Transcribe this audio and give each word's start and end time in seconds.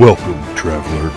Welcome, 0.00 0.42
traveler. 0.56 1.10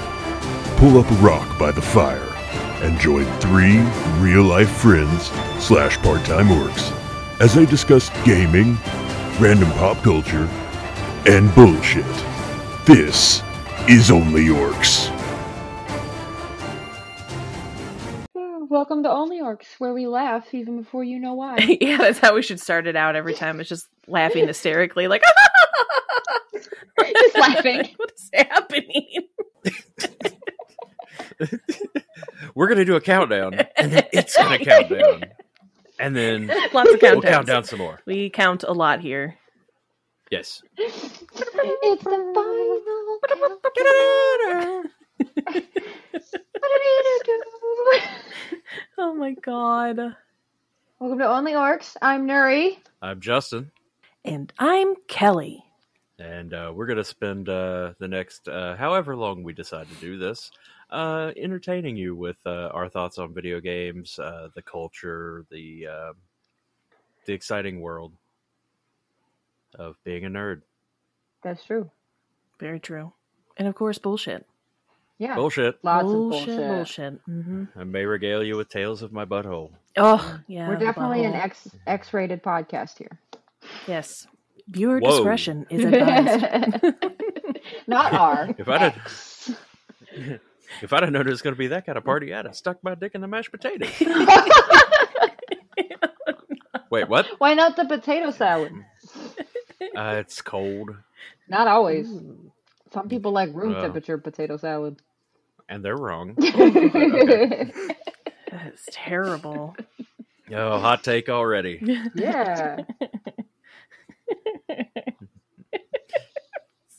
Pull 0.75 0.99
up 0.99 1.09
a 1.09 1.15
rock 1.23 1.57
by 1.57 1.71
the 1.71 1.81
fire 1.81 2.35
and 2.83 2.99
join 2.99 3.23
three 3.39 3.79
real 4.19 4.43
life 4.43 4.69
friends 4.69 5.31
slash 5.57 5.95
part 5.99 6.25
time 6.25 6.47
orcs 6.47 6.91
as 7.39 7.53
they 7.53 7.65
discuss 7.65 8.09
gaming, 8.25 8.77
random 9.39 9.71
pop 9.77 10.03
culture, 10.03 10.49
and 11.25 11.55
bullshit. 11.55 12.03
This 12.85 13.41
is 13.87 14.11
Only 14.11 14.47
Orcs. 14.47 15.09
Welcome 18.69 19.03
to 19.03 19.09
Only 19.09 19.39
Orcs, 19.39 19.75
where 19.77 19.93
we 19.93 20.07
laugh 20.07 20.53
even 20.53 20.81
before 20.81 21.05
you 21.05 21.19
know 21.19 21.35
why. 21.35 21.55
yeah, 21.79 21.99
that's 21.99 22.19
how 22.19 22.35
we 22.35 22.41
should 22.41 22.59
start 22.59 22.85
it 22.85 22.97
out 22.97 23.15
every 23.15 23.33
time. 23.33 23.61
It's 23.61 23.69
just 23.69 23.87
laughing 24.07 24.45
hysterically, 24.47 25.07
like 25.07 25.21
Just 26.99 27.37
laughing. 27.37 27.89
what 27.97 28.11
is 28.15 28.29
happening? 28.33 29.27
We're 32.55 32.67
gonna 32.67 32.85
do 32.85 32.95
a 32.95 33.01
countdown, 33.01 33.55
and 33.77 33.91
then 33.91 34.03
it's 34.13 34.35
gonna 34.37 34.59
count 34.59 34.89
down, 34.89 35.23
and 35.99 36.15
then 36.15 36.47
Lots 36.73 36.93
of 36.93 36.99
countdowns. 36.99 37.11
we'll 37.13 37.21
count 37.21 37.47
down 37.47 37.63
some 37.63 37.79
more. 37.79 37.99
We 38.05 38.29
count 38.29 38.63
a 38.63 38.71
lot 38.73 38.99
here. 39.01 39.37
Yes. 40.31 40.61
it's 40.77 41.19
the 41.29 41.45
final 42.33 43.59
countdown. 43.63 44.91
What 46.59 46.71
do? 46.73 48.09
Oh 48.97 49.13
my 49.13 49.33
god. 49.33 50.15
Welcome 50.99 51.19
to 51.19 51.27
Only 51.27 51.51
Orcs. 51.53 51.95
I'm 52.01 52.27
Nuri. 52.27 52.77
I'm 53.01 53.19
Justin, 53.19 53.71
And 54.23 54.51
I'm 54.57 54.95
Kelly. 55.07 55.63
And 56.19 56.53
uh, 56.53 56.71
we're 56.73 56.85
gonna 56.85 57.03
spend 57.03 57.49
uh, 57.49 57.93
the 57.99 58.07
next 58.07 58.47
uh, 58.47 58.75
however 58.75 59.15
long 59.15 59.43
we 59.43 59.53
decide 59.53 59.87
to 59.89 59.95
do 59.95 60.17
this, 60.17 60.51
uh, 60.89 61.31
entertaining 61.37 61.97
you 61.97 62.15
with 62.15 62.37
uh, 62.45 62.67
our 62.73 62.89
thoughts 62.89 63.17
on 63.17 63.33
video 63.33 63.59
games, 63.59 64.19
uh, 64.19 64.49
the 64.55 64.61
culture, 64.61 65.45
the 65.49 65.87
uh, 65.87 66.13
the 67.25 67.33
exciting 67.33 67.81
world 67.81 68.13
of 69.79 69.95
being 70.03 70.25
a 70.25 70.29
nerd. 70.29 70.61
That's 71.41 71.63
true. 71.65 71.89
Very 72.59 72.79
true. 72.79 73.11
And 73.57 73.67
of 73.67 73.75
course, 73.75 73.97
bullshit. 73.97 74.45
Yeah. 75.17 75.35
Bullshit. 75.35 75.77
Lots 75.83 76.03
bullshit, 76.03 76.49
of 76.49 76.57
bullshit. 76.57 76.67
bullshit. 76.67 77.19
hmm 77.25 77.63
I 77.75 77.83
may 77.83 78.05
regale 78.05 78.43
you 78.43 78.57
with 78.57 78.69
tales 78.69 79.01
of 79.01 79.11
my 79.11 79.25
butthole. 79.25 79.71
Oh, 79.95 80.39
yeah. 80.47 80.67
We're 80.67 80.75
definitely 80.75 81.23
an. 81.25 81.33
X 81.33 81.67
X 81.85 82.13
rated 82.13 82.41
podcast 82.43 82.97
here. 82.97 83.19
Yes. 83.87 84.27
Viewer 84.67 84.99
Whoa. 84.99 85.11
discretion 85.17 85.65
is 85.69 85.83
advised. 85.93 86.93
Not 87.87 88.13
R. 88.19 88.55
If 88.57 88.67
I'd 88.69 88.81
have- 88.81 88.95
X. 88.97 89.51
If 90.81 90.91
I'd 90.93 91.03
have 91.03 91.11
known 91.11 91.27
it 91.27 91.29
was 91.31 91.41
going 91.43 91.53
to 91.55 91.59
be 91.59 91.67
that 91.67 91.85
kind 91.85 91.97
of 91.97 92.03
party, 92.03 92.33
I'd 92.33 92.45
have 92.45 92.55
stuck 92.55 92.83
my 92.83 92.95
dick 92.95 93.13
in 93.15 93.21
the 93.21 93.27
mashed 93.27 93.51
potatoes. 93.51 93.89
Wait, 96.89 97.07
what? 97.09 97.27
Why 97.39 97.53
not 97.53 97.75
the 97.75 97.85
potato 97.85 98.31
salad? 98.31 98.71
Uh, 99.95 100.15
it's 100.19 100.41
cold, 100.41 100.91
Not 101.49 101.67
always. 101.67 102.07
Some 102.91 103.09
people 103.09 103.31
like 103.31 103.53
room 103.53 103.75
Oh. 103.75 103.81
temperature 103.81 104.17
potato 104.17 104.57
salad. 104.57 105.01
and 105.69 105.83
they're 105.83 105.97
wrong. 105.97 106.35
That's 108.51 108.87
terrible. 108.91 109.75
Oh, 110.51 110.79
hot 110.79 111.03
take 111.03 111.29
already. 111.29 111.79
yeah. 112.15 112.81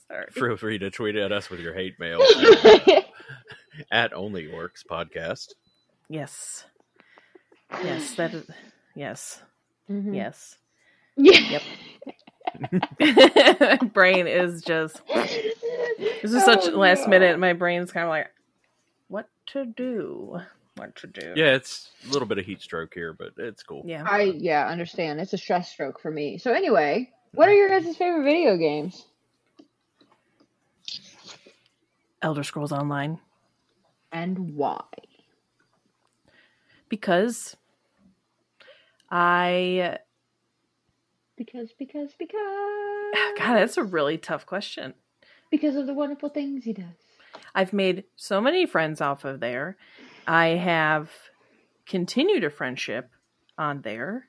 Sorry. 0.08 0.26
Feel 0.32 0.56
free 0.56 0.78
to 0.78 0.90
tweet 0.90 1.16
at 1.16 1.32
us 1.32 1.50
with 1.50 1.60
your 1.60 1.74
hate 1.74 1.98
mail 1.98 2.20
at 3.90 4.12
Only 4.12 4.46
Orcs 4.46 4.84
Podcast. 4.88 5.54
Yes. 6.08 6.64
Yes, 7.82 8.14
that 8.14 8.34
is. 8.34 8.46
Yes. 8.94 9.42
Mhm. 9.90 10.14
Yes. 10.14 10.56
Yeah. 11.16 11.60
brain 13.92 14.26
is 14.26 14.62
just. 14.62 15.00
This 15.08 16.32
is 16.32 16.44
such 16.44 16.66
Oh, 16.68 16.78
last 16.78 17.08
minute. 17.08 17.38
My 17.38 17.52
brain's 17.52 17.90
kind 17.92 18.04
of 18.04 18.10
like, 18.10 18.30
what 19.08 19.28
to 19.46 19.64
do? 19.66 20.38
What 20.76 20.94
to 20.96 21.06
do? 21.06 21.32
Yeah, 21.36 21.54
it's 21.54 21.90
a 22.06 22.12
little 22.12 22.26
bit 22.28 22.38
of 22.38 22.44
heat 22.44 22.60
stroke 22.62 22.94
here, 22.94 23.12
but 23.12 23.30
it's 23.38 23.62
cool. 23.62 23.82
Yeah. 23.86 24.04
I 24.06 24.22
yeah 24.36 24.66
understand. 24.66 25.20
It's 25.20 25.32
a 25.32 25.38
stress 25.38 25.70
stroke 25.70 26.00
for 26.00 26.10
me. 26.10 26.38
So 26.38 26.52
anyway, 26.52 27.10
what 27.34 27.48
are 27.48 27.54
your 27.54 27.68
guys' 27.68 27.96
favorite 27.96 28.24
video 28.24 28.56
games? 28.56 29.06
Elder 32.22 32.42
Scrolls 32.42 32.72
Online. 32.72 33.18
And 34.12 34.54
why? 34.54 34.80
Because 36.88 37.56
I. 39.10 39.98
Because 41.36 41.70
because 41.78 42.14
because 42.18 42.40
God, 43.38 43.54
that's 43.56 43.76
a 43.76 43.82
really 43.84 44.16
tough 44.18 44.46
question. 44.46 44.94
because 45.50 45.74
of 45.76 45.86
the 45.86 45.94
wonderful 45.94 46.28
things 46.28 46.64
he 46.64 46.72
does. 46.72 46.84
I've 47.54 47.72
made 47.72 48.04
so 48.16 48.40
many 48.40 48.66
friends 48.66 49.00
off 49.00 49.24
of 49.24 49.40
there. 49.40 49.76
I 50.26 50.46
have 50.48 51.10
continued 51.86 52.44
a 52.44 52.50
friendship 52.50 53.10
on 53.58 53.82
there. 53.82 54.28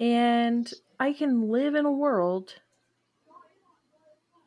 And 0.00 0.70
I 1.00 1.12
can 1.12 1.48
live 1.50 1.74
in 1.74 1.84
a 1.84 1.92
world 1.92 2.54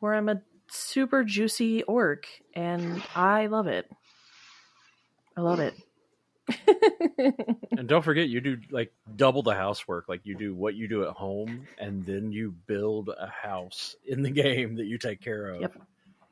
where 0.00 0.14
I'm 0.14 0.28
a 0.28 0.42
super 0.68 1.24
juicy 1.24 1.82
orc 1.84 2.26
and 2.54 3.02
I 3.14 3.46
love 3.46 3.66
it. 3.66 3.90
I 5.36 5.40
love 5.40 5.60
it. 5.60 5.74
And 7.78 7.88
don't 7.88 8.02
forget, 8.02 8.28
you 8.28 8.40
do 8.40 8.58
like 8.70 8.92
double 9.16 9.42
the 9.42 9.54
housework. 9.54 10.08
Like 10.08 10.20
you 10.24 10.36
do 10.36 10.54
what 10.54 10.74
you 10.74 10.86
do 10.88 11.04
at 11.04 11.10
home, 11.14 11.66
and 11.78 12.04
then 12.04 12.30
you 12.32 12.54
build 12.66 13.08
a 13.08 13.26
house 13.26 13.96
in 14.06 14.22
the 14.22 14.30
game 14.42 14.76
that 14.76 14.84
you 14.84 14.98
take 14.98 15.20
care 15.20 15.46
of, 15.46 15.62
Yep. 15.62 15.74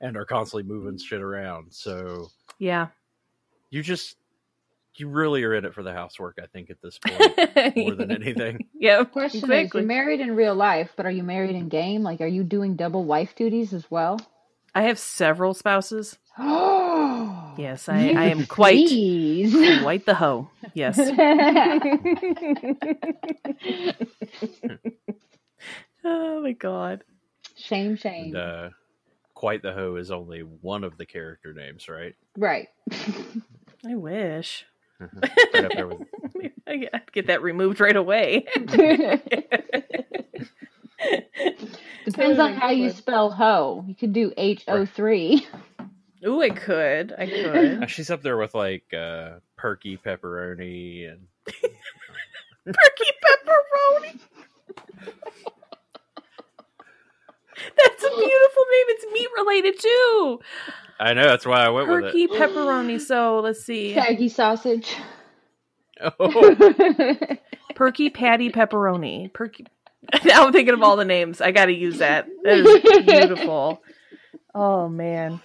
and 0.01 0.17
are 0.17 0.27
constantly 0.27 0.65
moving 0.65 0.99
shit 0.99 1.23
around. 1.23 1.73
So 1.73 2.29
yeah. 2.59 2.89
you 3.71 3.83
just 3.83 4.17
you 4.97 5.09
really 5.09 5.45
are 5.45 5.55
in 5.55 5.65
it 5.65 5.75
for 5.75 5.83
the 5.83 5.93
housework. 5.93 6.39
I 6.43 6.47
think 6.47 6.71
at 6.71 6.81
this 6.83 6.99
point 7.07 7.77
more 7.77 7.95
than 7.95 8.11
anything. 8.11 8.67
Yeah. 8.81 9.05
Question 9.05 9.39
is, 9.39 9.45
exactly. 9.45 9.81
you're 9.83 9.87
married 9.89 10.21
in 10.21 10.35
real 10.35 10.55
life, 10.55 10.91
but 10.97 11.05
are 11.05 11.11
you 11.11 11.23
married 11.23 11.55
in 11.55 11.69
game? 11.69 12.03
Like, 12.03 12.23
are 12.23 12.27
you 12.27 12.43
doing 12.43 12.77
double 12.77 13.05
wife 13.05 13.35
duties 13.37 13.75
as 13.75 13.91
well? 13.91 14.19
I 14.75 14.83
have 14.85 14.99
several 14.99 15.53
spouses. 15.53 16.17
Oh, 16.39 17.55
Yes, 17.59 17.89
I, 17.91 17.97
I 18.13 18.25
am 18.27 18.47
quite 18.49 18.87
Please. 18.89 19.81
quite 19.83 20.07
the 20.07 20.15
hoe. 20.15 20.49
Yes. 20.73 20.99
oh 26.05 26.41
my 26.43 26.53
god. 26.53 27.05
shame, 27.57 27.97
shame. 27.97 28.35
And 28.35 28.37
uh, 28.37 28.69
quite 29.35 29.63
the 29.63 29.73
hoe 29.73 29.97
is 29.97 30.11
only 30.11 30.41
one 30.41 30.85
of 30.85 30.97
the 30.97 31.07
character 31.07 31.53
names, 31.53 31.89
right? 31.89 32.15
Right. 32.37 32.69
I 33.87 33.95
wish. 33.97 34.65
Right 35.01 35.89
with 35.89 36.53
I'd 36.67 37.13
get 37.13 37.27
that 37.29 37.43
removed 37.43 37.81
right 37.81 37.97
away. 37.97 38.47
Depends 42.05 42.39
on 42.39 42.55
how 42.55 42.71
you 42.71 42.91
spell 42.91 43.31
hoe. 43.31 43.85
You 43.87 43.95
could 43.95 44.13
do 44.13 44.33
H 44.37 44.65
O 44.69 44.85
three. 44.87 45.47
Ooh, 46.27 46.43
I 46.43 46.51
could. 46.51 47.15
I 47.17 47.27
could. 47.27 47.91
She's 47.91 48.11
up 48.11 48.23
there 48.23 48.37
with 48.37 48.55
like 48.55 48.93
uh, 48.93 49.39
perky 49.57 49.97
pepperoni 49.97 51.11
and 51.11 51.27
Perky 52.67 53.11
pepperoni. 53.25 54.21
That's 57.77 58.05
a 58.05 58.09
beautiful 58.09 58.65
name. 58.71 58.87
It's 58.89 59.07
meat 59.13 59.29
related 59.37 59.79
too. 59.81 60.41
I 61.01 61.15
know 61.15 61.27
that's 61.27 61.47
why 61.47 61.65
I 61.65 61.71
went 61.71 61.89
with 61.89 62.03
Perky 62.03 62.29
pepperoni. 62.29 63.01
So 63.01 63.41
let's 63.41 63.65
see. 63.65 63.95
Saggy 63.95 64.29
sausage. 64.29 64.95
Oh, 66.01 66.57
Perky 67.75 68.11
patty 68.11 68.51
pepperoni. 68.51 69.33
Perky. 69.33 69.67
Now 70.25 70.47
I'm 70.47 70.53
thinking 70.53 70.75
of 70.75 70.83
all 70.83 70.97
the 70.97 71.05
names. 71.05 71.41
I 71.41 71.53
got 71.53 71.67
to 71.67 71.73
use 71.73 71.99
that. 71.99 72.27
That 72.43 72.59
is 72.59 73.05
beautiful. 73.05 73.83
Oh 74.55 74.89
man, 74.89 75.41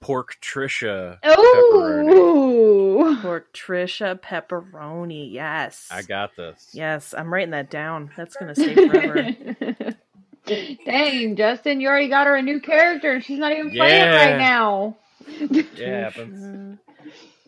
pork 0.00 0.36
Trisha 0.40 1.18
pepperoni. 1.22 2.12
Oh. 2.14 3.18
pork 3.20 3.52
Trisha 3.52 4.20
pepperoni. 4.20 5.32
Yes, 5.32 5.88
I 5.90 6.02
got 6.02 6.36
this. 6.36 6.68
Yes, 6.72 7.14
I'm 7.16 7.32
writing 7.32 7.50
that 7.50 7.70
down. 7.70 8.10
That's 8.16 8.36
gonna 8.36 8.54
stay 8.54 8.74
forever. 8.74 9.26
Dang, 10.84 11.36
Justin, 11.36 11.80
you 11.80 11.88
already 11.88 12.08
got 12.08 12.26
her 12.26 12.36
a 12.36 12.42
new 12.42 12.60
character 12.60 13.12
and 13.12 13.24
she's 13.24 13.38
not 13.38 13.52
even 13.52 13.70
playing 13.70 14.00
Yeah. 14.00 14.30
right 14.30 14.38
now. 14.38 14.96
Yeah, 15.76 16.04
happens. 16.04 16.78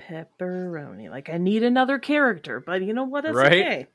Pepperoni. 0.08 1.10
Like 1.10 1.30
I 1.30 1.38
need 1.38 1.62
another 1.62 1.98
character, 1.98 2.60
but 2.60 2.82
you 2.82 2.92
know 2.92 3.04
what? 3.04 3.24
It's 3.24 3.34
Right? 3.34 3.52
okay. 3.52 3.86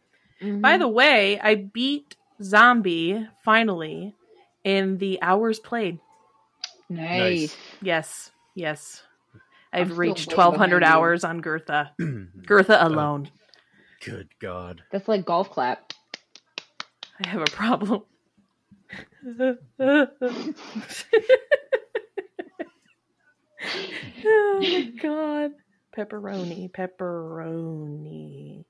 By 0.41 0.47
mm-hmm. 0.47 0.79
the 0.79 0.87
way, 0.87 1.39
I 1.39 1.55
beat 1.55 2.15
Zombie 2.41 3.27
finally 3.43 4.15
in 4.63 4.97
the 4.97 5.21
hours 5.21 5.59
played. 5.59 5.99
Nice. 6.89 7.55
Yes, 7.81 8.31
yes. 8.53 9.01
I'm 9.71 9.81
I've 9.81 9.97
reached 9.97 10.27
1,200 10.35 10.83
hours 10.83 11.23
on 11.23 11.41
Gertha. 11.41 11.91
Gertha 12.45 12.77
alone. 12.85 13.29
Good 14.03 14.29
God. 14.39 14.83
That's 14.91 15.07
like 15.07 15.25
golf 15.25 15.49
clap. 15.49 15.93
I 17.23 17.27
have 17.29 17.41
a 17.41 17.45
problem. 17.45 18.03
Oh 24.25 24.59
my 24.61 24.91
god. 25.01 25.51
Pepperoni, 25.97 26.69
pepperoni. 26.71 28.65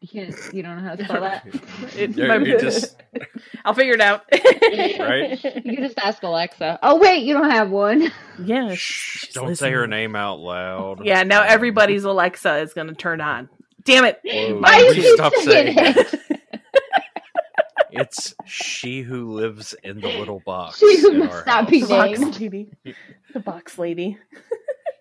You 0.00 0.08
can't. 0.08 0.54
You 0.54 0.62
don't 0.62 0.76
know 0.76 0.88
how 0.90 0.94
to 0.94 1.04
spell 1.04 1.20
that. 1.22 1.44
It, 1.96 2.16
Yeah, 2.16 2.38
my- 2.38 2.44
just- 2.58 3.02
I'll 3.64 3.74
figure 3.74 3.94
it 3.94 4.00
out. 4.00 4.24
Right? 4.32 5.42
You 5.64 5.74
can 5.74 5.82
just 5.82 5.98
ask 5.98 6.22
Alexa. 6.22 6.78
Oh 6.82 6.98
wait, 7.00 7.24
you 7.24 7.34
don't 7.34 7.50
have 7.50 7.70
one. 7.70 8.12
Yeah. 8.44 8.74
Shh, 8.74 9.32
don't 9.32 9.56
say 9.56 9.72
her 9.72 9.86
name 9.88 10.14
out 10.14 10.38
loud. 10.38 11.04
Yeah, 11.04 11.24
now 11.24 11.40
Um, 11.42 11.46
everybody's 11.48 12.04
Alexa 12.04 12.58
is 12.58 12.72
going 12.74 12.86
to 12.86 12.94
turn 12.94 13.20
on. 13.20 13.48
Damn 13.84 14.04
it. 14.04 14.20
Whoa, 14.24 14.60
Why 14.60 14.82
will 14.82 14.94
you 14.94 15.02
you 15.02 15.08
keep 15.08 15.14
stop 15.14 15.34
saying 15.34 15.74
saying 15.74 15.94
it? 15.96 16.20
It's 18.08 18.34
she 18.46 19.02
who 19.02 19.32
lives 19.32 19.74
in 19.84 20.00
the 20.00 20.08
little 20.08 20.40
box. 20.40 20.78
She 20.78 21.00
who 21.00 21.12
must 21.14 21.32
our 21.32 21.44
not 21.46 21.64
house. 21.64 21.70
be 21.70 21.80
The 21.82 21.86
box 21.88 22.18
named. 22.20 22.40
lady. 22.40 22.70
The 23.34 23.40
box 23.40 23.78
lady. 23.78 24.18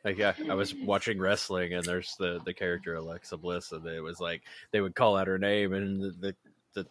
Like, 0.05 0.17
yeah, 0.19 0.33
I 0.49 0.53
was 0.53 0.73
watching 0.73 1.19
wrestling, 1.19 1.73
and 1.73 1.83
there's 1.83 2.15
the 2.17 2.39
the 2.45 2.53
character 2.53 2.95
Alexa 2.95 3.35
Bliss, 3.35 3.73
and 3.73 3.85
it 3.85 3.99
was 3.99 4.21
like 4.21 4.41
they 4.71 4.79
would 4.79 4.95
call 4.95 5.17
out 5.17 5.27
her 5.27 5.37
name, 5.37 5.73
and 5.73 6.01
the 6.01 6.11
the 6.21 6.35
the, 6.75 6.87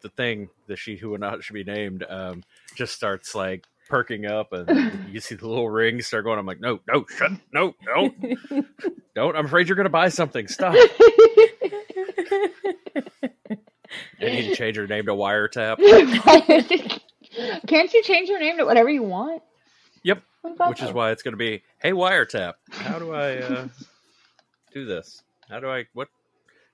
the 0.00 0.08
thing, 0.08 0.48
the 0.66 0.74
she 0.74 0.96
who 0.96 1.10
would 1.10 1.20
not 1.20 1.44
should 1.44 1.52
be 1.52 1.64
named, 1.64 2.04
um, 2.08 2.42
just 2.74 2.94
starts 2.94 3.34
like 3.34 3.66
perking 3.90 4.24
up, 4.24 4.54
and 4.54 5.08
you 5.12 5.20
see 5.20 5.34
the 5.34 5.46
little 5.46 5.68
rings 5.68 6.06
start 6.06 6.24
going. 6.24 6.38
I'm 6.38 6.46
like, 6.46 6.60
no, 6.60 6.80
no, 6.90 7.04
shut, 7.18 7.32
no, 7.52 7.74
no, 7.84 8.14
don't. 9.14 9.36
I'm 9.36 9.44
afraid 9.44 9.68
you're 9.68 9.76
gonna 9.76 9.90
buy 9.90 10.08
something. 10.08 10.48
Stop. 10.48 10.74
I 14.20 14.24
need 14.24 14.48
to 14.48 14.56
change 14.56 14.76
her 14.76 14.86
name 14.86 15.06
to 15.06 15.12
Wiretap, 15.12 15.78
Can't 17.66 17.92
you 17.92 18.02
change 18.02 18.28
your 18.28 18.40
name 18.40 18.56
to 18.58 18.64
whatever 18.64 18.88
you 18.88 19.02
want? 19.02 19.42
Yep, 20.02 20.22
which 20.68 20.82
is 20.82 20.92
why 20.92 21.10
it's 21.10 21.22
gonna 21.22 21.36
be, 21.36 21.62
hey 21.80 21.92
Wiretap, 21.92 22.54
how 22.70 22.98
do 22.98 23.12
I 23.12 23.36
uh, 23.38 23.68
do 24.72 24.84
this? 24.84 25.22
How 25.48 25.60
do 25.60 25.68
I 25.68 25.86
what? 25.94 26.08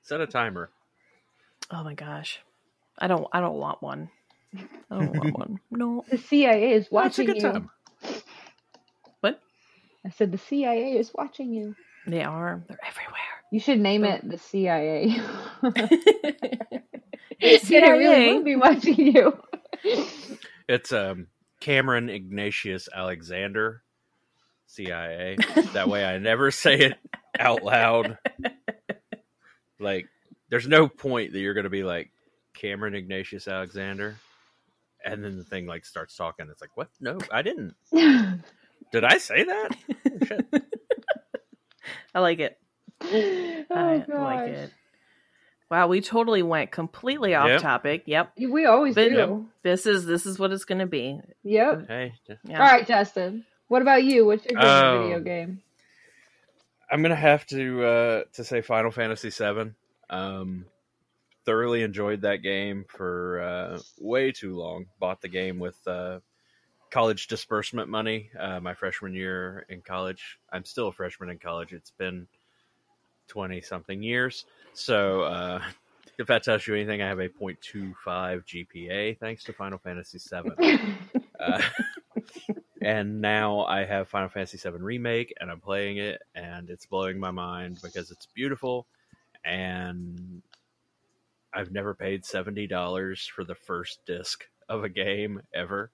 Set 0.02 0.20
a 0.20 0.26
timer. 0.26 0.70
Oh 1.70 1.82
my 1.82 1.94
gosh. 1.94 2.40
I 2.98 3.06
don't 3.08 3.26
I 3.32 3.40
don't 3.40 3.56
want 3.58 3.82
one. 3.82 4.10
I 4.56 4.98
don't 4.98 5.16
want 5.16 5.38
one. 5.38 5.60
No. 5.70 6.04
the 6.10 6.18
CIA 6.18 6.72
is 6.72 6.84
That's 6.84 6.92
a 6.92 6.94
watching 6.94 7.26
good 7.26 7.36
you. 7.36 7.42
time. 7.42 7.70
What? 9.20 9.40
I 10.06 10.10
said 10.10 10.30
the 10.30 10.38
CIA 10.38 10.92
is 10.98 11.10
watching 11.14 11.52
you. 11.52 11.74
They 12.06 12.22
are. 12.22 12.62
They're 12.68 12.78
everywhere. 12.86 13.20
You 13.50 13.60
should 13.60 13.80
name 13.80 14.04
it 14.04 14.28
the 14.28 14.38
CIA. 14.38 15.16
Hey, 17.38 17.58
Then 17.68 17.84
I 17.84 17.88
really 17.90 18.14
CIA. 18.14 18.34
will 18.34 18.44
be 18.44 18.56
watching 18.56 18.94
you. 19.14 19.38
It's 20.68 20.92
um 20.92 21.28
Cameron 21.60 22.08
Ignatius 22.10 22.88
Alexander, 22.94 23.82
CIA. 24.66 25.36
That 25.72 25.88
way 25.88 26.04
I 26.04 26.18
never 26.18 26.50
say 26.50 26.74
it 26.78 26.98
out 27.38 27.62
loud. 27.62 28.18
Like, 29.80 30.06
there's 30.50 30.68
no 30.68 30.88
point 30.88 31.32
that 31.32 31.40
you're 31.40 31.54
going 31.54 31.64
to 31.64 31.70
be 31.70 31.82
like 31.82 32.10
Cameron 32.54 32.94
Ignatius 32.94 33.48
Alexander, 33.48 34.16
and 35.04 35.22
then 35.24 35.36
the 35.36 35.44
thing 35.44 35.66
like 35.66 35.84
starts 35.84 36.16
talking. 36.16 36.46
It's 36.50 36.60
like, 36.60 36.76
what? 36.76 36.88
No, 37.00 37.18
I 37.30 37.42
didn't. 37.42 37.74
Did 37.92 39.04
I 39.04 39.18
say 39.18 39.44
that? 39.44 39.76
Oh, 40.06 40.26
shit. 40.26 40.46
I 42.14 42.20
like 42.20 42.38
it. 42.38 42.58
oh, 43.02 43.66
I 43.70 44.04
like 44.06 44.48
it. 44.50 44.72
Wow, 45.74 45.88
we 45.88 46.00
totally 46.00 46.44
went 46.44 46.70
completely 46.70 47.34
off 47.34 47.48
Yep. 47.48 47.60
topic. 47.60 48.02
Yep. 48.06 48.34
We 48.38 48.64
always 48.64 48.94
But- 48.94 49.08
do. 49.08 49.48
This 49.64 49.86
is 49.86 50.06
this 50.06 50.24
is 50.24 50.38
what 50.38 50.52
it's 50.52 50.64
gonna 50.64 50.86
be. 50.86 51.20
Yep. 51.42 51.88
Hey, 51.88 52.14
Yeah. 52.44 52.60
All 52.60 52.64
right, 52.64 52.86
Justin. 52.86 53.44
What 53.66 53.82
about 53.82 54.04
you? 54.04 54.24
What's 54.24 54.44
your 54.46 54.60
favorite 54.60 54.88
Oh. 54.88 55.02
video 55.02 55.18
game? 55.20 55.62
I'm 56.88 57.02
gonna 57.02 57.16
have 57.16 57.44
to 57.46 57.82
uh, 57.84 58.22
to 58.34 58.44
say 58.44 58.60
Final 58.60 58.92
Fantasy 58.92 59.30
VII. 59.30 59.72
Um, 60.10 60.66
thoroughly 61.44 61.82
enjoyed 61.82 62.20
that 62.20 62.36
game 62.36 62.84
for 62.88 63.40
uh, 63.40 63.80
way 63.98 64.30
too 64.30 64.54
long. 64.54 64.86
Bought 65.00 65.22
the 65.22 65.28
game 65.28 65.58
with 65.58 65.76
uh, 65.88 66.20
college 66.92 67.26
disbursement 67.26 67.88
money 67.88 68.30
uh, 68.38 68.60
my 68.60 68.74
freshman 68.74 69.12
year 69.12 69.66
in 69.68 69.82
college. 69.82 70.38
I'm 70.52 70.64
still 70.64 70.86
a 70.86 70.92
freshman 70.92 71.30
in 71.30 71.40
college. 71.40 71.72
It's 71.72 71.90
been 71.90 72.28
twenty 73.28 73.60
something 73.60 74.02
years. 74.02 74.46
So 74.72 75.22
uh, 75.22 75.62
if 76.18 76.26
that 76.28 76.42
tells 76.44 76.66
you 76.66 76.74
anything, 76.74 77.02
I 77.02 77.08
have 77.08 77.18
a 77.18 77.28
.25 77.28 77.94
GPA 78.04 79.18
thanks 79.18 79.44
to 79.44 79.52
Final 79.52 79.78
Fantasy 79.78 80.18
VII. 80.18 80.78
Uh, 81.40 81.60
and 82.82 83.20
now 83.20 83.64
I 83.64 83.84
have 83.84 84.08
Final 84.08 84.28
Fantasy 84.28 84.56
VII 84.56 84.76
Remake, 84.78 85.34
and 85.40 85.50
I'm 85.50 85.60
playing 85.60 85.96
it, 85.96 86.22
and 86.34 86.70
it's 86.70 86.86
blowing 86.86 87.18
my 87.18 87.32
mind 87.32 87.80
because 87.82 88.10
it's 88.12 88.26
beautiful, 88.26 88.86
and 89.44 90.42
I've 91.52 91.72
never 91.72 91.94
paid 91.94 92.24
seventy 92.24 92.66
dollars 92.66 93.26
for 93.26 93.44
the 93.44 93.54
first 93.54 94.04
disc 94.06 94.44
of 94.68 94.84
a 94.84 94.88
game 94.88 95.40
ever 95.54 95.90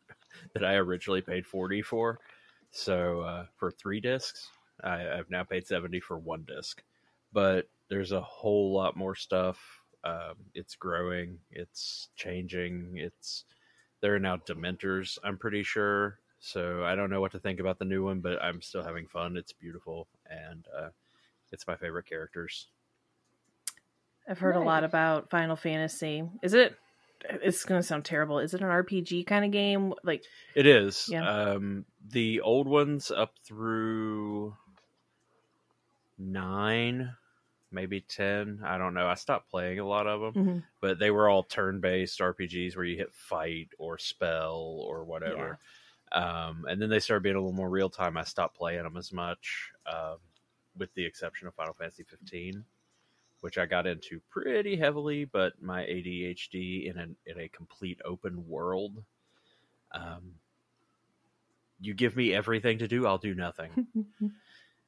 that 0.54 0.64
I 0.64 0.74
originally 0.74 1.22
paid 1.22 1.46
forty 1.46 1.82
for. 1.82 2.18
So 2.70 3.20
uh, 3.20 3.46
for 3.56 3.70
three 3.70 4.00
discs, 4.00 4.48
I, 4.82 5.08
I've 5.10 5.30
now 5.30 5.44
paid 5.44 5.66
seventy 5.66 6.00
for 6.00 6.18
one 6.18 6.44
disc, 6.46 6.82
but 7.32 7.68
there's 7.88 8.12
a 8.12 8.20
whole 8.20 8.72
lot 8.72 8.96
more 8.96 9.14
stuff. 9.14 9.58
Um, 10.04 10.34
it's 10.54 10.76
growing, 10.76 11.38
it's 11.50 12.08
changing, 12.16 12.92
it's 12.96 13.44
there 14.00 14.14
are 14.14 14.18
now 14.18 14.36
Dementors, 14.36 15.18
I'm 15.22 15.36
pretty 15.36 15.62
sure. 15.62 16.18
So 16.40 16.82
I 16.84 16.94
don't 16.94 17.10
know 17.10 17.20
what 17.20 17.32
to 17.32 17.38
think 17.38 17.60
about 17.60 17.78
the 17.78 17.84
new 17.84 18.02
one, 18.02 18.20
but 18.20 18.42
I'm 18.42 18.62
still 18.62 18.82
having 18.82 19.06
fun. 19.06 19.36
It's 19.36 19.52
beautiful, 19.52 20.08
and 20.26 20.64
uh, 20.76 20.88
it's 21.52 21.66
my 21.66 21.76
favorite 21.76 22.06
characters. 22.06 22.68
I've 24.26 24.38
heard 24.38 24.56
a 24.56 24.60
lot 24.60 24.82
about 24.82 25.28
Final 25.28 25.56
Fantasy. 25.56 26.24
Is 26.42 26.54
it? 26.54 26.76
It's 27.28 27.64
gonna 27.66 27.82
sound 27.82 28.06
terrible. 28.06 28.38
Is 28.38 28.54
it 28.54 28.62
an 28.62 28.68
RPG 28.68 29.26
kind 29.26 29.44
of 29.44 29.50
game? 29.50 29.92
Like, 30.02 30.24
It 30.54 30.66
is. 30.66 31.06
Yeah. 31.10 31.28
Um, 31.28 31.84
the 32.08 32.40
old 32.40 32.66
ones 32.66 33.10
up 33.10 33.34
through 33.44 34.56
nine, 36.18 37.14
maybe 37.72 38.00
ten. 38.00 38.60
I 38.64 38.78
don't 38.78 38.94
know. 38.94 39.06
I 39.06 39.14
stopped 39.14 39.50
playing 39.50 39.78
a 39.78 39.86
lot 39.86 40.06
of 40.06 40.20
them, 40.20 40.44
mhm. 40.44 40.62
but 40.80 40.98
they 40.98 41.10
were 41.10 41.28
all 41.28 41.42
turn-based 41.42 42.18
RPGs 42.18 42.76
where 42.76 42.84
you 42.84 42.96
hit 42.96 43.12
fight 43.12 43.68
or 43.78 43.98
spell 43.98 44.56
or 44.86 45.04
whatever. 45.04 45.58
Um, 46.12 46.66
and 46.68 46.80
then 46.82 46.90
they 46.90 46.98
started 46.98 47.22
being 47.22 47.36
a 47.36 47.38
little 47.38 47.52
more 47.52 47.70
real 47.70 47.90
time. 47.90 48.16
I 48.16 48.24
stopped 48.24 48.56
playing 48.56 48.82
them 48.82 48.96
as 48.96 49.12
much, 49.12 49.70
um, 49.86 50.16
with 50.76 50.92
the 50.94 51.04
exception 51.04 51.46
of 51.46 51.54
Final 51.54 51.74
Fantasy 51.74 52.02
15, 52.02 52.64
which 53.42 53.58
I 53.58 53.66
got 53.66 53.86
into 53.86 54.20
pretty 54.28 54.76
heavily. 54.76 55.24
But 55.24 55.62
my 55.62 55.82
ADHD 55.82 56.90
in 56.90 56.98
an 56.98 57.16
in 57.26 57.38
a 57.38 57.48
complete 57.48 58.00
open 58.04 58.48
world, 58.48 59.04
um, 59.92 60.34
you 61.80 61.94
give 61.94 62.16
me 62.16 62.34
everything 62.34 62.78
to 62.78 62.88
do, 62.88 63.06
I'll 63.06 63.18
do 63.18 63.34
nothing, 63.34 63.86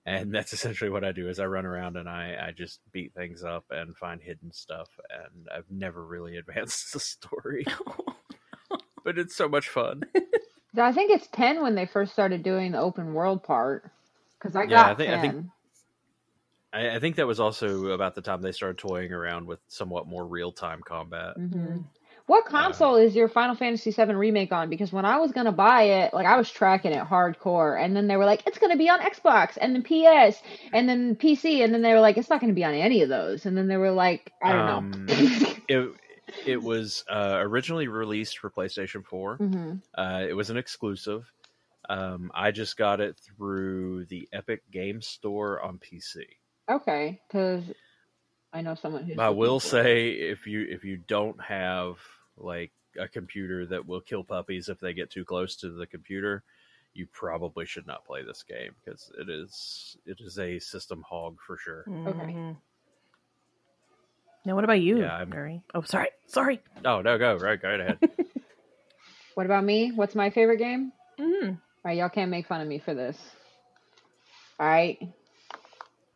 and 0.06 0.34
that's 0.34 0.52
essentially 0.52 0.90
what 0.90 1.04
I 1.04 1.12
do. 1.12 1.28
Is 1.28 1.38
I 1.40 1.46
run 1.46 1.66
around 1.66 1.96
and 1.96 2.08
I 2.08 2.48
I 2.48 2.52
just 2.52 2.80
beat 2.92 3.14
things 3.14 3.44
up 3.44 3.64
and 3.70 3.96
find 3.96 4.20
hidden 4.20 4.52
stuff, 4.52 4.88
and 5.10 5.48
I've 5.54 5.70
never 5.70 6.04
really 6.04 6.36
advanced 6.38 6.92
the 6.92 7.00
story, 7.00 7.64
but 9.04 9.18
it's 9.18 9.34
so 9.36 9.48
much 9.48 9.68
fun. 9.68 10.02
I 10.76 10.92
think 10.92 11.10
it's 11.10 11.26
ten 11.28 11.62
when 11.62 11.74
they 11.74 11.86
first 11.86 12.12
started 12.12 12.42
doing 12.42 12.72
the 12.72 12.80
open 12.80 13.12
world 13.14 13.42
part. 13.42 13.90
Because 14.38 14.56
I 14.56 14.62
Yeah, 14.62 14.68
got 14.68 14.90
I 14.90 14.94
think- 14.94 15.10
I 15.10 15.16
10. 15.16 15.20
think- 15.32 15.46
I, 16.74 16.96
I 16.96 16.98
think 17.00 17.16
that 17.16 17.26
was 17.26 17.38
also 17.38 17.88
about 17.88 18.14
the 18.14 18.22
time 18.22 18.40
they 18.40 18.50
started 18.52 18.78
toying 18.78 19.12
around 19.12 19.46
with 19.46 19.60
somewhat 19.68 20.06
more 20.06 20.26
real 20.26 20.50
time 20.52 20.80
combat. 20.82 21.36
Mhm. 21.38 21.84
What 22.26 22.44
console 22.46 22.96
is 22.96 23.14
your 23.14 23.28
Final 23.28 23.54
Fantasy 23.54 23.90
VII 23.90 24.14
remake 24.14 24.52
on? 24.52 24.70
Because 24.70 24.92
when 24.92 25.04
I 25.04 25.18
was 25.18 25.32
gonna 25.32 25.52
buy 25.52 25.82
it, 25.82 26.14
like 26.14 26.26
I 26.26 26.36
was 26.36 26.50
tracking 26.50 26.92
it 26.92 27.04
hardcore, 27.04 27.82
and 27.82 27.96
then 27.96 28.06
they 28.06 28.16
were 28.16 28.24
like, 28.24 28.46
"It's 28.46 28.58
gonna 28.58 28.76
be 28.76 28.88
on 28.88 29.00
Xbox 29.00 29.58
and 29.60 29.74
then 29.74 29.82
PS 29.82 30.40
and 30.72 30.88
then 30.88 31.16
PC," 31.16 31.62
and 31.64 31.74
then 31.74 31.82
they 31.82 31.92
were 31.92 32.00
like, 32.00 32.16
"It's 32.16 32.30
not 32.30 32.40
gonna 32.40 32.52
be 32.52 32.64
on 32.64 32.74
any 32.74 33.02
of 33.02 33.08
those," 33.08 33.46
and 33.46 33.56
then 33.56 33.68
they 33.68 33.76
were 33.76 33.90
like, 33.90 34.32
"I 34.42 34.52
don't 34.52 34.68
Um, 34.68 35.06
know." 35.06 35.54
It 35.68 35.94
it 36.46 36.62
was 36.62 37.04
uh, 37.10 37.38
originally 37.40 37.88
released 37.88 38.38
for 38.38 38.50
PlayStation 38.50 39.04
4. 39.04 39.36
hmm 39.36 39.74
Uh, 39.96 40.24
it 40.28 40.34
was 40.34 40.50
an 40.50 40.56
exclusive. 40.56 41.30
Um, 41.90 42.30
I 42.34 42.52
just 42.52 42.76
got 42.76 43.00
it 43.00 43.16
through 43.18 44.06
the 44.06 44.28
Epic 44.32 44.62
Game 44.70 45.02
Store 45.02 45.60
on 45.60 45.78
PC. 45.78 46.24
Okay, 46.70 47.20
because 47.26 47.64
I 48.52 48.60
know 48.62 48.74
someone 48.74 49.04
who's. 49.04 49.18
I 49.18 49.30
will 49.30 49.60
for 49.60 49.66
it. 49.66 49.70
say 49.70 50.08
if 50.10 50.46
you 50.46 50.66
if 50.68 50.84
you 50.84 50.96
don't 50.98 51.40
have 51.42 51.96
like 52.36 52.72
a 52.98 53.08
computer 53.08 53.64
that 53.66 53.86
will 53.86 54.00
kill 54.00 54.22
puppies 54.24 54.68
if 54.68 54.78
they 54.80 54.92
get 54.92 55.10
too 55.10 55.24
close 55.24 55.56
to 55.56 55.70
the 55.70 55.86
computer, 55.86 56.42
you 56.94 57.06
probably 57.12 57.64
should 57.64 57.86
not 57.86 58.04
play 58.04 58.22
this 58.22 58.42
game 58.42 58.74
because 58.84 59.10
it 59.18 59.28
is 59.30 59.96
it 60.04 60.18
is 60.20 60.38
a 60.38 60.58
system 60.58 61.02
hog 61.08 61.38
for 61.46 61.56
sure. 61.56 61.84
Mhm. 61.88 62.56
Now, 64.44 64.56
what 64.56 64.64
about 64.64 64.80
you, 64.80 64.98
Yeah, 65.00 65.16
I'm- 65.18 65.30
Mary? 65.30 65.62
Oh, 65.72 65.82
sorry, 65.82 66.08
sorry. 66.26 66.60
Oh 66.84 67.00
no, 67.00 67.16
go 67.16 67.36
right, 67.36 67.60
go 67.60 67.68
right 67.70 67.80
ahead. 67.80 67.98
What 69.34 69.46
about 69.46 69.64
me? 69.64 69.92
What's 69.92 70.14
my 70.14 70.28
favorite 70.28 70.58
game? 70.58 70.92
Mm, 71.18 71.52
All 71.52 71.58
right, 71.86 71.96
y'all 71.96 72.10
can't 72.10 72.30
make 72.30 72.46
fun 72.46 72.60
of 72.60 72.68
me 72.68 72.78
for 72.78 72.92
this. 72.92 73.16
All 74.60 74.66
right. 74.66 74.98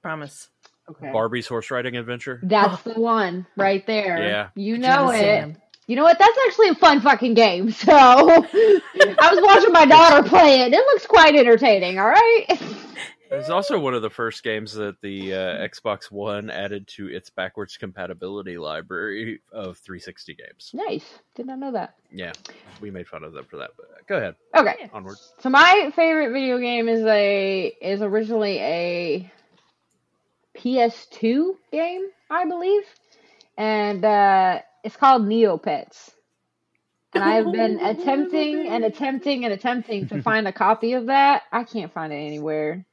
promise. 0.02 0.48
Okay. 0.88 1.10
Barbie's 1.12 1.46
horse 1.46 1.70
riding 1.70 1.96
adventure. 1.96 2.40
That's 2.42 2.82
the 2.82 2.94
one 3.00 3.46
right 3.56 3.84
there. 3.86 4.22
Yeah. 4.22 4.48
You 4.54 4.78
know 4.78 5.10
Gina 5.10 5.18
it. 5.18 5.20
Sam. 5.20 5.56
You 5.88 5.94
know 5.96 6.02
what? 6.04 6.18
That's 6.18 6.36
actually 6.48 6.68
a 6.70 6.74
fun 6.74 7.00
fucking 7.00 7.34
game. 7.34 7.70
So 7.70 7.92
I 7.92 8.80
was 9.32 9.40
watching 9.42 9.72
my 9.72 9.86
daughter 9.86 10.28
play 10.28 10.62
it. 10.62 10.72
It 10.72 10.78
looks 10.86 11.06
quite 11.06 11.34
entertaining. 11.36 11.98
All 11.98 12.08
right. 12.08 12.46
It's 13.28 13.50
also 13.50 13.78
one 13.80 13.92
of 13.94 14.02
the 14.02 14.10
first 14.10 14.44
games 14.44 14.72
that 14.74 15.00
the 15.00 15.34
uh, 15.34 15.68
Xbox 15.68 16.10
One 16.12 16.48
added 16.48 16.86
to 16.96 17.08
its 17.08 17.28
backwards 17.28 17.76
compatibility 17.76 18.56
library 18.56 19.40
of 19.52 19.78
360 19.78 20.34
games. 20.34 20.70
nice. 20.74 21.04
Did 21.34 21.46
not 21.46 21.58
know 21.58 21.72
that. 21.72 21.94
Yeah, 22.12 22.32
we 22.80 22.90
made 22.92 23.08
fun 23.08 23.24
of 23.24 23.32
them 23.32 23.44
for 23.44 23.56
that. 23.56 23.70
But 23.76 24.06
go 24.06 24.16
ahead, 24.16 24.36
Okay. 24.56 24.88
onward. 24.92 25.16
So 25.40 25.50
my 25.50 25.90
favorite 25.96 26.32
video 26.32 26.58
game 26.58 26.88
is 26.88 27.04
a 27.04 27.66
is 27.80 28.00
originally 28.00 28.58
a 28.58 29.32
PS2 30.56 31.54
game, 31.72 32.06
I 32.30 32.46
believe, 32.46 32.82
and 33.56 34.04
uh, 34.04 34.60
it's 34.84 34.96
called 34.96 35.22
Neopets. 35.22 36.10
And 37.14 37.24
I've 37.24 37.50
been 37.50 37.80
attempting 37.82 38.66
and 38.68 38.84
attempting 38.84 39.44
and 39.44 39.54
attempting 39.54 40.08
to 40.08 40.22
find 40.22 40.46
a 40.46 40.52
copy 40.52 40.92
of 40.94 41.06
that. 41.06 41.42
I 41.50 41.64
can't 41.64 41.92
find 41.92 42.12
it 42.12 42.16
anywhere. 42.16 42.84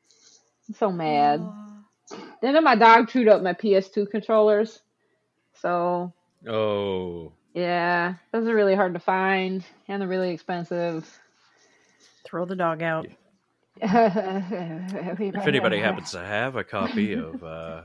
I'm 0.70 0.76
so 0.76 0.92
mad. 0.92 1.42
Then 2.42 2.64
my 2.64 2.76
dog 2.76 3.10
chewed 3.10 3.28
up 3.28 3.42
my 3.42 3.54
PS2 3.54 4.10
controllers. 4.10 4.80
So 5.62 6.14
Oh, 6.48 7.32
yeah, 7.54 8.16
those 8.32 8.48
are 8.48 8.56
really 8.56 8.76
hard 8.76 8.94
to 8.94 9.00
find 9.00 9.64
and 9.88 10.02
they're 10.02 10.10
really 10.10 10.32
expensive. 10.32 11.10
Throw 12.26 12.46
the 12.46 12.56
dog 12.56 12.82
out. 12.82 13.08
If 13.82 15.48
anybody 15.48 15.80
happens 15.80 16.12
to 16.12 16.20
have 16.20 16.56
a 16.56 16.64
copy 16.64 17.14
of 17.14 17.44
uh, 17.44 17.82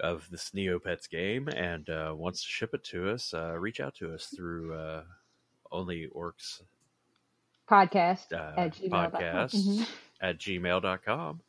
of 0.00 0.28
this 0.30 0.50
Neopets 0.50 1.08
game 1.08 1.48
and 1.48 1.88
uh, 1.90 2.12
wants 2.16 2.42
to 2.42 2.48
ship 2.48 2.70
it 2.74 2.84
to 2.84 3.10
us, 3.10 3.32
uh, 3.34 3.56
reach 3.58 3.80
out 3.80 3.94
to 3.96 4.12
us 4.14 4.26
through 4.34 4.74
uh, 4.74 5.02
Only 5.72 6.08
Orcs 6.14 6.62
podcast 7.68 8.32
uh, 8.32 8.58
at 8.60 8.74
gmail.com. 8.74 9.10
podcast 9.12 9.54
Mhm. 9.54 9.88
at 10.20 10.38
gmail.com 10.38 11.40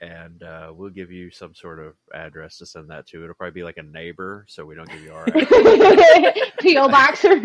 and 0.00 0.42
uh, 0.42 0.72
we'll 0.74 0.90
give 0.90 1.12
you 1.12 1.30
some 1.30 1.54
sort 1.54 1.78
of 1.78 1.94
address 2.14 2.58
to 2.58 2.66
send 2.66 2.88
that 2.90 3.06
to. 3.06 3.22
It'll 3.22 3.34
probably 3.34 3.52
be 3.52 3.62
like 3.62 3.76
a 3.76 3.82
neighbor, 3.82 4.44
so 4.48 4.64
we 4.64 4.74
don't 4.74 4.88
give 4.90 5.00
you 5.02 5.12
our 5.12 5.24
address. 5.28 6.50
PO 6.60 6.88
box 6.88 7.24
or 7.24 7.40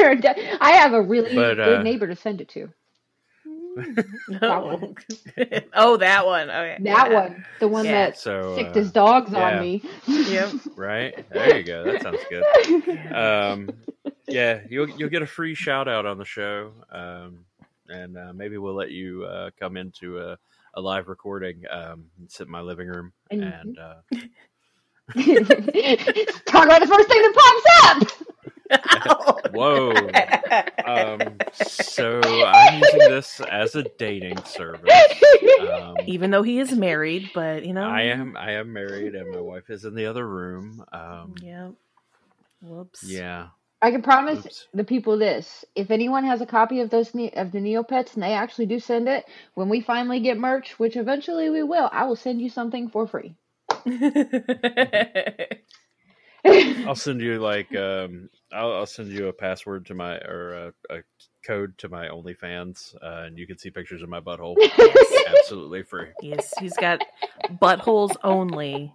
I 0.59 0.71
have 0.71 0.93
a 0.93 1.01
really 1.01 1.35
But, 1.35 1.55
good 1.55 1.59
uh, 1.79 1.83
neighbor 1.83 2.07
to 2.07 2.15
send 2.15 2.41
it 2.41 2.49
to. 2.49 2.69
Oh. 4.41 4.95
oh, 5.73 5.97
that 5.97 6.25
one. 6.25 6.49
Okay. 6.49 6.77
That 6.81 7.11
yeah. 7.11 7.13
one, 7.13 7.45
the 7.59 7.67
one 7.67 7.85
Yeah. 7.85 7.91
that 7.91 8.17
So, 8.17 8.55
sicked 8.55 8.71
uh, 8.71 8.79
his 8.79 8.91
dogs 8.91 9.31
yeah. 9.31 9.57
on 9.57 9.61
me. 9.61 9.83
Yep. 10.07 10.51
right 10.75 11.29
there 11.29 11.57
you 11.57 11.63
go. 11.63 11.83
That 11.85 12.01
sounds 12.01 12.19
good. 12.29 13.13
Um, 13.13 13.69
yeah, 14.27 14.61
you'll 14.69 14.89
you'll 14.89 15.09
get 15.09 15.21
a 15.21 15.27
free 15.27 15.55
shout 15.55 15.87
out 15.87 16.05
on 16.05 16.17
the 16.17 16.25
show, 16.25 16.73
um, 16.91 17.45
and 17.87 18.17
uh, 18.17 18.33
maybe 18.33 18.57
we'll 18.57 18.75
let 18.75 18.91
you 18.91 19.23
uh, 19.25 19.49
come 19.59 19.77
into 19.77 20.19
a, 20.19 20.37
a 20.73 20.81
live 20.81 21.07
recording, 21.07 21.63
um, 21.71 22.05
sit 22.27 22.47
in 22.47 22.51
my 22.51 22.61
living 22.61 22.87
room, 22.87 23.13
and 23.31 23.77
uh, 23.79 23.95
Talk 25.13 26.65
about 26.65 26.81
the 26.81 26.87
first 26.87 27.07
thing 27.07 27.21
that 27.21 27.33
pops 27.35 28.11
up. 28.21 28.26
Whoa. 29.51 30.11
Um, 30.85 31.41
so 31.53 32.43
I'm 32.43 32.73
using 32.73 33.07
this 33.07 33.41
as 33.41 33.75
a 33.75 33.83
dating 33.83 34.43
service. 34.45 34.91
Um, 35.59 35.97
Even 36.07 36.31
though 36.31 36.43
he 36.43 36.59
is 36.59 36.71
married, 36.71 37.31
but 37.33 37.65
you 37.65 37.73
know. 37.73 37.89
I 37.89 38.03
am 38.03 38.37
I 38.37 38.53
am 38.53 38.73
married, 38.73 39.15
and 39.15 39.31
my 39.31 39.41
wife 39.41 39.69
is 39.69 39.85
in 39.85 39.95
the 39.95 40.05
other 40.07 40.27
room. 40.27 40.83
Um, 40.93 41.35
Yep. 41.41 41.73
Whoops. 42.61 43.09
yeah. 43.09 43.47
I 43.81 43.91
can 43.91 44.01
promise 44.01 44.39
Oops. 44.39 44.67
the 44.73 44.83
people 44.83 45.17
this: 45.17 45.65
if 45.75 45.91
anyone 45.91 46.25
has 46.25 46.41
a 46.41 46.45
copy 46.47 46.81
of 46.81 46.89
those 46.89 47.13
ne- 47.15 47.31
of 47.31 47.51
the 47.51 47.59
Neopets 47.59 48.15
and 48.15 48.23
they 48.23 48.33
actually 48.33 48.65
do 48.67 48.79
send 48.79 49.07
it, 49.07 49.25
when 49.55 49.69
we 49.69 49.81
finally 49.81 50.19
get 50.19 50.37
merch, 50.37 50.79
which 50.79 50.95
eventually 50.97 51.49
we 51.49 51.63
will, 51.63 51.89
I 51.91 52.05
will 52.05 52.15
send 52.15 52.41
you 52.41 52.49
something 52.49 52.89
for 52.89 53.07
free. 53.07 53.35
I'll 56.87 56.95
send 56.95 57.21
you 57.21 57.39
like 57.39 57.75
um, 57.75 58.29
I'll, 58.53 58.73
I'll 58.73 58.85
send 58.85 59.11
you 59.11 59.27
a 59.27 59.33
password 59.33 59.85
to 59.87 59.93
my 59.93 60.17
or 60.19 60.73
a, 60.89 60.95
a 60.95 60.99
code 61.45 61.77
to 61.79 61.89
my 61.89 62.07
OnlyFans, 62.07 62.95
uh, 63.03 63.23
and 63.25 63.37
you 63.37 63.45
can 63.47 63.57
see 63.57 63.69
pictures 63.69 64.01
of 64.01 64.09
my 64.09 64.19
butthole. 64.19 64.55
Absolutely 65.27 65.83
free. 65.83 66.07
yes, 66.21 66.53
he's 66.59 66.75
got 66.77 67.01
buttholes 67.61 68.15
only. 68.23 68.93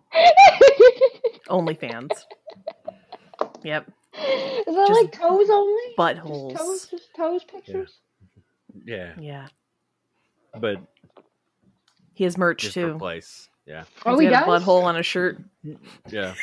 OnlyFans. 1.49 2.11
Yep. 3.64 3.90
Is 4.14 4.64
that 4.66 4.85
Just 4.88 5.02
like 5.02 5.12
toes 5.12 5.49
only? 5.50 5.82
Just 5.87 5.99
Buttholes. 5.99 6.56
toes, 6.56 6.87
just 6.90 7.09
toes 7.16 7.44
pictures. 7.44 7.99
Yeah, 8.85 9.12
Yeah. 9.18 9.47
but 10.59 10.76
He 12.14 12.25
has 12.25 12.37
merch 12.38 12.62
just 12.62 12.75
too. 12.75 12.92
for 12.92 12.99
place. 12.99 13.49
Yeah, 13.66 13.85
Oh, 14.04 14.18
He's 14.18 14.28
he 14.28 14.30
got 14.30 14.42
a 14.42 14.50
butthole 14.50 14.82
on 14.82 14.97
a 14.97 15.02
shirt. 15.02 15.38
yeah. 16.11 16.35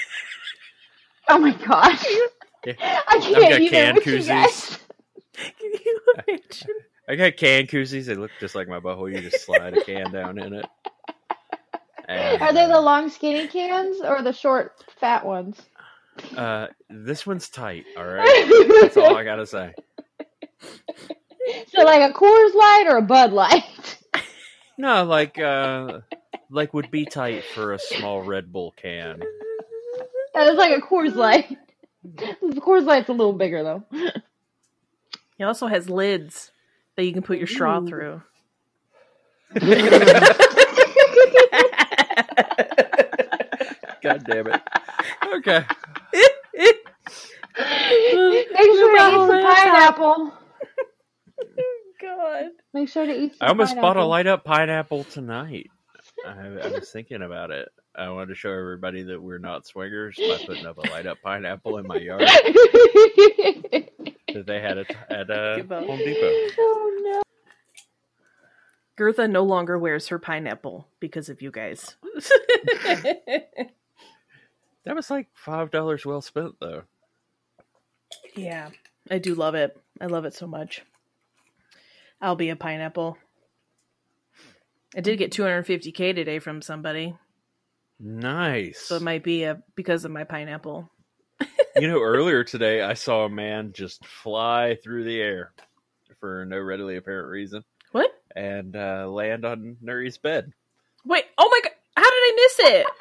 Oh 1.30 1.38
my 1.40 1.52
gosh! 1.66 2.06
Yeah. 2.66 2.74
I 3.08 3.20
can't 3.20 3.36
got 3.40 3.62
even 3.62 3.70
can 3.70 3.96
with 3.96 4.06
you 4.06 4.18
koozies. 4.18 4.28
guys. 4.28 4.80
Can 5.34 5.72
you 5.86 6.02
imagine? 6.28 6.76
I 7.08 7.16
got 7.16 7.38
can 7.38 7.68
koozies. 7.68 8.08
They 8.08 8.16
look 8.16 8.32
just 8.42 8.54
like 8.54 8.68
my 8.68 8.82
butthole. 8.82 9.10
You 9.10 9.22
just 9.22 9.46
slide 9.46 9.78
a 9.78 9.84
can 9.86 10.12
down 10.12 10.38
in 10.38 10.54
it. 10.54 10.66
And, 12.10 12.42
Are 12.42 12.52
they 12.52 12.66
the 12.68 12.76
uh, 12.76 12.82
long 12.82 13.10
skinny 13.10 13.48
cans 13.48 14.02
or 14.02 14.22
the 14.22 14.34
short 14.34 14.84
fat 15.00 15.26
ones? 15.26 15.62
Uh, 16.36 16.68
this 16.90 17.26
one's 17.26 17.48
tight. 17.48 17.86
All 17.96 18.06
right, 18.06 18.68
that's 18.82 18.98
all 18.98 19.16
I 19.16 19.24
gotta 19.24 19.46
say. 19.46 19.74
so 21.70 21.84
like 21.84 22.12
a 22.12 22.14
Coors 22.14 22.54
Light 22.56 22.86
or 22.90 22.98
a 22.98 23.02
Bud 23.02 23.32
Light? 23.32 23.98
No, 24.78 25.06
like 25.06 25.40
uh, 25.40 26.00
like 26.50 26.74
would 26.74 26.92
be 26.92 27.06
tight 27.06 27.44
for 27.54 27.74
a 27.74 27.80
small 27.80 28.22
Red 28.22 28.52
Bull 28.52 28.74
can. 28.76 29.22
It's 30.48 30.58
like 30.58 30.78
a 30.78 30.82
Coors 30.82 31.16
Light. 31.16 31.58
The 32.02 32.62
Coors 32.62 32.86
Light's 32.86 33.10
a 33.10 33.12
little 33.12 33.34
bigger 33.34 33.62
though. 33.62 33.84
It 35.38 35.44
also 35.44 35.68
has 35.68 35.90
lids 35.90 36.52
that 36.96 37.04
you 37.04 37.12
can 37.12 37.24
put 37.24 37.38
your 37.38 37.48
straw 37.48 37.82
Ooh. 37.82 37.88
through. 37.88 38.22
God 44.02 44.24
damn 44.26 44.48
it. 44.48 44.62
Okay. 45.36 45.66
Make 46.60 46.78
sure 48.06 48.32
to 48.32 48.38
eat 48.38 48.48
some 48.80 48.96
at 48.96 49.28
the 49.28 49.42
top. 49.42 49.56
pineapple. 49.58 50.34
God. 52.02 52.46
Make 52.74 52.90
sure 52.90 53.06
to 53.06 53.14
eat 53.14 53.32
some 53.34 53.46
I 53.46 53.50
almost 53.50 53.76
bought 53.76 53.98
a 53.98 54.06
light 54.06 54.28
up 54.28 54.44
pineapple 54.44 55.04
tonight. 55.06 55.70
I, 56.26 56.48
I 56.64 56.68
was 56.70 56.90
thinking 56.92 57.22
about 57.22 57.52
it. 57.52 57.70
I 58.00 58.10
wanted 58.10 58.28
to 58.30 58.36
show 58.36 58.52
everybody 58.52 59.04
that 59.04 59.22
we're 59.22 59.40
not 59.40 59.68
swingers 59.68 60.16
by 60.18 60.42
putting 60.46 60.66
up 60.66 60.78
a 60.78 60.90
light 60.90 61.06
up 61.06 61.18
pineapple 61.22 61.78
in 61.78 61.86
my 61.88 61.98
yard 61.98 62.22
that 64.32 64.44
they 64.48 64.62
had 64.62 64.78
at, 64.78 64.90
at 65.12 65.30
uh, 65.30 65.58
Home 65.58 65.98
Depot. 65.98 66.48
oh 66.60 67.02
no. 67.04 67.22
Gertha 68.96 69.28
no 69.28 69.44
longer 69.44 69.78
wears 69.78 70.08
her 70.08 70.18
pineapple 70.20 70.88
because 71.00 71.30
of 71.30 71.42
you 71.42 71.52
guys. 71.52 71.98
That 74.86 74.96
was 74.96 75.12
like 75.12 75.28
five 75.34 75.72
dollars 75.72 76.06
well 76.06 76.22
spent 76.22 76.56
though. 76.60 76.84
yeah, 78.36 78.70
I 79.12 79.20
do 79.20 79.36
love 79.36 79.54
it. 79.54 79.78
I 80.02 80.08
love 80.08 80.26
it 80.26 80.34
so 80.34 80.48
much. 80.48 80.84
I'll 82.22 82.36
be 82.36 82.50
a 82.50 82.56
pineapple. 82.56 83.18
I 84.96 85.02
did 85.02 85.20
get 85.20 85.32
250k 85.32 86.16
today 86.16 86.40
from 86.40 86.64
somebody, 86.64 87.16
Nice. 88.00 88.80
so 88.80 88.96
it 88.96 89.02
might 89.02 89.24
be 89.24 89.44
a 89.44 89.62
because 89.76 90.06
of 90.06 90.12
my 90.12 90.24
pineapple. 90.24 90.90
you 91.76 91.88
know, 91.88 92.00
earlier 92.02 92.44
today 92.44 92.82
I 92.82 92.94
saw 92.94 93.26
a 93.26 93.30
man 93.30 93.72
just 93.74 94.06
fly 94.06 94.78
through 94.84 95.04
the 95.04 95.20
air 95.20 95.52
for 96.20 96.46
no 96.46 96.60
readily 96.60 96.98
apparent 96.98 97.30
reason 97.30 97.64
What? 97.92 98.12
and 98.36 98.76
uh, 98.76 99.08
land 99.10 99.46
on 99.46 99.78
Nuri's 99.84 100.18
bed. 100.18 100.52
Wait, 101.06 101.26
oh 101.38 101.48
my 101.50 101.60
god! 101.64 101.74
How 101.98 102.04
did 102.10 102.14
I 102.14 102.30
I 102.30 102.36
miss 102.36 102.60
it? 102.60 102.86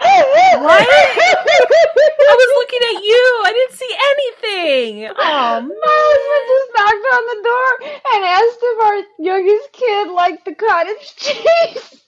What? 0.59 0.89
I 0.89 2.35
was 2.35 2.51
looking 2.57 2.81
at 2.83 3.03
you. 3.05 3.43
I 3.45 3.53
didn't 3.53 3.77
see 3.79 3.95
anything. 4.11 5.11
Oh 5.17 5.61
My 5.61 5.97
husband 6.09 6.45
just 6.49 6.71
knocked 6.75 7.07
on 7.15 7.25
the 7.29 7.41
door 7.45 7.71
and 8.15 8.25
asked 8.25 8.63
if 8.63 8.79
our 8.83 8.99
youngest 9.25 9.73
kid 9.73 10.09
liked 10.11 10.45
the 10.45 10.55
cottage 10.55 11.17
cheese. 11.17 12.03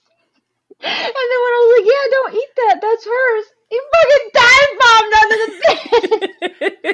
And 0.83 1.29
then 1.29 1.39
when 1.43 1.53
I 1.53 1.59
was 1.61 1.71
like, 1.77 1.87
"Yeah, 1.91 2.05
don't 2.11 2.33
eat 2.35 2.51
that. 2.57 2.75
That's 2.81 3.05
hers," 3.05 3.45
he 3.69 3.77
fucking 3.93 4.27
dive 4.33 4.71
bombed 4.81 5.13
under 5.21 5.37
the 5.45 5.49
bed. 5.61 6.91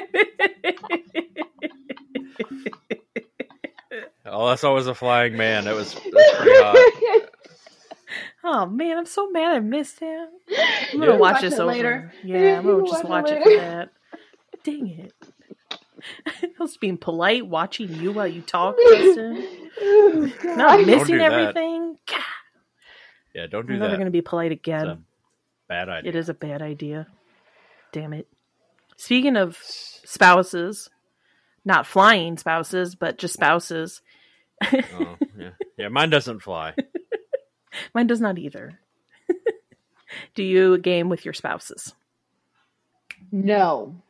I 4.26 4.54
saw 4.56 4.74
was 4.74 4.86
a 4.86 4.94
flying 4.94 5.36
man. 5.36 5.64
That 5.64 5.74
was, 5.74 5.94
that 5.94 6.04
was 6.12 6.34
pretty 6.38 6.62
hot. 6.62 6.76
Oh 8.44 8.64
man, 8.66 8.96
I'm 8.96 9.04
so 9.04 9.28
mad 9.30 9.56
I 9.56 9.58
missed 9.58 9.98
him. 10.00 10.26
I'm 10.48 10.54
Yeah. 10.56 10.92
gonna 11.06 11.16
watch 11.18 11.32
Watch 11.34 11.40
this 11.42 11.54
over. 11.58 11.66
later. 11.72 12.12
Yeah, 12.24 12.58
I'm 12.58 12.64
gonna 12.64 12.86
just 12.86 13.04
it 13.04 13.08
watch 13.10 13.30
it 13.30 13.44
later. 13.44 13.44
for 13.44 13.56
that. 13.60 13.88
Dang 14.64 14.88
it. 14.88 15.12
I 16.26 16.48
was 16.58 16.76
being 16.78 16.96
polite, 16.96 17.46
watching 17.46 17.92
you 17.96 18.12
while 18.12 18.28
you 18.28 18.40
talk, 18.40 18.76
Kristen. 18.76 19.44
Oh, 19.82 20.32
Not 20.56 20.86
missing 20.86 21.16
do 21.18 21.20
everything. 21.20 21.77
God, 23.48 23.56
Yeah, 23.56 23.58
don't 23.58 23.66
do 23.66 23.72
I'm 23.74 23.78
never 23.80 23.96
gonna 23.96 24.10
be 24.10 24.22
polite 24.22 24.52
It's 24.52 24.60
again. 24.60 24.86
a 24.86 24.98
bad 25.68 25.88
idea. 25.88 26.08
It 26.10 26.16
is 26.16 26.28
a 26.28 26.34
bad 26.34 26.62
idea. 26.62 27.06
Damn 27.92 28.12
it. 28.12 28.28
Speaking 28.96 29.36
of 29.36 29.56
spouses, 29.62 30.88
not 31.64 31.86
flying 31.86 32.36
spouses, 32.36 32.94
but 32.94 33.18
just 33.18 33.34
spouses. 33.34 34.02
Oh, 34.72 35.16
yeah. 35.38 35.50
yeah, 35.76 35.88
mine 35.88 36.10
doesn't 36.10 36.40
fly. 36.40 36.74
Mine 37.94 38.06
does 38.08 38.20
not 38.20 38.38
either. 38.38 38.80
Do 40.34 40.42
you 40.42 40.78
game 40.78 41.08
with 41.08 41.24
your 41.24 41.34
spouses? 41.34 41.94
No. 43.30 44.02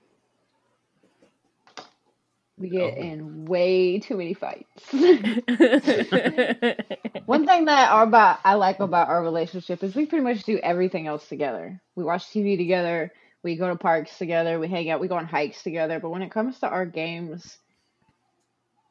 We 2.59 2.71
get 2.71 2.95
Oh. 2.95 2.97
in 2.97 3.45
way 3.47 4.00
too 4.00 4.17
many 4.17 4.35
fights. 4.35 4.83
One 7.27 7.47
thing 7.47 7.67
that 7.67 7.91
our, 7.93 8.05
about 8.05 8.41
I 8.45 8.55
like 8.55 8.81
about 8.81 9.09
our 9.09 9.23
relationship 9.23 9.83
is 9.85 9.95
we 9.95 10.07
pretty 10.07 10.25
much 10.25 10.45
do 10.45 10.59
everything 10.59 11.07
else 11.07 11.29
together. 11.29 11.81
We 11.95 12.05
watch 12.05 12.25
TV 12.27 12.57
together, 12.57 13.12
we 13.45 13.57
go 13.57 13.69
to 13.69 13.77
parks 13.77 14.19
together, 14.19 14.59
we 14.59 14.69
hang 14.69 14.91
out, 14.91 15.00
we 15.00 15.09
go 15.09 15.17
on 15.17 15.27
hikes 15.27 15.62
together. 15.62 16.00
But 16.00 16.11
when 16.11 16.23
it 16.23 16.31
comes 16.33 16.59
to 16.61 16.69
our 16.69 16.87
games, 16.87 17.59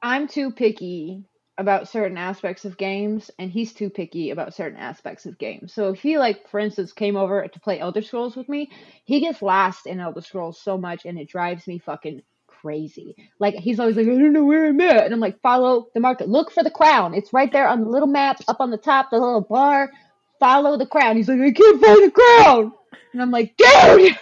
I'm 0.02 0.28
too 0.28 0.52
picky 0.52 1.26
about 1.58 1.90
certain 1.90 2.18
aspects 2.18 2.66
of 2.66 2.78
games, 2.78 3.32
and 3.40 3.50
he's 3.52 3.74
too 3.74 3.90
picky 3.90 4.30
about 4.30 4.54
certain 4.54 4.78
aspects 4.80 5.26
of 5.26 5.40
games. 5.40 5.74
So 5.74 5.90
if 5.90 6.00
he, 6.02 6.20
like, 6.20 6.48
for 6.50 6.60
instance, 6.60 6.94
came 6.94 7.18
over 7.18 7.48
to 7.48 7.60
play 7.60 7.80
Elder 7.80 8.04
Scrolls 8.04 8.36
with 8.36 8.48
me, 8.48 8.70
he 9.06 9.20
gets 9.20 9.42
lost 9.42 9.88
in 9.88 10.00
Elder 10.00 10.22
Scrolls 10.22 10.62
so 10.62 10.78
much, 10.78 11.06
and 11.06 11.18
it 11.18 11.28
drives 11.30 11.66
me 11.68 11.80
fucking 11.80 12.22
crazy. 12.62 13.16
Like 13.40 13.56
he's 13.56 13.80
always 13.80 13.96
like, 13.96 14.08
I 14.08 14.10
don't 14.10 14.34
know 14.34 14.46
where 14.46 14.68
I'm 14.68 14.82
at, 14.82 15.06
and 15.06 15.14
I'm 15.14 15.20
like, 15.20 15.42
follow 15.42 15.88
the 15.94 16.00
market, 16.00 16.30
look 16.30 16.52
for 16.52 16.64
the 16.64 16.72
crown. 16.72 17.14
It's 17.14 17.34
right 17.34 17.52
there 17.52 17.68
on 17.68 17.82
the 17.82 17.90
little 17.90 18.08
map 18.08 18.42
up 18.48 18.60
on 18.60 18.72
the 18.72 18.78
top, 18.78 19.10
the 19.10 19.18
little 19.18 19.42
bar. 19.42 19.92
Follow 20.40 20.78
the 20.78 20.86
crown. 20.86 21.18
He's 21.18 21.28
like, 21.28 21.40
I 21.40 21.52
can't 21.52 21.82
find 21.82 22.04
the 22.04 22.12
crown, 22.12 22.72
and 23.14 23.22
I'm 23.22 23.32
like, 23.32 23.56
dude, 23.58 24.18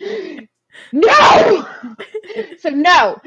no. 0.92 1.68
so 2.58 2.70
no, 2.70 3.20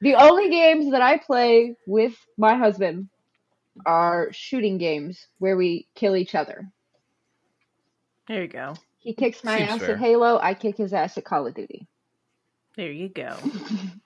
the 0.00 0.14
only 0.14 0.50
games 0.50 0.90
that 0.92 1.02
I 1.02 1.18
play 1.18 1.76
with 1.86 2.14
my 2.36 2.56
husband 2.56 3.08
are 3.86 4.28
shooting 4.32 4.78
games 4.78 5.26
where 5.38 5.56
we 5.56 5.86
kill 5.94 6.16
each 6.16 6.34
other. 6.34 6.66
There 8.28 8.42
you 8.42 8.48
go. 8.48 8.74
He 8.98 9.14
kicks 9.14 9.42
my 9.42 9.58
Seems 9.58 9.70
ass 9.70 9.80
fair. 9.80 9.94
at 9.94 9.98
Halo. 9.98 10.38
I 10.40 10.54
kick 10.54 10.76
his 10.76 10.92
ass 10.92 11.18
at 11.18 11.24
Call 11.24 11.46
of 11.46 11.54
Duty. 11.54 11.86
There 12.76 12.92
you 12.92 13.08
go. 13.08 13.36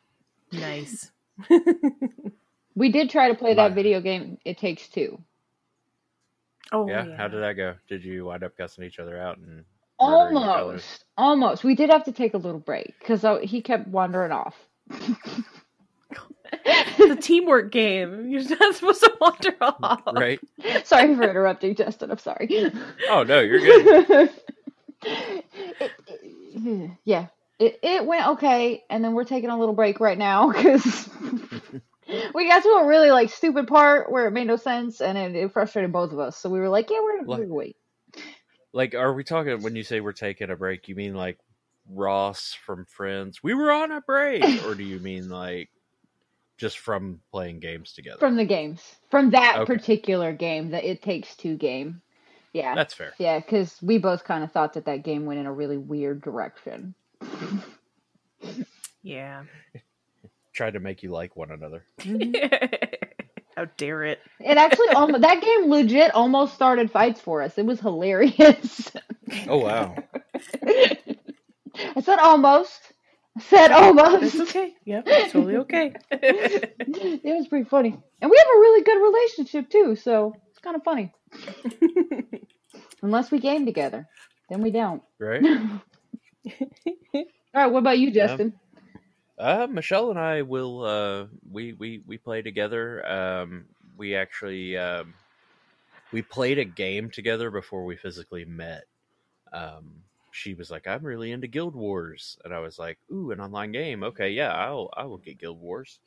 nice. 0.52 1.10
We 2.78 2.90
did 2.92 3.08
try 3.08 3.28
to 3.28 3.34
play 3.34 3.54
that 3.54 3.74
video 3.74 4.02
game. 4.02 4.36
It 4.44 4.58
takes 4.58 4.86
two. 4.88 5.18
Oh 6.72 6.86
yeah, 6.86 7.06
yeah. 7.06 7.16
how 7.16 7.26
did 7.26 7.40
that 7.42 7.54
go? 7.54 7.74
Did 7.88 8.04
you 8.04 8.26
wind 8.26 8.44
up 8.44 8.54
cussing 8.54 8.84
each 8.84 8.98
other 8.98 9.18
out 9.18 9.38
and 9.38 9.64
murdering 9.98 10.36
each 10.36 10.42
other? 10.42 10.50
Almost, 10.60 11.04
almost. 11.16 11.64
We 11.64 11.74
did 11.74 11.88
have 11.88 12.04
to 12.04 12.12
take 12.12 12.34
a 12.34 12.36
little 12.36 12.60
break 12.60 12.92
because 12.98 13.24
uh, 13.24 13.38
he 13.38 13.62
kept 13.62 13.88
wandering 13.88 14.30
off. 14.30 14.54
It's 16.66 17.10
a 17.10 17.16
teamwork 17.16 17.72
game. 17.72 18.28
You're 18.28 18.42
not 18.58 18.74
supposed 18.74 19.00
to 19.00 19.12
wander 19.22 19.56
off. 19.62 20.02
right? 20.12 20.38
sorry 20.84 21.14
for 21.16 21.22
interrupting, 21.22 21.74
Justin. 21.76 22.10
I'm 22.10 22.18
sorry. 22.18 22.70
Oh 23.08 23.22
no, 23.22 23.40
you're 23.40 23.60
good. 23.60 24.30
It- 25.02 25.44
it- 26.06 26.90
yeah, 27.04 27.26
it 27.58 27.78
it 27.82 28.04
went 28.06 28.26
okay, 28.28 28.84
and 28.90 29.04
then 29.04 29.14
we're 29.14 29.24
taking 29.24 29.50
a 29.50 29.58
little 29.58 29.74
break 29.74 30.00
right 30.00 30.18
now 30.18 30.48
because 30.52 31.08
we 32.34 32.48
got 32.48 32.62
to 32.62 32.68
a 32.68 32.86
really 32.86 33.10
like 33.10 33.30
stupid 33.30 33.66
part 33.66 34.10
where 34.10 34.26
it 34.26 34.32
made 34.32 34.46
no 34.46 34.56
sense, 34.56 35.00
and 35.00 35.16
it, 35.18 35.34
it 35.34 35.52
frustrated 35.52 35.92
both 35.92 36.12
of 36.12 36.18
us. 36.18 36.36
So 36.36 36.48
we 36.50 36.60
were 36.60 36.68
like, 36.68 36.90
yeah, 36.90 37.00
we're, 37.00 37.20
we're 37.22 37.26
Like- 37.26 37.40
gonna 37.42 37.54
wait. 37.54 37.76
Like, 38.72 38.94
are 38.94 39.14
we 39.14 39.24
talking 39.24 39.62
when 39.62 39.74
you 39.74 39.82
say 39.84 40.00
we're 40.00 40.12
taking 40.12 40.50
a 40.50 40.56
break? 40.56 40.86
You 40.88 40.94
mean 40.94 41.14
like 41.14 41.38
Ross 41.88 42.52
from 42.66 42.84
Friends? 42.84 43.42
We 43.42 43.54
were 43.54 43.72
on 43.72 43.90
a 43.90 44.02
break, 44.02 44.44
or 44.66 44.74
do 44.74 44.84
you 44.84 44.98
mean 45.00 45.30
like 45.30 45.70
just 46.58 46.78
from 46.78 47.20
playing 47.32 47.60
games 47.60 47.92
together? 47.94 48.18
from 48.18 48.36
the 48.36 48.44
games 48.44 48.82
from 49.10 49.30
that 49.30 49.56
Okay. 49.60 49.74
particular 49.74 50.32
game 50.32 50.70
that 50.70 50.84
it 50.84 51.02
takes 51.02 51.36
two 51.36 51.54
game 51.56 52.00
yeah 52.54 52.74
That's 52.74 52.94
fair. 52.94 53.12
yeah 53.18 53.38
because 53.40 53.76
we 53.82 53.98
both 53.98 54.24
kind 54.24 54.42
of 54.42 54.52
thought 54.52 54.72
that 54.72 54.86
that 54.86 55.02
game 55.04 55.26
went 55.26 55.38
in 55.38 55.44
a 55.44 55.52
really 55.52 55.76
weird 55.76 56.22
direction 56.22 56.94
Yeah. 59.02 59.44
Tried 60.52 60.72
to 60.72 60.80
make 60.80 61.02
you 61.02 61.10
like 61.10 61.36
one 61.36 61.50
another. 61.50 61.84
Mm-hmm. 62.00 62.56
How 63.56 63.66
dare 63.78 64.04
it? 64.04 64.20
it 64.40 64.58
actually 64.58 64.88
almost 64.90 65.22
that 65.22 65.40
game 65.42 65.70
legit 65.70 66.14
almost 66.14 66.54
started 66.54 66.90
fights 66.90 67.20
for 67.22 67.40
us 67.40 67.56
it 67.56 67.64
was 67.64 67.80
hilarious 67.80 68.90
Oh 69.48 69.56
wow. 69.58 69.94
i 70.62 72.00
said 72.02 72.18
almost 72.18 72.92
i 73.38 73.40
said 73.40 73.72
almost 73.72 74.34
It's 74.34 74.40
okay. 74.50 74.74
Yep, 74.84 75.04
it's 75.06 75.32
totally 75.32 75.56
okay. 75.56 75.94
it 76.10 77.22
was 77.24 77.48
pretty 77.48 77.66
funny 77.66 77.96
and 78.20 78.30
we 78.30 78.36
have 78.36 78.46
a 78.46 78.60
really 78.60 78.82
good 78.82 79.02
relationship 79.02 79.70
too 79.70 79.96
so 79.96 80.34
it's 80.50 80.58
kind 80.58 80.76
of 80.76 80.82
funny 80.84 81.14
unless 83.00 83.30
we 83.30 83.38
game 83.38 83.64
together 83.64 84.06
then 84.50 84.60
we 84.60 84.70
don't 84.70 85.02
Right? 85.18 85.42
all 87.14 87.24
right 87.54 87.66
what 87.66 87.80
about 87.80 87.98
you 87.98 88.10
justin 88.12 88.54
Uh, 89.38 89.66
Michelle 89.70 90.10
and 90.10 90.18
I 90.18 90.42
will. 90.42 90.84
Uh, 90.84 91.26
we 91.50 91.72
we 91.74 92.02
we 92.06 92.18
play 92.18 92.42
together. 92.42 93.06
Um, 93.06 93.66
we 93.96 94.14
actually 94.14 94.76
um, 94.78 95.14
we 96.12 96.22
played 96.22 96.58
a 96.58 96.64
game 96.64 97.10
together 97.10 97.50
before 97.50 97.84
we 97.84 97.96
physically 97.96 98.44
met. 98.44 98.84
Um, 99.52 100.02
she 100.30 100.54
was 100.54 100.70
like, 100.70 100.86
"I'm 100.86 101.04
really 101.04 101.32
into 101.32 101.48
Guild 101.48 101.74
Wars," 101.74 102.38
and 102.44 102.54
I 102.54 102.60
was 102.60 102.78
like, 102.78 102.98
"Ooh, 103.12 103.30
an 103.30 103.40
online 103.40 103.72
game? 103.72 104.02
Okay, 104.04 104.30
yeah, 104.30 104.52
I'll 104.52 104.90
I 104.96 105.04
will 105.04 105.18
get 105.18 105.38
Guild 105.38 105.60
Wars." 105.60 105.98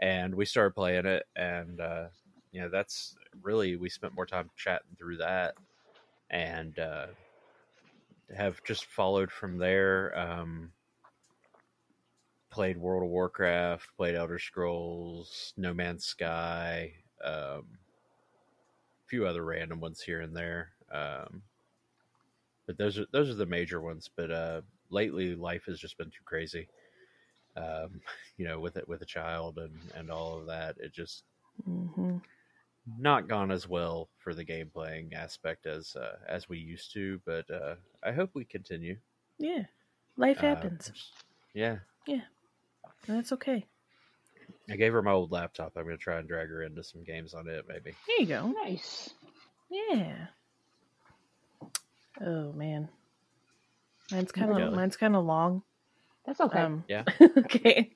And 0.00 0.34
we 0.34 0.44
started 0.46 0.74
playing 0.74 1.06
it, 1.06 1.24
and 1.36 1.80
uh, 1.80 2.06
you 2.52 2.60
know, 2.62 2.68
that's 2.70 3.16
really 3.42 3.76
we 3.76 3.90
spent 3.90 4.14
more 4.14 4.26
time 4.26 4.50
chatting 4.56 4.96
through 4.98 5.18
that, 5.18 5.54
and 6.30 6.78
uh, 6.78 7.06
have 8.36 8.62
just 8.64 8.86
followed 8.86 9.30
from 9.30 9.58
there. 9.58 10.16
Um, 10.18 10.72
played 12.50 12.78
World 12.78 13.02
of 13.02 13.10
Warcraft, 13.10 13.88
played 13.96 14.14
Elder 14.14 14.38
Scrolls, 14.38 15.52
No 15.56 15.72
Man's 15.74 16.04
Sky, 16.04 16.94
um, 17.24 17.32
a 17.32 19.06
few 19.06 19.26
other 19.26 19.44
random 19.44 19.80
ones 19.80 20.00
here 20.00 20.20
and 20.20 20.36
there. 20.36 20.72
Um, 20.92 21.42
but 22.66 22.78
those 22.78 22.98
are 22.98 23.06
those 23.12 23.30
are 23.30 23.34
the 23.34 23.46
major 23.46 23.80
ones. 23.80 24.08
But 24.14 24.30
uh, 24.30 24.60
lately, 24.90 25.34
life 25.34 25.64
has 25.66 25.78
just 25.78 25.98
been 25.98 26.10
too 26.10 26.24
crazy. 26.24 26.68
Um, 27.56 28.00
you 28.36 28.46
know, 28.46 28.60
with 28.60 28.76
it 28.76 28.88
with 28.88 29.02
a 29.02 29.06
child 29.06 29.58
and 29.58 29.90
and 29.94 30.10
all 30.10 30.38
of 30.38 30.46
that, 30.46 30.76
it 30.78 30.92
just 30.92 31.24
hmm 31.64 32.18
not 32.98 33.28
gone 33.28 33.50
as 33.50 33.68
well 33.68 34.08
for 34.18 34.34
the 34.34 34.44
game 34.44 34.70
playing 34.72 35.12
aspect 35.14 35.66
as 35.66 35.94
uh, 35.96 36.16
as 36.28 36.48
we 36.48 36.58
used 36.58 36.92
to. 36.94 37.20
But 37.26 37.50
uh, 37.50 37.74
I 38.02 38.12
hope 38.12 38.30
we 38.34 38.44
continue. 38.44 38.96
Yeah. 39.38 39.64
Life 40.16 40.38
Uh, 40.38 40.42
happens. 40.42 40.92
yeah, 41.54 41.76
and 42.06 42.22
that's 43.06 43.32
okay. 43.32 43.66
I 44.70 44.76
gave 44.76 44.92
her 44.92 45.02
my 45.02 45.12
old 45.12 45.30
laptop. 45.32 45.72
I'm 45.76 45.84
gonna 45.84 45.96
try 45.96 46.18
and 46.18 46.28
drag 46.28 46.48
her 46.48 46.62
into 46.62 46.82
some 46.82 47.04
games 47.04 47.34
on 47.34 47.48
it, 47.48 47.64
maybe. 47.68 47.92
There 48.06 48.20
you 48.20 48.26
go. 48.26 48.48
nice 48.64 49.10
Yeah. 49.70 50.26
Oh 52.20 52.52
man. 52.52 52.88
Mine's 54.10 54.32
kind 54.32 54.50
of 54.50 54.72
mine's 54.72 54.96
kind 54.96 55.14
of 55.14 55.24
long. 55.24 55.62
that's 56.26 56.40
okay 56.40 56.60
Um, 56.60 56.84
Yeah. 56.88 57.04
okay. 57.38 57.92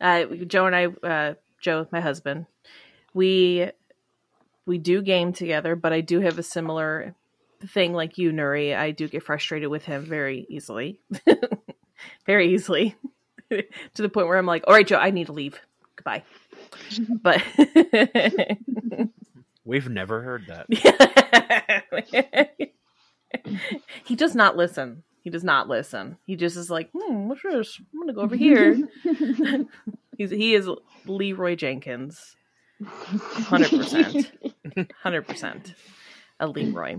Uh, 0.00 0.24
Joe 0.46 0.66
and 0.66 0.76
I, 0.76 0.86
uh, 0.86 1.34
Joe, 1.60 1.86
my 1.90 2.00
husband, 2.00 2.46
we 3.14 3.70
we 4.66 4.78
do 4.78 5.00
game 5.02 5.32
together, 5.32 5.76
but 5.76 5.92
I 5.92 6.00
do 6.00 6.20
have 6.20 6.38
a 6.38 6.42
similar 6.42 7.14
thing 7.68 7.92
like 7.92 8.18
you, 8.18 8.32
Nuri. 8.32 8.76
I 8.76 8.90
do 8.90 9.08
get 9.08 9.22
frustrated 9.22 9.68
with 9.68 9.84
him 9.84 10.04
very 10.04 10.46
easily, 10.48 11.00
very 12.26 12.52
easily, 12.52 12.96
to 13.50 13.62
the 14.02 14.08
point 14.08 14.26
where 14.26 14.36
I'm 14.38 14.46
like, 14.46 14.64
"All 14.66 14.74
right, 14.74 14.86
Joe, 14.86 14.98
I 14.98 15.10
need 15.10 15.26
to 15.26 15.32
leave. 15.32 15.58
Goodbye." 15.96 16.22
But 17.22 17.42
We've 19.64 19.88
never 19.88 20.22
heard 20.22 20.46
that. 20.46 20.66
he 24.04 24.14
does 24.14 24.34
not 24.34 24.56
listen. 24.56 25.02
He 25.22 25.30
does 25.30 25.42
not 25.42 25.68
listen. 25.68 26.18
He 26.24 26.36
just 26.36 26.56
is 26.56 26.70
like, 26.70 26.90
hmm, 26.92 27.28
what's 27.28 27.42
this? 27.42 27.80
I'm 27.92 28.00
gonna 28.00 28.12
go 28.12 28.20
over 28.20 28.36
here. 28.36 28.76
He's 30.16 30.30
he 30.30 30.54
is 30.54 30.68
Leroy 31.06 31.56
Jenkins, 31.56 32.36
hundred 32.84 33.70
percent, 33.70 34.32
hundred 35.02 35.26
percent, 35.26 35.74
a 36.40 36.46
Leroy. 36.46 36.96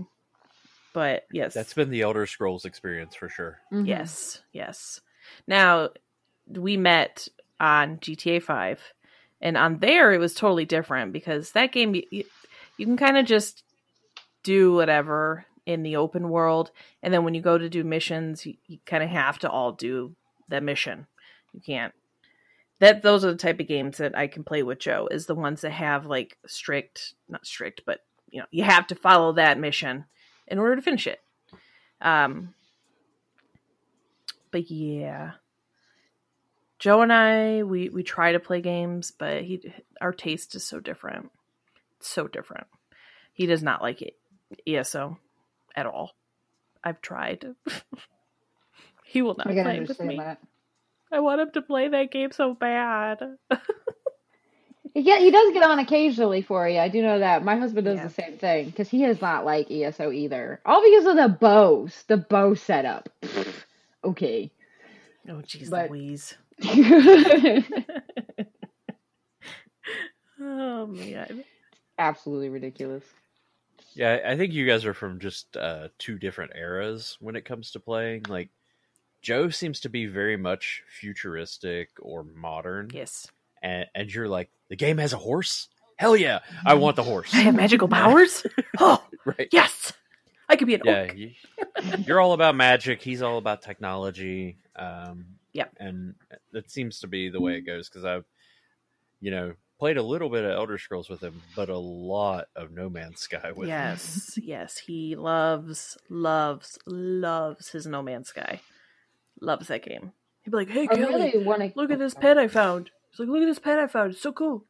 But 0.92 1.26
yes, 1.32 1.54
That's 1.54 1.74
been 1.74 1.90
the 1.90 2.02
Elder 2.02 2.26
Scrolls 2.26 2.64
experience 2.64 3.14
for 3.14 3.28
sure. 3.28 3.58
Mhm. 3.72 3.86
yes, 3.86 4.42
yes. 4.52 5.00
Now 5.46 5.90
we 6.48 6.76
met 6.76 7.28
on 7.60 7.98
GTA 7.98 8.42
Five, 8.42 8.80
and 9.40 9.56
on 9.56 9.78
there 9.78 10.12
it 10.12 10.18
was 10.18 10.34
totally 10.34 10.64
different 10.64 11.12
because 11.12 11.52
that 11.52 11.72
game 11.72 11.94
you, 11.94 12.24
you 12.76 12.86
can 12.86 12.96
kind 12.96 13.18
of 13.18 13.26
just 13.26 13.62
do 14.42 14.72
whatever 14.72 15.44
in 15.66 15.82
the 15.82 15.96
open 15.96 16.30
world, 16.30 16.70
and 17.02 17.12
then 17.12 17.24
when 17.24 17.34
you 17.34 17.42
go 17.42 17.58
to 17.58 17.68
do 17.68 17.84
missions, 17.84 18.46
you, 18.46 18.54
you 18.66 18.78
kind 18.86 19.02
of 19.04 19.10
have 19.10 19.38
to 19.40 19.50
all 19.50 19.72
do 19.72 20.16
the 20.48 20.60
mission. 20.60 21.06
You 21.52 21.60
can't. 21.60 21.92
That 22.80 23.02
those 23.02 23.24
are 23.24 23.32
the 23.32 23.38
type 23.38 23.60
of 23.60 23.66
games 23.66 23.98
that 23.98 24.16
I 24.16 24.28
can 24.28 24.44
play 24.44 24.62
with 24.62 24.78
Joe. 24.78 25.08
Is 25.10 25.26
the 25.26 25.34
ones 25.34 25.62
that 25.62 25.72
have 25.72 26.06
like 26.06 26.38
strict, 26.46 27.14
not 27.28 27.46
strict, 27.46 27.82
but 27.84 28.00
you 28.30 28.40
know 28.40 28.46
you 28.50 28.64
have 28.64 28.86
to 28.88 28.94
follow 28.94 29.32
that 29.32 29.58
mission 29.58 30.04
in 30.46 30.58
order 30.58 30.76
to 30.76 30.82
finish 30.82 31.06
it. 31.06 31.20
Um, 32.00 32.54
but 34.50 34.70
yeah, 34.70 35.32
Joe 36.78 37.02
and 37.02 37.12
I 37.12 37.62
we 37.64 37.88
we 37.88 38.02
try 38.02 38.32
to 38.32 38.40
play 38.40 38.60
games, 38.60 39.10
but 39.10 39.42
he 39.42 39.72
our 40.00 40.12
taste 40.12 40.54
is 40.54 40.64
so 40.64 40.80
different, 40.80 41.30
so 42.00 42.28
different. 42.28 42.66
He 43.32 43.46
does 43.46 43.62
not 43.62 43.82
like 43.82 44.02
it 44.02 44.16
ESO 44.66 45.18
at 45.74 45.86
all. 45.86 46.12
I've 46.82 47.00
tried. 47.00 47.54
he 49.04 49.22
will 49.22 49.34
not 49.36 49.48
play 49.48 49.80
with 49.80 50.00
me. 50.00 50.16
that. 50.16 50.40
I 51.12 51.20
want 51.20 51.40
him 51.40 51.50
to 51.52 51.62
play 51.62 51.88
that 51.88 52.10
game 52.10 52.32
so 52.32 52.54
bad. 52.54 53.18
Yeah, 54.94 55.18
he 55.20 55.30
does 55.30 55.52
get 55.52 55.62
on 55.62 55.78
occasionally 55.78 56.42
for 56.42 56.68
you. 56.68 56.78
I 56.78 56.88
do 56.88 57.02
know 57.02 57.20
that. 57.20 57.44
My 57.44 57.56
husband 57.56 57.84
does 57.84 57.98
Yeah. 57.98 58.04
the 58.08 58.12
same 58.12 58.36
thing 58.38 58.66
because 58.66 58.88
he 58.88 59.04
does 59.06 59.20
not 59.20 59.44
like 59.44 59.70
ESO 59.70 60.10
either. 60.10 60.60
All 60.66 60.82
because 60.82 61.06
of 61.06 61.16
the 61.16 61.28
bows, 61.28 62.04
the 62.08 62.16
bow 62.16 62.54
setup. 62.54 63.08
okay. 64.04 64.50
oh 65.28 65.34
jeez 65.46 65.70
But- 65.70 65.90
Louise. 65.90 66.34
oh 70.40 70.86
man. 70.86 71.44
Absolutely 71.98 72.48
ridiculous. 72.48 73.04
Yeah, 73.94 74.18
I 74.24 74.32
I 74.32 74.36
think 74.36 74.52
you 74.52 74.66
guys 74.66 74.84
are 74.84 74.94
from 74.94 75.18
just 75.20 75.56
uh, 75.56 75.88
two 75.98 76.18
different 76.18 76.52
eras 76.56 77.16
when 77.20 77.36
it 77.36 77.44
comes 77.44 77.72
to 77.72 77.80
playing. 77.80 78.24
Like, 78.28 78.48
Joe 79.22 79.50
seems 79.50 79.80
to 79.80 79.88
be 79.88 80.06
very 80.06 80.36
much 80.36 80.82
futuristic 81.00 81.90
or 82.00 82.24
modern, 82.24 82.90
Yes. 82.92 83.26
and, 83.62 83.86
and 83.94 84.12
you're 84.12 84.28
like, 84.28 84.50
the 84.68 84.76
game 84.76 84.98
has 84.98 85.12
a 85.12 85.16
horse. 85.18 85.68
Hell 85.96 86.16
yeah, 86.16 86.40
I 86.64 86.74
want 86.74 86.94
the 86.96 87.02
horse. 87.02 87.34
I 87.34 87.38
have 87.38 87.54
magical 87.56 87.88
powers? 87.88 88.46
Oh, 88.80 89.02
right? 89.24 89.48
yes. 89.50 89.92
I 90.48 90.54
could 90.56 90.68
be 90.68 90.74
an 90.74 90.82
Yeah, 90.84 91.12
you, 91.12 91.32
you're 92.06 92.20
all 92.20 92.32
about 92.32 92.54
magic. 92.54 93.02
He's 93.02 93.20
all 93.22 93.38
about 93.38 93.62
technology. 93.62 94.58
Um, 94.76 95.26
Yep. 95.54 95.72
and 95.80 96.14
that 96.52 96.70
seems 96.70 97.00
to 97.00 97.08
be 97.08 97.28
the 97.30 97.40
way 97.40 97.54
it 97.56 97.62
goes 97.62 97.88
because 97.88 98.04
I've, 98.04 98.24
you 99.20 99.32
know, 99.32 99.54
played 99.80 99.96
a 99.96 100.02
little 100.02 100.28
bit 100.30 100.44
of 100.44 100.52
Elder 100.52 100.78
Scrolls 100.78 101.08
with 101.08 101.20
him, 101.20 101.42
but 101.56 101.68
a 101.68 101.76
lot 101.78 102.46
of 102.54 102.70
No 102.70 102.88
Man's 102.88 103.20
Sky 103.20 103.48
with 103.50 103.64
him. 103.64 103.68
Yes, 103.68 104.38
yes. 104.40 104.78
He 104.78 105.16
loves, 105.16 105.98
loves, 106.08 106.78
loves 106.86 107.70
his 107.70 107.86
No 107.86 108.02
Man's 108.02 108.28
Sky. 108.28 108.60
Loves 109.40 109.68
that 109.68 109.84
game. 109.84 110.12
He'd 110.42 110.50
be 110.50 110.56
like, 110.56 110.70
"Hey, 110.70 110.84
I 110.90 110.94
Kelly, 110.94 111.32
really 111.32 111.44
want 111.44 111.62
to 111.62 111.72
look 111.76 111.90
at 111.90 111.98
this 111.98 112.14
pet 112.14 112.38
I 112.38 112.48
found." 112.48 112.90
He's 113.10 113.20
like, 113.20 113.28
"Look 113.28 113.42
at 113.42 113.46
this 113.46 113.58
pet 113.58 113.78
I 113.78 113.86
found. 113.86 114.12
It's 114.12 114.22
so 114.22 114.32
cool." 114.32 114.66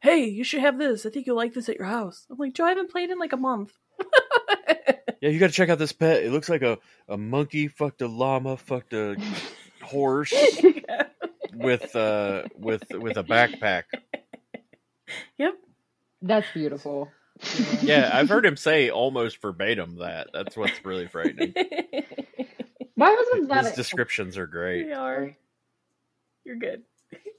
Hey, 0.00 0.24
you 0.26 0.44
should 0.44 0.60
have 0.60 0.78
this. 0.78 1.06
I 1.06 1.10
think 1.10 1.26
you'll 1.26 1.36
like 1.36 1.54
this 1.54 1.68
at 1.68 1.76
your 1.76 1.86
house. 1.86 2.26
I'm 2.30 2.36
like, 2.36 2.52
Joe, 2.52 2.66
I 2.66 2.70
haven't 2.70 2.90
played 2.90 3.08
in 3.10 3.18
like 3.18 3.32
a 3.32 3.38
month. 3.38 3.72
Yeah, 5.24 5.30
you 5.30 5.38
got 5.38 5.46
to 5.46 5.54
check 5.54 5.70
out 5.70 5.78
this 5.78 5.92
pet. 5.92 6.22
It 6.22 6.32
looks 6.32 6.50
like 6.50 6.60
a, 6.60 6.76
a 7.08 7.16
monkey 7.16 7.66
fucked 7.66 8.02
a 8.02 8.08
llama, 8.08 8.58
fucked 8.58 8.92
a 8.92 9.16
horse 9.82 10.34
with 11.54 11.96
uh 11.96 12.42
with 12.58 12.82
with 12.90 13.16
a 13.16 13.24
backpack. 13.24 13.84
yep. 15.38 15.54
That's 16.20 16.46
beautiful. 16.52 17.10
Yeah, 17.82 18.10
I've 18.12 18.28
heard 18.28 18.46
him 18.46 18.56
say 18.56 18.90
almost 18.90 19.40
verbatim 19.42 19.96
that. 19.98 20.28
That's 20.32 20.56
what's 20.56 20.84
really 20.84 21.06
frightening. 21.06 21.52
My 22.96 23.14
husband's 23.18 23.48
not. 23.48 23.64
His 23.64 23.72
a- 23.72 23.76
descriptions 23.76 24.38
are 24.38 24.46
great. 24.46 24.86
we 24.86 24.92
are. 24.92 25.36
You're 26.44 26.56
good. 26.56 26.82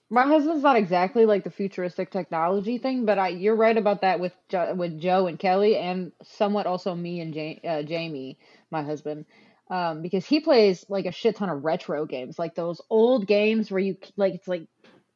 My 0.10 0.23
husband's 0.27 0.63
not 0.63 0.75
exactly 0.77 1.25
like 1.25 1.43
the 1.43 1.49
futuristic 1.49 2.12
technology 2.12 2.77
thing, 2.77 3.05
but 3.05 3.17
I 3.17 3.29
you're 3.29 3.55
right 3.55 3.75
about 3.75 4.01
that 4.01 4.19
with 4.19 4.34
jo- 4.49 4.75
with 4.75 4.99
Joe 4.99 5.27
and 5.27 5.39
Kelly, 5.39 5.77
and 5.77 6.12
somewhat 6.23 6.67
also 6.67 6.93
me 6.93 7.21
and 7.21 7.34
ja- 7.36 7.60
uh, 7.67 7.84
Jamie, 7.84 8.38
my 8.69 8.84
husband, 8.84 9.25
um, 9.71 10.01
because 10.03 10.25
he 10.25 10.39
plays 10.41 10.86
like 10.89 11.05
a 11.05 11.12
shit 11.12 11.38
ton 11.38 11.49
of 11.49 11.65
retro 11.65 12.05
games, 12.05 12.38
like 12.38 12.53
those 12.53 12.81
old 12.89 13.25
games 13.25 13.71
where 13.71 13.79
you 13.79 13.97
like 14.15 14.36
it's 14.36 14.47
like 14.47 14.67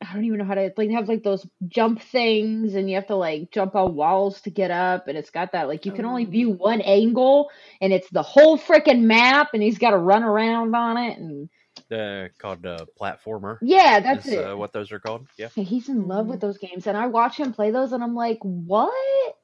I 0.02 0.14
don't 0.14 0.24
even 0.24 0.40
know 0.40 0.46
how 0.46 0.56
to 0.56 0.72
like 0.78 0.90
have 0.92 1.10
like 1.10 1.24
those 1.24 1.46
jump 1.68 2.02
things, 2.02 2.76
and 2.76 2.90
you 2.90 2.96
have 2.96 3.08
to 3.08 3.16
like 3.16 3.52
jump 3.52 3.76
on 3.76 3.96
walls 3.96 4.42
to 4.42 4.50
get 4.50 4.72
up, 4.72 5.08
and 5.08 5.18
it's 5.18 5.30
got 5.30 5.52
that 5.52 5.68
like 5.68 5.86
you 5.86 5.92
can 5.92 6.06
only 6.06 6.26
Oh. 6.26 6.30
view 6.30 6.50
one 6.52 6.82
angle, 6.82 7.50
and 7.82 7.92
it's 7.92 8.10
the 8.10 8.22
whole 8.24 8.58
freaking 8.58 9.02
map, 9.02 9.50
and 9.54 9.62
he's 9.62 9.78
got 9.78 9.92
to 9.92 9.98
run 9.98 10.24
around 10.24 10.74
on 10.76 10.98
it, 10.98 11.18
and 11.18 11.50
Uh, 11.92 12.30
called 12.38 12.66
uh, 12.66 12.86
platformer. 13.00 13.58
yeah, 13.62 14.00
that's 14.00 14.28
is, 14.28 14.34
it. 14.34 14.46
Uh, 14.46 14.56
what 14.56 14.72
those 14.72 14.92
are 14.92 15.00
called. 15.00 15.28
Yeah. 15.38 15.50
Yeah, 15.56 15.64
he's 15.66 15.90
in 15.90 16.08
love 16.08 16.28
with 16.28 16.40
those 16.40 16.58
games, 16.60 16.88
and 16.88 16.96
I 16.96 17.08
watch 17.08 17.38
him 17.38 17.52
play 17.52 17.72
those, 17.72 17.92
and 17.92 18.04
I'm 18.04 18.16
like, 18.16 18.40
what? 18.42 19.36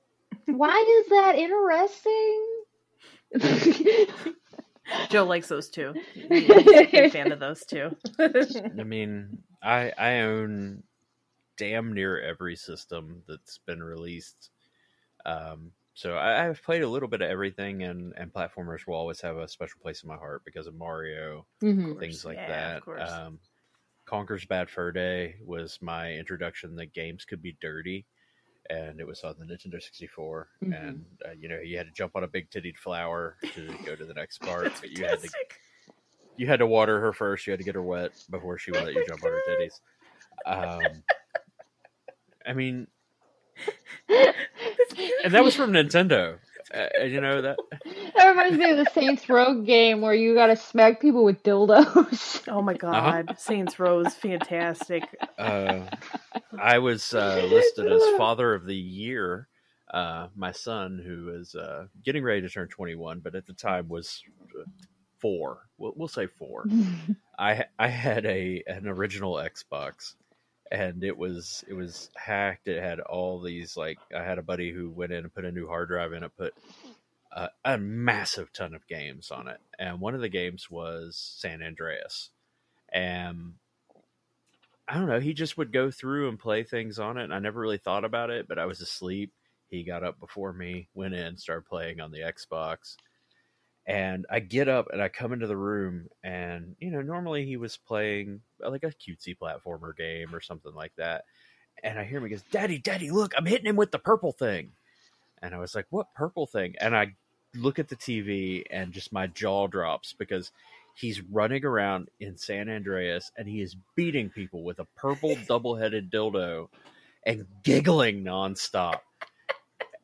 Why 0.46 1.02
is 1.04 1.10
that 1.10 1.36
interesting? 1.38 2.42
Joe 5.10 5.26
likes 5.26 5.48
those 5.48 5.70
too. 5.70 5.94
He's 6.30 6.94
a 6.94 7.10
fan 7.10 7.32
of 7.32 7.40
those 7.40 7.66
too. 7.66 7.92
I 8.20 8.84
mean, 8.84 9.40
I 9.62 9.92
I 9.98 10.20
own 10.22 10.84
damn 11.58 11.94
near 11.94 12.22
every 12.22 12.56
system 12.56 13.24
that's 13.28 13.60
been 13.60 13.84
released. 13.84 14.52
Um, 15.26 15.74
so 15.94 16.18
I, 16.18 16.48
I've 16.48 16.64
played 16.64 16.84
a 16.84 16.90
little 16.90 17.10
bit 17.10 17.22
of 17.22 17.30
everything, 17.30 17.84
and 17.84 18.14
and 18.18 18.34
platformers 18.34 18.88
will 18.88 18.96
always 18.96 19.22
have 19.22 19.38
a 19.38 19.48
special 19.48 19.80
place 19.82 20.04
in 20.04 20.10
my 20.10 20.18
heart 20.18 20.44
because 20.46 20.68
of 20.68 20.76
Mario, 20.76 21.48
Mhm. 21.62 22.00
things 22.00 22.26
like 22.26 22.42
Yeah, 22.42 22.48
that. 22.48 22.78
of 22.78 22.86
course. 22.86 23.22
Um, 23.22 23.40
Conker's 24.06 24.46
Bad 24.46 24.70
Fur 24.70 24.92
Day 24.92 25.38
was 25.44 25.82
my 25.82 26.14
introduction 26.14 26.76
that 26.78 26.94
games 26.94 27.26
could 27.26 27.42
be 27.42 27.58
dirty, 27.62 28.08
and 28.70 29.00
it 29.02 29.08
was 29.08 29.24
on 29.24 29.38
the 29.40 29.46
Nintendo 29.46 29.82
64. 29.82 30.50
Mhm. 30.62 30.72
And 30.72 31.20
uh, 31.28 31.32
you 31.34 31.50
know, 31.50 31.60
you 31.62 31.78
had 31.78 31.88
to 31.88 31.94
jump 31.94 32.16
on 32.16 32.24
a 32.26 32.30
big 32.30 32.50
tittied 32.52 32.78
flower 32.78 33.40
to 33.52 33.78
go 33.86 33.96
to 33.96 34.06
the 34.06 34.14
next 34.16 34.40
part, 34.46 34.76
but 34.82 34.92
you 34.92 35.06
had 35.06 35.22
to. 35.24 35.32
You 36.38 36.48
had 36.48 36.60
to 36.60 36.68
water 36.68 37.00
her 37.02 37.14
first. 37.14 37.48
You 37.48 37.52
had 37.52 37.60
to 37.60 37.66
get 37.66 37.76
her 37.76 37.82
wet 37.84 38.12
before 38.30 38.58
she 38.58 38.72
would 38.72 38.84
let 38.84 38.94
you 38.94 39.06
jump 39.08 39.24
on 39.24 39.32
her 39.32 39.42
titties. 39.50 39.80
Um, 40.46 41.04
I 42.46 42.54
mean, 42.54 42.88
and 45.24 45.34
that 45.34 45.44
was 45.44 45.56
from 45.56 45.72
Nintendo. 45.72 46.38
Uh, 46.74 47.04
you 47.04 47.22
know 47.22 47.42
that 47.42 47.58
That 48.16 48.28
reminds 48.30 48.58
me 48.58 48.72
of 48.72 48.78
the 48.78 48.90
Saints 48.92 49.30
Row 49.30 49.62
game 49.62 50.02
where 50.02 50.16
you 50.16 50.34
gotta 50.34 50.56
smack 50.56 51.00
people 51.00 51.24
with 51.24 51.44
dildos. 51.44 52.42
Oh 52.48 52.62
my 52.62 52.74
god, 52.78 53.36
Saints 53.38 53.80
Row 53.80 54.00
is 54.00 54.14
fantastic. 54.16 55.04
uh, 55.38 55.82
I 56.60 56.80
was 56.80 57.14
uh, 57.14 57.48
listed 57.50 57.92
as 57.92 58.02
Father 58.18 58.54
of 58.54 58.66
the 58.66 58.76
Year. 58.76 59.48
Uh, 59.94 60.28
my 60.36 60.52
son, 60.52 61.02
who 61.06 61.30
is 61.30 61.56
uh, 61.56 61.86
getting 62.04 62.24
ready 62.24 62.42
to 62.42 62.50
turn 62.50 62.68
21, 62.68 63.20
but 63.20 63.36
at 63.36 63.46
the 63.46 63.54
time 63.54 63.88
was 63.88 64.22
uh, 64.60 64.64
four. 65.26 65.68
We'll, 65.80 65.94
we'll 65.96 66.08
say 66.08 66.28
four. 66.28 66.66
I 67.40 67.66
I 67.80 67.88
had 67.88 68.26
a 68.28 68.64
an 68.68 68.88
original 68.88 69.34
Xbox, 69.34 70.14
and 70.72 71.04
it 71.04 71.18
was 71.18 71.64
it 71.68 71.74
was 71.74 72.12
hacked. 72.16 72.68
It 72.68 72.80
had 72.80 73.00
all 73.00 73.42
these 73.42 73.76
like 73.76 73.98
I 74.16 74.22
had 74.22 74.38
a 74.38 74.44
buddy 74.44 74.72
who 74.72 74.92
went 74.92 75.12
in 75.12 75.24
and 75.24 75.34
put 75.34 75.46
a 75.46 75.52
new 75.52 75.68
hard 75.68 75.90
drive 75.90 76.14
in 76.14 76.22
it, 76.22 76.32
put 76.38 76.54
uh, 77.36 77.48
a 77.64 77.80
massive 77.80 78.54
ton 78.54 78.76
of 78.76 78.88
games 78.88 79.32
on 79.32 79.48
it, 79.48 79.60
and 79.80 80.00
one 80.00 80.14
of 80.14 80.22
the 80.22 80.30
games 80.30 80.70
was 80.70 81.18
San 81.40 81.64
Andreas, 81.64 82.30
and 82.94 83.54
I 84.88 84.94
don't 84.94 85.08
know. 85.10 85.20
He 85.20 85.34
just 85.34 85.58
would 85.58 85.74
go 85.74 85.90
through 85.90 86.30
and 86.30 86.38
play 86.38 86.62
things 86.64 87.00
on 87.00 87.18
it, 87.18 87.24
and 87.24 87.34
I 87.34 87.40
never 87.40 87.60
really 87.60 87.80
thought 87.80 88.06
about 88.06 88.30
it. 88.30 88.48
But 88.48 88.60
I 88.60 88.66
was 88.68 88.80
asleep. 88.80 89.34
He 89.70 89.84
got 89.84 90.04
up 90.04 90.20
before 90.20 90.54
me, 90.54 90.88
went 90.94 91.16
in, 91.16 91.38
started 91.38 91.66
playing 91.66 92.00
on 92.00 92.12
the 92.12 92.20
Xbox, 92.20 92.96
And 93.88 94.26
I 94.32 94.40
get 94.40 94.68
up 94.68 94.88
and 94.92 95.02
I 95.02 95.10
come 95.10 95.32
into 95.32 95.48
the 95.48 95.58
room, 95.58 96.08
and 96.24 96.76
you 96.80 96.90
know, 96.90 97.02
normally 97.02 97.46
he 97.46 97.58
was 97.58 97.78
playing 97.78 98.42
uh, 98.64 98.72
like 98.72 98.84
a 98.84 98.88
cutesy 98.88 99.38
platformer 99.38 99.96
game 99.96 100.34
or 100.34 100.42
something 100.42 100.74
like 100.74 100.94
that. 100.98 101.26
And 101.84 102.00
I 102.00 102.04
hear 102.04 102.18
him 102.18 102.24
he 102.24 102.32
goes, 102.32 102.44
"Daddy, 102.52 102.80
Daddy, 102.80 103.12
look, 103.12 103.34
I'm 103.38 103.46
hitting 103.46 103.68
him 103.68 103.76
with 103.76 103.92
the 103.92 104.00
purple 104.00 104.32
thing." 104.32 104.72
And 105.42 105.54
I 105.54 105.60
was 105.60 105.76
like, 105.76 105.86
"What 105.92 106.16
purple 106.16 106.48
thing?" 106.48 106.76
And 106.82 106.96
I 106.98 107.16
look 107.54 107.78
at 107.78 107.90
the 107.90 107.96
TV, 107.96 108.64
and 108.72 108.92
just 108.92 109.14
my 109.14 109.28
jaw 109.28 109.68
drops 109.68 110.14
because 110.14 110.52
he's 110.96 111.22
running 111.22 111.66
around 111.66 112.10
in 112.20 112.38
San 112.38 112.70
Andreas 112.70 113.32
and 113.38 113.48
he 113.48 113.62
is 113.62 113.76
beating 113.96 114.30
people 114.30 114.64
with 114.64 114.80
a 114.80 114.88
purple 114.96 115.38
double-headed 115.48 116.10
dildo 116.10 116.70
and 117.26 117.46
giggling 117.64 118.24
nonstop. 118.24 119.02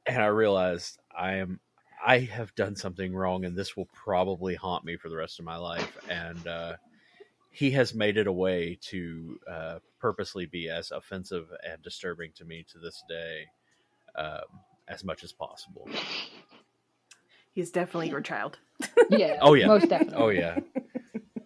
And 0.06 0.22
I 0.22 0.28
realized 0.28 1.00
I 1.18 1.36
am 1.36 1.60
I 2.06 2.20
have 2.20 2.54
done 2.56 2.76
something 2.76 3.14
wrong 3.14 3.46
and 3.46 3.56
this 3.56 3.76
will 3.78 3.88
probably 3.94 4.56
haunt 4.56 4.84
me 4.86 4.98
for 4.98 5.10
the 5.10 5.16
rest 5.16 5.40
of 5.40 5.46
my 5.46 5.58
life. 5.58 5.98
And 6.10 6.48
uh, 6.48 6.74
he 7.52 7.72
has 7.72 7.94
made 7.94 8.18
it 8.18 8.28
a 8.28 8.32
way 8.32 8.78
to 8.90 9.40
uh, 9.50 9.80
purposely 10.00 10.46
be 10.46 10.70
as 10.70 10.92
offensive 10.92 11.48
and 11.68 11.82
disturbing 11.84 12.32
to 12.38 12.46
me 12.46 12.66
to 12.72 12.80
this 12.80 13.04
day 13.08 13.46
um, 14.16 14.42
as 14.88 15.04
much 15.04 15.24
as 15.24 15.32
possible. 15.32 15.88
He's 17.54 17.70
definitely 17.72 18.10
your 18.10 18.22
child. 18.22 18.58
Yeah. 19.10 19.40
Oh, 19.42 19.54
yeah. 19.54 19.68
Most 19.68 19.90
definitely. 19.90 20.16
Oh 20.18 20.30
yeah. 20.30 20.60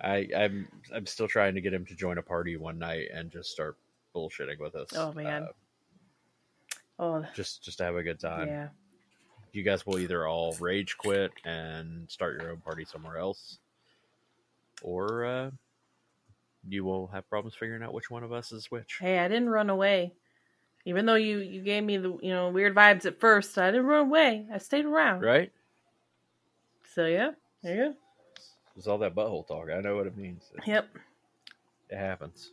I, 0.02 0.28
I'm 0.38 0.68
I'm 0.94 1.06
still 1.08 1.28
trying 1.28 1.56
to 1.56 1.62
get 1.62 1.74
him 1.74 1.86
to 1.88 1.96
join 1.96 2.18
a 2.20 2.22
party 2.22 2.58
one 2.58 2.78
night 2.78 3.08
and 3.12 3.32
just 3.32 3.50
start 3.50 3.78
bullshitting 4.16 4.60
with 4.60 4.76
us. 4.76 4.90
Oh, 4.96 5.12
man. 5.14 5.44
Uh, 5.44 5.48
Oh, 6.98 7.26
just 7.34 7.62
just 7.62 7.80
to 7.80 7.84
have 7.84 7.98
a 7.98 8.04
good 8.04 8.22
time. 8.22 8.48
yeah. 8.48 8.68
You 9.56 9.64
guys 9.64 9.86
will 9.86 10.00
either 10.00 10.28
all 10.28 10.54
rage 10.60 10.98
quit 10.98 11.32
and 11.46 12.10
start 12.12 12.42
your 12.42 12.52
own 12.52 12.58
party 12.58 12.84
somewhere 12.84 13.18
else, 13.18 13.58
or 14.84 15.26
uh, 15.26 15.52
you 16.68 16.84
will 16.84 17.08
have 17.08 17.30
problems 17.30 17.56
figuring 17.56 17.82
out 17.82 17.94
which 17.94 18.12
one 18.12 18.24
of 18.24 18.34
us 18.34 18.52
is 18.52 18.70
which. 18.70 18.98
Hey, 19.00 19.20
I 19.20 19.30
didn't 19.30 19.50
run 19.50 19.70
away. 19.70 20.12
Even 20.84 21.06
though 21.06 21.16
you 21.16 21.38
you 21.40 21.62
gave 21.62 21.86
me 21.86 21.96
the 21.96 22.18
you 22.22 22.34
know 22.34 22.50
weird 22.50 22.76
vibes 22.76 23.06
at 23.06 23.22
first, 23.22 23.58
I 23.58 23.72
didn't 23.72 23.86
run 23.86 24.08
away. 24.08 24.46
I 24.54 24.58
stayed 24.58 24.86
around. 24.86 25.22
Right? 25.22 25.54
So 26.94 27.06
yeah, 27.06 27.32
there 27.64 27.76
you 27.76 27.84
go. 27.84 27.96
It's 28.76 28.88
all 28.88 28.98
that 28.98 29.16
butthole 29.16 29.48
talk. 29.48 29.70
I 29.70 29.80
know 29.80 29.96
what 29.96 30.06
it 30.06 30.18
means. 30.18 30.44
It. 30.54 30.68
Yep. 30.68 30.90
it 31.92 31.98
happens. 31.98 32.52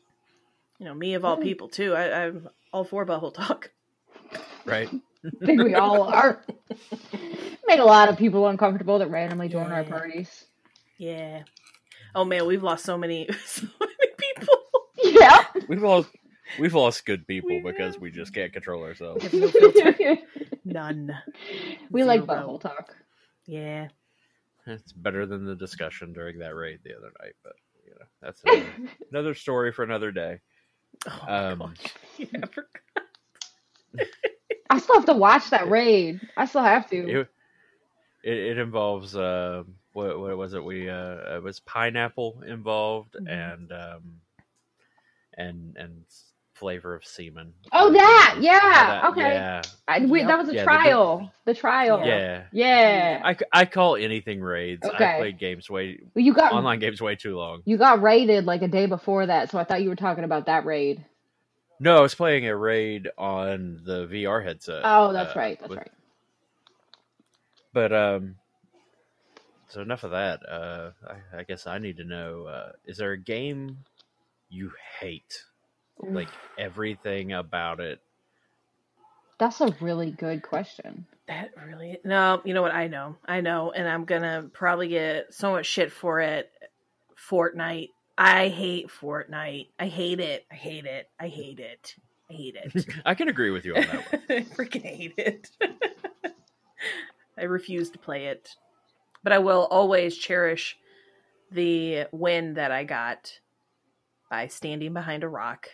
You 0.79 0.87
know 0.87 0.95
me 0.95 1.15
of 1.15 1.25
all 1.25 1.37
people 1.37 1.69
too. 1.69 1.95
I, 1.95 2.27
I'm 2.27 2.49
all 2.73 2.85
for 2.85 3.05
butthole 3.05 3.35
talk. 3.35 3.71
Right? 4.65 4.89
I 5.25 5.31
think 5.47 5.63
we 5.63 5.75
all 5.75 6.03
are. 6.03 6.43
Made 7.67 7.79
a 7.81 7.85
lot 7.85 8.09
of 8.09 8.17
people 8.19 8.47
uncomfortable 8.49 8.99
that 8.99 9.09
randomly 9.11 9.49
join 9.49 9.71
our 9.73 9.85
parties. 9.85 10.45
Yeah. 10.99 11.43
Oh 12.15 12.25
man, 12.25 12.47
we've 12.47 12.63
lost 12.63 12.85
so 12.85 12.99
many 12.99 13.29
so 13.45 13.67
many 13.81 14.13
people. 14.19 14.57
Yeah. 15.03 15.45
We've 15.69 15.83
lost 15.83 16.09
we've 16.59 16.75
lost 16.75 17.07
good 17.07 17.27
people 17.27 17.51
We 17.63 17.73
because 17.73 17.95
have. 17.95 18.03
we 18.03 18.11
just 18.11 18.35
can't 18.35 18.53
control 18.53 18.83
ourselves. 18.85 19.31
We 19.33 19.41
no. 19.41 20.17
None. 20.65 21.17
we 21.91 22.05
like 22.05 22.25
Zero. 22.25 22.35
butthole 22.59 22.61
talk. 22.61 22.95
Yeah. 23.47 23.89
It's 24.67 24.93
better 24.93 25.27
than 25.27 25.45
the 25.45 25.57
discussion 25.57 26.13
during 26.13 26.39
that 26.39 26.55
raid 26.55 26.81
the 26.85 26.97
other 26.97 27.11
night, 27.23 27.33
but 27.43 27.53
you 27.85 27.93
know 27.99 28.07
that's 28.21 28.43
another, 28.45 28.67
another 29.11 29.35
story 29.35 29.73
for 29.73 29.83
another 29.83 30.13
day. 30.13 30.39
Oh 31.09 31.21
my 31.27 31.51
Um, 31.51 31.59
gosh. 31.59 31.95
Yeah, 32.19 34.05
I 34.71 34.79
still 34.79 34.97
have 34.97 35.07
to 35.07 35.15
watch 35.15 35.51
that 35.51 35.69
raid. 35.71 36.21
I 36.37 36.47
still 36.47 36.63
have 36.63 36.89
to. 36.91 36.97
It 37.09 37.29
it, 38.25 38.39
it 38.39 38.59
involves 38.59 39.17
uh, 39.17 39.65
what 39.93 40.19
what 40.19 40.37
was 40.37 40.55
it? 40.55 40.65
We 40.65 40.89
uh, 40.89 41.37
it 41.37 41.43
was 41.43 41.61
pineapple 41.61 42.43
involved 42.47 43.17
Mhm. 43.21 43.29
and 43.31 43.73
um, 43.73 44.03
and 45.37 45.77
and 45.77 46.05
flavor 46.55 46.95
of 46.95 47.05
semen. 47.05 47.53
Oh, 47.73 47.89
Uh, 47.89 47.91
that! 47.91 48.35
all 48.37 48.43
Yeah, 48.43 48.87
that- 48.87 49.05
okay. 49.11 49.35
Yeah, 49.35 49.63
I, 49.89 49.99
we, 50.07 50.21
Yep. 50.21 50.29
That 50.29 50.39
was 50.39 50.49
a 50.49 50.55
Yeah, 50.55 50.61
the- 50.61 50.65
trial. 50.65 51.33
The 51.47 51.55
trial. 51.55 52.07
yeah. 52.07 52.45
Yeah. 52.53 53.21
I 53.53 53.65
call 53.65 53.97
anything 53.97 54.41
raids. 54.41 54.87
Okay. 54.87 55.05
I 55.05 55.17
played 55.19 55.39
games 55.39 55.69
way 55.69 55.99
Well, 56.15 56.25
you 56.25 56.35
got 56.35 56.53
online 56.53 56.79
games 56.79 57.01
way 57.01 57.17
too 57.17 57.37
long. 57.37 57.63
you 57.65 57.77
got 57.79 58.03
raided 58.03 58.45
like 58.45 58.63
a 58.63 58.69
day 58.69 58.87
before 58.87 59.27
that, 59.27 59.51
so 59.51 59.59
I 59.59 59.65
thought 59.65 59.83
you 59.83 59.89
were 59.89 59.97
talking 59.97 60.25
about 60.25 60.47
that 60.47 60.65
raid. 60.65 61.05
No, 61.83 61.97
I 61.97 62.01
was 62.01 62.15
playing 62.15 62.47
a 62.47 62.57
raid 62.57 63.09
on 63.19 63.81
the 63.85 64.07
VR 64.07 64.45
headset. 64.45 64.83
Oh, 64.85 65.13
that's 65.13 65.35
uh, 65.35 65.39
right. 65.41 65.59
That's 65.59 65.69
with- 65.69 65.79
right. 65.79 65.91
But 67.73 67.93
um, 67.93 68.37
so 69.67 69.81
enough 69.81 70.05
of 70.05 70.13
that. 70.13 70.49
Uh, 70.49 70.91
I, 71.09 71.39
I 71.39 71.43
guess 71.43 71.67
I 71.67 71.79
need 71.79 71.97
to 71.97 72.05
know: 72.05 72.45
uh, 72.45 72.73
is 72.87 72.99
there 72.99 73.11
a 73.11 73.19
game 73.19 73.79
you 74.49 74.71
hate? 75.01 75.43
Like 75.99 76.29
everything 76.59 77.33
about 77.33 77.81
it. 77.81 78.01
That's 79.39 79.61
a 79.61 79.75
really 79.81 80.11
good 80.13 80.43
question. 80.43 81.07
That 81.27 81.51
really 81.67 81.99
no, 82.05 82.43
you 82.45 82.55
know 82.55 82.63
what? 82.63 82.73
I 82.75 82.87
know, 82.87 83.17
I 83.27 83.41
know, 83.41 83.73
and 83.73 83.89
I'm 83.89 84.05
gonna 84.05 84.51
probably 84.53 84.89
get 84.89 85.35
so 85.35 85.51
much 85.51 85.67
shit 85.67 85.91
for 85.91 86.21
it. 86.21 86.49
Fortnite. 87.29 87.89
I 88.25 88.51
hate 88.51 88.87
Fortnite. 88.89 89.71
I 89.81 89.87
hate 89.89 90.21
it. 90.21 90.47
I 90.49 90.55
hate 90.55 90.85
it. 90.87 91.09
I 91.19 91.27
hate 91.27 91.59
it. 91.59 91.97
I 92.31 92.33
hate 92.35 92.55
it. 92.55 92.87
I 93.05 93.15
can 93.17 93.29
agree 93.29 93.51
with 93.51 93.65
you 93.65 93.75
on 93.75 93.83
that 93.83 94.13
one. 94.13 94.23
I 94.39 94.41
freaking 94.43 94.83
hate 94.83 95.15
it. 95.17 95.51
I 97.37 97.43
refuse 97.43 97.91
to 97.91 97.99
play 97.99 98.27
it, 98.27 98.51
but 99.25 99.33
I 99.33 99.41
will 99.41 99.67
always 99.73 100.17
cherish 100.17 100.77
the 101.51 102.07
win 102.13 102.55
that 102.55 102.71
I 102.71 102.85
got 102.85 103.41
by 104.31 104.47
standing 104.47 104.95
behind 104.95 105.25
a 105.25 105.29
rock. 105.29 105.67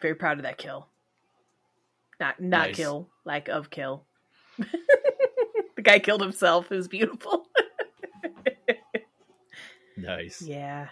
Very 0.00 0.14
proud 0.14 0.38
of 0.38 0.44
that 0.44 0.56
kill. 0.56 0.88
Not 2.18 2.40
not 2.40 2.68
Nice. 2.68 2.76
kill, 2.76 3.10
like 3.26 3.48
of 3.50 3.68
kill. 3.68 4.06
the 5.76 5.82
guy 5.82 5.98
killed 5.98 6.22
himself. 6.22 6.72
It 6.72 6.76
was 6.76 6.88
beautiful. 6.88 7.44
Nice. 9.98 10.40
yeah. 10.40 10.88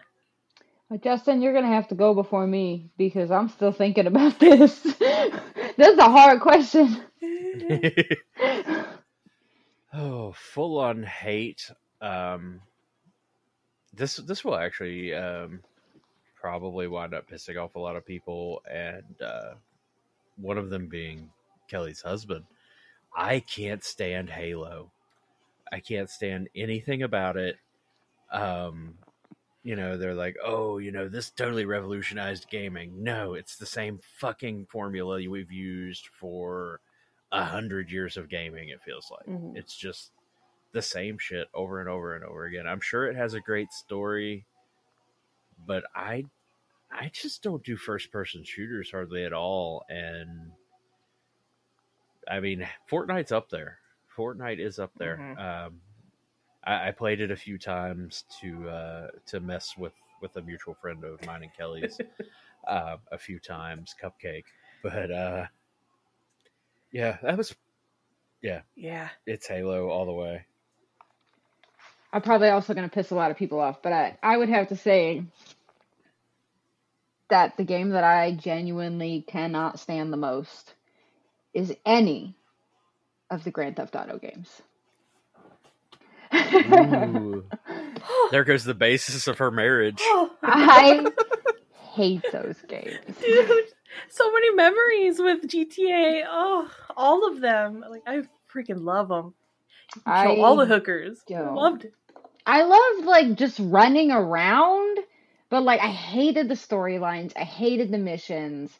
Uh, 0.92 0.98
Justin, 0.98 1.42
you're 1.42 1.52
gonna 1.54 1.74
have 1.74 1.88
to 1.88 1.94
go 1.96 2.14
before 2.14 2.46
me 2.46 2.90
because 2.98 3.30
I'm 3.30 3.48
still 3.48 3.72
thinking 3.72 4.06
about 4.06 4.38
this. 4.40 4.80
this 4.80 4.94
is 5.78 5.98
a 5.98 6.10
hard 6.10 6.40
question. 6.40 7.02
oh, 9.94 10.32
full 10.32 10.78
on 10.78 11.02
hate. 11.02 11.70
Um, 12.00 12.60
this 13.94 14.16
this 14.16 14.44
will 14.44 14.56
actually 14.56 15.14
um, 15.14 15.60
probably 16.36 16.86
wind 16.88 17.14
up 17.14 17.28
pissing 17.30 17.62
off 17.62 17.74
a 17.74 17.78
lot 17.80 17.96
of 17.96 18.06
people, 18.06 18.62
and 18.70 19.04
uh, 19.22 19.54
one 20.36 20.58
of 20.58 20.70
them 20.70 20.88
being 20.88 21.30
Kelly's 21.68 22.02
husband. 22.02 22.44
I 23.16 23.40
can't 23.40 23.82
stand 23.82 24.30
Halo. 24.30 24.90
I 25.72 25.80
can't 25.80 26.10
stand 26.10 26.48
anything 26.54 27.02
about 27.02 27.36
it. 27.36 27.56
Um, 28.30 28.98
you 29.62 29.74
know, 29.76 29.96
they're 29.96 30.14
like, 30.14 30.36
oh, 30.44 30.78
you 30.78 30.92
know, 30.92 31.08
this 31.08 31.30
totally 31.30 31.64
revolutionized 31.64 32.48
gaming. 32.50 33.02
No, 33.02 33.34
it's 33.34 33.56
the 33.56 33.66
same 33.66 33.98
fucking 34.18 34.66
formula 34.66 35.16
we've 35.28 35.50
used 35.50 36.06
for 36.20 36.80
a 37.32 37.44
hundred 37.44 37.90
years 37.90 38.16
of 38.16 38.28
gaming. 38.28 38.68
It 38.68 38.82
feels 38.84 39.10
like 39.10 39.26
Mhm. 39.26 39.56
it's 39.56 39.76
just 39.76 40.12
the 40.72 40.82
same 40.82 41.18
shit 41.18 41.48
over 41.52 41.80
and 41.80 41.88
over 41.88 42.14
and 42.14 42.24
over 42.24 42.44
again. 42.44 42.66
I'm 42.66 42.80
sure 42.80 43.06
it 43.06 43.16
has 43.16 43.34
a 43.34 43.40
great 43.40 43.72
story, 43.72 44.46
but 45.66 45.84
I, 45.94 46.26
I 46.90 47.08
just 47.12 47.42
don't 47.42 47.64
do 47.64 47.76
first 47.76 48.12
person 48.12 48.44
shooters 48.44 48.90
hardly 48.92 49.24
at 49.24 49.32
all. 49.32 49.84
And 49.88 50.52
I 52.28 52.40
mean, 52.40 52.66
Fortnite's 52.88 53.32
up 53.32 53.48
there. 53.50 53.78
Fortnite 54.16 54.58
is 54.60 54.78
up 54.78 54.92
there. 54.96 55.16
Mhm. 55.16 55.38
Um, 55.66 55.80
I, 56.66 56.88
I 56.88 56.90
played 56.90 57.20
it 57.20 57.30
a 57.30 57.36
few 57.36 57.58
times 57.58 58.24
to 58.40 58.68
uh, 58.68 59.06
to 59.26 59.40
mess 59.40 59.74
with 59.78 59.94
with 60.20 60.36
a 60.36 60.42
mutual 60.42 60.74
friend 60.74 61.04
of 61.04 61.24
mine 61.26 61.42
and 61.42 61.54
Kelly's 61.54 61.98
uh, 62.68 62.96
a 63.12 63.18
few 63.18 63.38
times, 63.38 63.94
Cupcake. 64.02 64.44
But 64.82 65.10
uh, 65.10 65.46
yeah, 66.92 67.18
that 67.22 67.36
was 67.36 67.54
Yeah. 68.42 68.62
Yeah. 68.74 69.08
It's 69.26 69.46
Halo 69.46 69.88
all 69.88 70.06
the 70.06 70.12
way. 70.12 70.46
I'm 72.12 72.22
probably 72.22 72.48
also 72.48 72.74
gonna 72.74 72.88
piss 72.88 73.10
a 73.10 73.14
lot 73.14 73.30
of 73.30 73.36
people 73.36 73.60
off, 73.60 73.82
but 73.82 73.92
I, 73.92 74.18
I 74.22 74.36
would 74.36 74.48
have 74.48 74.68
to 74.68 74.76
say 74.76 75.24
that 77.28 77.56
the 77.56 77.64
game 77.64 77.90
that 77.90 78.04
I 78.04 78.32
genuinely 78.32 79.24
cannot 79.26 79.80
stand 79.80 80.12
the 80.12 80.16
most 80.16 80.74
is 81.52 81.74
any 81.84 82.36
of 83.30 83.44
the 83.44 83.50
Grand 83.50 83.76
Theft 83.76 83.96
Auto 83.96 84.18
games. 84.18 84.62
Ooh. 86.36 87.44
there 88.30 88.44
goes 88.44 88.64
the 88.64 88.74
basis 88.74 89.26
of 89.26 89.38
her 89.38 89.50
marriage. 89.50 90.00
I 90.42 91.06
hate 91.94 92.24
those 92.32 92.56
games. 92.68 93.16
Dude, 93.20 93.64
so 94.08 94.32
many 94.32 94.54
memories 94.54 95.18
with 95.18 95.42
GTA. 95.48 96.24
Oh, 96.28 96.70
all 96.96 97.28
of 97.28 97.40
them. 97.40 97.84
Like 97.88 98.02
I 98.06 98.22
freaking 98.52 98.84
love 98.84 99.08
them. 99.08 99.34
I 100.04 100.36
all 100.36 100.56
the 100.56 100.66
hookers. 100.66 101.22
don't. 101.26 101.54
Loved 101.54 101.84
it. 101.84 101.94
I 102.44 102.62
loved 102.62 103.04
like 103.06 103.34
just 103.34 103.58
running 103.58 104.12
around, 104.12 104.98
but 105.50 105.62
like 105.62 105.80
I 105.80 105.88
hated 105.88 106.48
the 106.48 106.54
storylines. 106.54 107.32
I 107.36 107.44
hated 107.44 107.90
the 107.90 107.98
missions. 107.98 108.70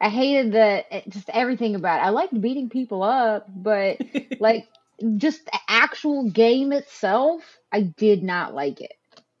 I 0.00 0.10
hated 0.10 0.52
the 0.52 0.84
eh, 0.94 1.02
just 1.08 1.30
everything 1.30 1.74
about 1.74 2.00
it. 2.00 2.06
I 2.06 2.10
liked 2.10 2.38
beating 2.40 2.68
people 2.68 3.02
up, 3.02 3.46
but 3.48 3.98
like 4.40 4.68
just 5.16 5.44
the 5.44 5.58
actual 5.68 6.30
game 6.30 6.72
itself, 6.72 7.42
I 7.72 7.82
did 7.82 8.22
not 8.22 8.54
like 8.54 8.80
it 8.80 8.92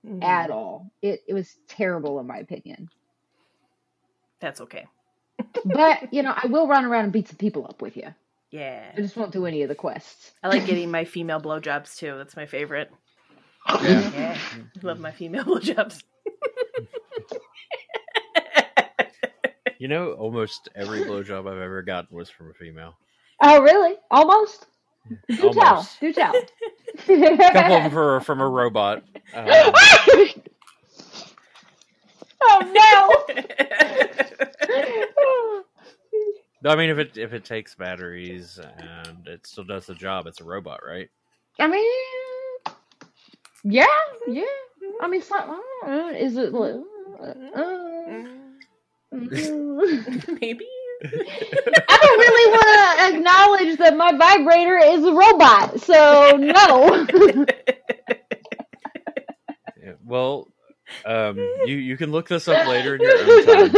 Mm, 0.06 0.22
at 0.22 0.50
all. 0.50 0.92
It 1.02 1.24
it 1.26 1.34
was 1.34 1.56
terrible 1.66 2.20
in 2.20 2.26
my 2.26 2.38
opinion. 2.38 2.88
That's 4.40 4.60
okay. 4.60 4.86
But 5.64 6.12
you 6.12 6.22
know, 6.22 6.32
I 6.36 6.46
will 6.46 6.68
run 6.68 6.84
around 6.84 7.04
and 7.04 7.12
beat 7.12 7.28
some 7.28 7.36
people 7.36 7.64
up 7.64 7.82
with 7.82 7.96
you. 7.96 8.14
Yeah. 8.50 8.92
I 8.96 9.00
just 9.00 9.16
won't 9.16 9.32
do 9.32 9.46
any 9.46 9.62
of 9.62 9.68
the 9.68 9.74
quests. 9.74 10.32
I 10.42 10.48
like 10.48 10.64
getting 10.66 10.90
my 10.90 11.04
female 11.04 11.40
blowjobs 11.40 11.96
too. 11.96 12.16
That's 12.16 12.36
my 12.36 12.46
favorite. 12.46 12.90
Yeah. 13.82 14.10
Yeah. 14.12 14.38
Love 14.82 15.00
my 15.00 15.10
female 15.10 15.44
blowjobs. 15.46 16.02
You 19.78 19.88
know, 19.88 20.12
almost 20.12 20.68
every 20.74 21.00
blowjob 21.00 21.40
I've 21.40 21.58
ever 21.60 21.82
gotten 21.82 22.16
was 22.16 22.30
from 22.30 22.50
a 22.50 22.54
female. 22.54 22.94
Oh, 23.42 23.60
really? 23.62 23.96
Almost? 24.10 24.66
Do 25.28 25.52
tell. 25.52 25.58
Almost. 25.58 26.00
Do 26.00 26.12
tell. 26.12 26.32
A 27.08 27.36
couple 27.52 27.76
of 27.76 27.82
them 27.82 27.92
were 27.94 28.20
from 28.20 28.40
a 28.40 28.48
robot. 28.48 29.02
Uh, 29.34 29.72
oh 32.42 32.60
no! 32.72 33.42
I 36.64 36.74
mean, 36.76 36.90
if 36.90 36.98
it 36.98 37.16
if 37.16 37.32
it 37.32 37.44
takes 37.44 37.74
batteries 37.74 38.58
and 38.58 39.26
it 39.28 39.46
still 39.46 39.64
does 39.64 39.86
the 39.86 39.94
job, 39.94 40.26
it's 40.26 40.40
a 40.40 40.44
robot, 40.44 40.80
right? 40.86 41.08
I 41.58 41.68
mean, 41.68 41.84
yeah, 43.64 43.86
yeah. 44.26 44.42
I 45.00 45.08
mean, 45.08 45.22
some, 45.22 45.60
uh, 45.86 46.10
is 46.14 46.36
it? 46.36 46.52
like, 46.52 46.74
Uh, 47.20 47.34
mm. 48.08 48.38
Maybe. 50.40 50.66
I 51.88 51.98
don't 52.02 52.18
really 52.18 52.52
want 52.52 52.68
to 52.98 53.16
acknowledge 53.16 53.78
that 53.78 53.96
my 53.96 54.12
vibrator 54.16 54.78
is 54.78 55.04
a 55.04 55.12
robot, 55.12 55.80
so 55.80 56.36
no. 56.36 57.06
Yeah, 59.82 59.92
Well, 60.04 60.48
um, 61.04 61.38
you 61.64 61.76
you 61.76 61.96
can 61.96 62.12
look 62.12 62.28
this 62.28 62.48
up 62.48 62.66
later 62.66 62.96
in 62.96 63.02
your 63.02 63.18
own 63.18 63.40
time, 63.40 63.76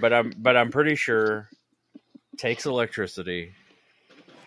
but 0.00 0.12
I'm 0.12 0.32
but 0.38 0.56
I'm 0.56 0.70
pretty 0.70 0.96
sure 0.96 1.48
takes 2.36 2.66
electricity, 2.66 3.52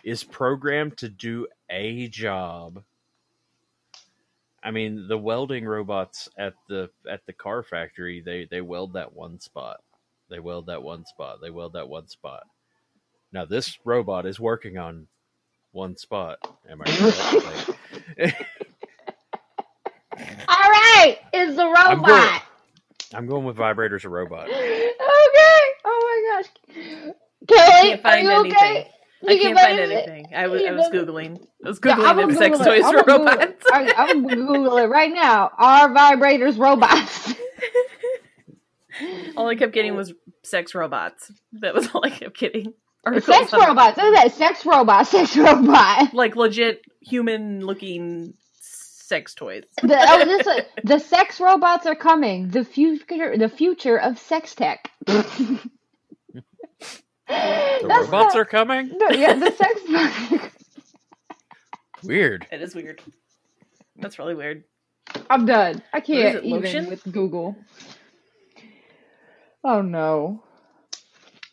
is 0.04 0.24
programmed 0.24 0.96
to 0.98 1.08
do 1.08 1.46
a 1.70 2.08
job. 2.08 2.82
I 4.62 4.70
mean, 4.70 5.08
the 5.08 5.18
welding 5.18 5.64
robots 5.66 6.28
at 6.38 6.54
the 6.68 6.90
at 7.10 7.26
the 7.26 7.32
car 7.32 7.62
factory 7.62 8.20
they 8.20 8.46
they 8.50 8.60
weld 8.60 8.94
that 8.94 9.14
one 9.14 9.40
spot, 9.40 9.82
they 10.32 10.40
weld 10.40 10.66
that 10.66 10.82
one 10.82 11.04
spot, 11.04 11.38
they 11.40 11.50
weld 11.50 11.74
that 11.74 11.88
one 11.88 12.08
spot. 12.08 12.42
Now 13.32 13.44
this 13.44 13.78
robot 13.84 14.26
is 14.26 14.40
working 14.40 14.78
on 14.78 15.06
one 15.72 15.96
spot. 15.96 16.38
Am 16.68 16.80
I 16.82 16.84
correct? 16.86 17.76
Like, 18.18 18.46
All 20.48 20.70
right, 20.70 21.18
it's 21.32 21.56
a 21.58 21.62
I'm 21.62 22.02
going- 22.02 22.10
robot. 22.10 22.42
I'm 23.14 23.26
going 23.26 23.44
with 23.44 23.56
vibrators 23.56 24.04
a 24.04 24.08
robot. 24.08 24.48
Okay. 24.48 24.90
Oh 25.84 26.00
my 26.34 26.42
gosh. 26.42 26.50
Kelly, 27.46 28.00
are 28.04 28.18
you 28.18 28.30
anything. 28.30 28.52
okay? 28.56 28.88
I 29.28 29.38
can't 29.38 29.54
find 29.58 29.78
find 29.78 29.80
anything. 29.92 30.26
I 30.34 30.46
was, 30.48 30.62
You 30.62 30.68
I 30.68 30.72
was 30.72 30.88
googling. 30.88 31.46
I 31.64 31.68
was 31.68 31.78
Yeah, 31.84 31.92
I'm 31.94 32.16
googling 32.16 32.20
gonna 32.20 32.32
if 32.32 32.38
sex 32.38 32.58
toys 32.58 32.82
I'm 32.84 32.94
for 32.94 33.04
robots. 33.06 33.64
I, 33.72 33.92
I'm 33.98 34.22
gonna 34.26 34.36
Google 34.36 34.78
it 34.78 34.86
right 34.86 35.12
now. 35.12 35.50
Are 35.58 35.90
vibrators 35.90 36.58
robots? 36.58 37.34
all 39.36 39.48
I 39.48 39.54
kept 39.54 39.72
getting 39.72 39.96
was 39.96 40.12
sex 40.42 40.74
robots. 40.74 41.30
That 41.54 41.74
was 41.74 41.88
all 41.94 42.04
I 42.04 42.10
kept 42.10 42.38
getting. 42.38 42.74
Articles 43.04 43.36
sex 43.36 43.52
robots. 43.52 43.96
Look 43.96 44.14
at 44.14 44.22
that. 44.22 44.34
Sex 44.34 44.64
robot. 44.64 45.06
Sex 45.06 45.36
robot. 45.36 46.14
Like 46.14 46.36
legit 46.36 46.82
human 47.00 47.64
looking 47.66 48.34
sex 48.60 49.34
toys. 49.34 49.64
The, 49.82 49.96
oh, 49.98 50.24
this, 50.24 50.46
uh, 50.46 50.60
the 50.84 50.98
sex 50.98 51.40
robots 51.40 51.86
are 51.86 51.96
coming. 51.96 52.48
The 52.48 52.64
future. 52.64 53.36
The 53.36 53.48
future 53.48 53.98
of 53.98 54.18
sex 54.18 54.54
tech. 54.54 54.90
The 57.28 57.88
robots 57.88 58.36
are 58.36 58.44
coming. 58.44 58.92
are. 59.02 59.14
Yeah, 59.14 59.34
the 59.34 59.50
sex. 59.50 60.52
Weird. 62.02 62.46
It 62.50 62.60
is 62.60 62.74
weird. 62.74 63.00
That's 63.96 64.18
really 64.18 64.34
weird. 64.34 64.64
I'm 65.30 65.46
done. 65.46 65.82
I 65.92 66.00
can't 66.00 66.36
it, 66.36 66.44
even 66.44 66.62
lotion? 66.62 66.88
with 66.88 67.02
Google. 67.10 67.56
Oh 69.64 69.82
no. 69.82 70.44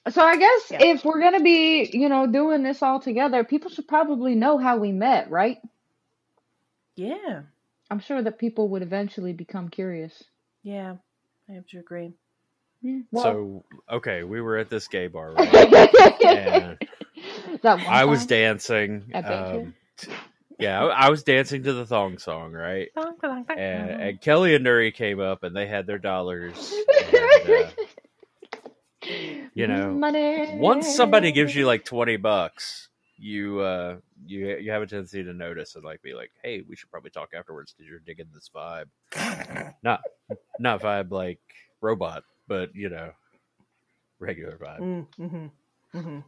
So 0.09 0.21
I 0.23 0.37
guess 0.37 0.71
Yeah. 0.71 0.79
if 0.79 1.05
we're 1.05 1.21
gonna 1.21 1.41
be, 1.41 1.89
you 1.93 2.09
know, 2.09 2.27
doing 2.27 2.63
this 2.63 2.81
all 2.83 2.99
together, 3.01 3.43
people 3.43 3.71
should 3.71 3.87
probably 3.87 4.35
know 4.35 4.57
how 4.57 4.77
we 4.77 4.91
met, 4.91 5.29
right? 5.31 5.59
Yeah. 6.95 7.43
I'm 7.91 7.99
sure 7.99 8.21
that 8.21 8.39
people 8.39 8.69
would 8.69 8.83
eventually 8.83 9.33
become 9.33 9.69
curious. 9.69 10.23
Yeah. 10.63 10.95
I 11.49 11.53
have 11.53 11.67
to 11.67 11.79
agree. 11.79 12.13
Yeah. 12.81 13.01
Well, 13.11 13.23
So 13.23 13.65
okay, 13.91 14.23
we 14.23 14.41
were 14.41 14.57
at 14.57 14.69
this 14.69 14.87
gay 14.87 15.07
bar, 15.07 15.33
right? 15.37 15.65
and 16.23 16.79
that 17.63 17.79
I 17.85 18.05
was 18.05 18.25
dancing. 18.25 19.15
Um, 19.23 19.75
yeah, 20.59 20.83
I, 20.83 21.07
I 21.07 21.09
was 21.09 21.23
dancing 21.23 21.63
to 21.63 21.73
the 21.73 21.85
thong 21.85 22.17
song, 22.19 22.53
right? 22.53 22.89
And, 23.55 23.91
and 23.91 24.21
Kelly 24.21 24.55
and 24.55 24.65
Nuri 24.65 24.93
came 24.93 25.19
up, 25.19 25.43
and 25.43 25.55
they 25.55 25.67
had 25.67 25.87
their 25.87 25.99
dollars. 25.99 26.83
And, 27.01 27.47
uh, 27.47 27.71
you 29.59 29.67
know, 29.67 29.91
Money. 29.91 30.55
once 30.57 30.95
somebody 30.95 31.31
gives 31.31 31.55
you 31.55 31.65
like 31.65 31.85
twenty 31.85 32.17
bucks, 32.17 32.89
you 33.17 33.59
uh, 33.59 33.97
you 34.25 34.47
you 34.57 34.71
have 34.71 34.81
a 34.81 34.87
tendency 34.87 35.23
to 35.23 35.33
notice 35.33 35.75
and 35.75 35.83
like 35.83 36.01
be 36.01 36.13
like, 36.13 36.31
"Hey, 36.43 36.63
we 36.67 36.75
should 36.75 36.89
probably 36.91 37.11
talk 37.11 37.29
afterwards 37.37 37.73
because 37.73 37.89
you're 37.89 37.99
digging 37.99 38.27
this 38.33 38.49
vibe." 38.55 38.85
not 39.83 40.01
not 40.59 40.81
vibe 40.81 41.11
like 41.11 41.39
robot, 41.81 42.23
but 42.47 42.73
you 42.75 42.89
know, 42.89 43.11
regular 44.19 44.57
vibe. 44.57 44.79
Mm, 44.79 45.07
mm-hmm. 45.19 45.97
Mm-hmm. 45.97 46.19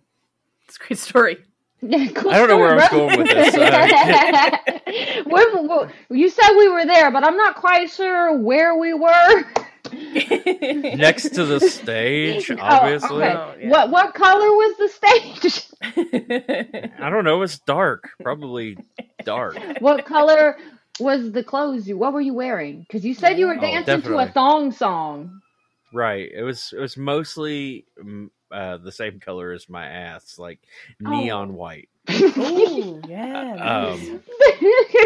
It's 0.68 0.78
a 0.78 0.88
great 0.88 0.98
story. 1.00 1.38
Yeah, 1.84 2.10
cool 2.14 2.30
I 2.30 2.38
don't 2.38 2.48
know 2.48 2.60
where 2.60 2.74
I 2.74 2.76
was 2.76 2.90
going 2.90 3.18
with 3.18 3.28
bro. 3.28 3.44
this, 3.44 3.56
We're- 5.26 5.68
we're- 5.68 5.90
you 6.12 6.30
said 6.30 6.52
we 6.56 6.70
were 6.70 6.86
there, 6.86 7.10
but 7.10 7.24
I'm 7.26 7.36
not 7.36 7.56
quite 7.56 7.90
sure 7.90 8.38
where 8.38 8.76
we 8.76 8.94
were. 8.94 9.44
Next 10.14 11.30
to 11.36 11.46
the 11.46 11.60
stage, 11.60 12.52
Oh, 12.58 12.58
obviously. 12.60 13.24
okay. 13.26 13.36
Oh, 13.36 13.56
yeah. 13.60 13.70
What 13.70 13.90
what 13.92 14.14
color 14.14 14.48
was 14.52 14.78
the 14.78 14.90
stage? 14.90 15.68
I 17.00 17.10
don't 17.10 17.24
know. 17.24 17.42
It's 17.44 17.60
dark. 17.60 18.10
Probably 18.22 18.78
dark. 19.26 19.58
what 19.80 20.06
color 20.06 20.58
was 21.00 21.32
the 21.32 21.44
clothes 21.44 21.88
you? 21.88 21.98
What 21.98 22.14
were 22.14 22.22
you 22.22 22.34
wearing? 22.34 22.82
Because 22.82 23.06
you 23.06 23.14
said 23.14 23.38
you 23.40 23.48
were 23.48 23.58
Oh, 23.58 23.62
dancing 23.62 24.02
to 24.04 24.18
a 24.20 24.28
thong 24.28 24.72
song. 24.72 25.42
Right. 25.94 26.30
It 26.34 26.44
was. 26.44 26.74
It 26.76 26.80
was 26.80 26.98
mostly 26.98 27.86
mm, 28.02 28.30
uh, 28.52 28.78
the 28.78 28.92
same 28.92 29.20
color 29.20 29.52
as 29.54 29.70
my 29.70 29.86
ass, 29.88 30.38
like 30.40 30.60
Oh. 31.06 31.10
neon 31.12 31.54
white. 31.54 31.90
Ooh, 32.10 33.02
yeah. 33.08 33.92
Um, 33.92 34.22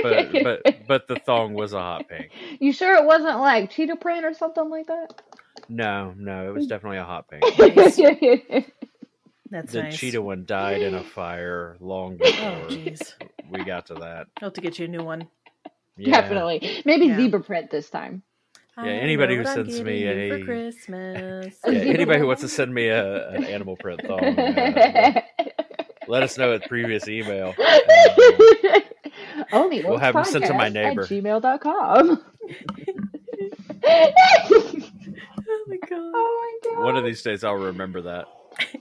But 0.02 0.32
but 0.44 0.88
but 0.88 1.08
the 1.08 1.18
thong 1.26 1.54
was 1.54 1.74
a 1.74 1.80
hot 1.80 2.08
pink. 2.10 2.32
you 2.60 2.72
sure 2.74 2.96
it 2.96 3.06
wasn't 3.06 3.40
like 3.40 3.70
cheetah 3.72 3.96
print 3.98 4.26
or 4.26 4.34
something 4.34 4.70
like 4.70 4.88
that? 4.88 5.22
No, 5.70 6.14
no, 6.18 6.48
it 6.48 6.54
was 6.54 6.68
definitely 6.68 6.98
a 7.00 7.04
hot 7.04 7.28
pink. 7.30 7.44
That's 9.52 9.72
The 9.72 9.84
nice. 9.84 9.98
cheetah 9.98 10.22
one 10.22 10.46
died 10.46 10.82
in 10.82 10.96
a 10.96 11.04
fire 11.04 11.78
long 11.80 12.18
Oh, 12.22 12.26
before 12.26 12.68
jeez. 12.70 13.14
we 13.50 13.64
got 13.64 13.86
to 13.88 13.94
that. 13.96 14.28
I'll 14.42 14.48
have 14.48 14.54
to 14.54 14.62
get 14.62 14.80
you 14.80 14.86
a 14.86 14.88
new 14.90 15.04
one. 15.04 15.28
Yeah. 15.98 16.22
Definitely. 16.22 16.82
Maybe 16.86 17.06
Yeah. 17.08 17.18
zebra 17.18 17.42
print 17.42 17.72
this 17.72 17.90
time. 17.90 18.24
Yeah, 18.78 18.92
anybody 18.92 19.38
who 19.38 19.46
sends 19.46 19.82
me 19.82 20.02
getting 20.02 20.28
you 20.28 20.34
a- 20.34 20.40
for 20.40 20.46
Christmas. 20.46 21.58
Yeah, 21.66 21.72
anybody 21.80 22.20
who 22.20 22.28
wants 22.28 22.42
to 22.42 22.50
send 22.50 22.74
me 22.74 22.88
a, 22.90 23.30
an 23.30 23.46
animal 23.46 23.78
print 23.78 24.02
thong, 24.06 24.20
uh, 24.38 25.22
let 26.08 26.24
us 26.24 26.38
know 26.38 26.54
at 26.54 26.68
previous 26.68 27.08
email. 27.08 27.54
Uh, 27.58 27.80
Only 29.52 29.84
We'll 29.84 29.98
have 29.98 30.14
them 30.14 30.24
sent 30.26 30.46
to 30.46 30.54
my 30.54 30.70
neighbor. 30.70 31.02
At 31.04 31.10
gmail.com. 31.10 32.24
oh 33.84 35.64
my 35.68 35.78
god. 35.78 35.92
oh 35.92 36.60
my 36.64 36.70
god. 36.72 36.84
one 36.84 36.96
of 36.96 37.04
these 37.04 37.22
days, 37.22 37.44
I'll 37.44 37.54
remember 37.54 38.02
that. 38.04 38.26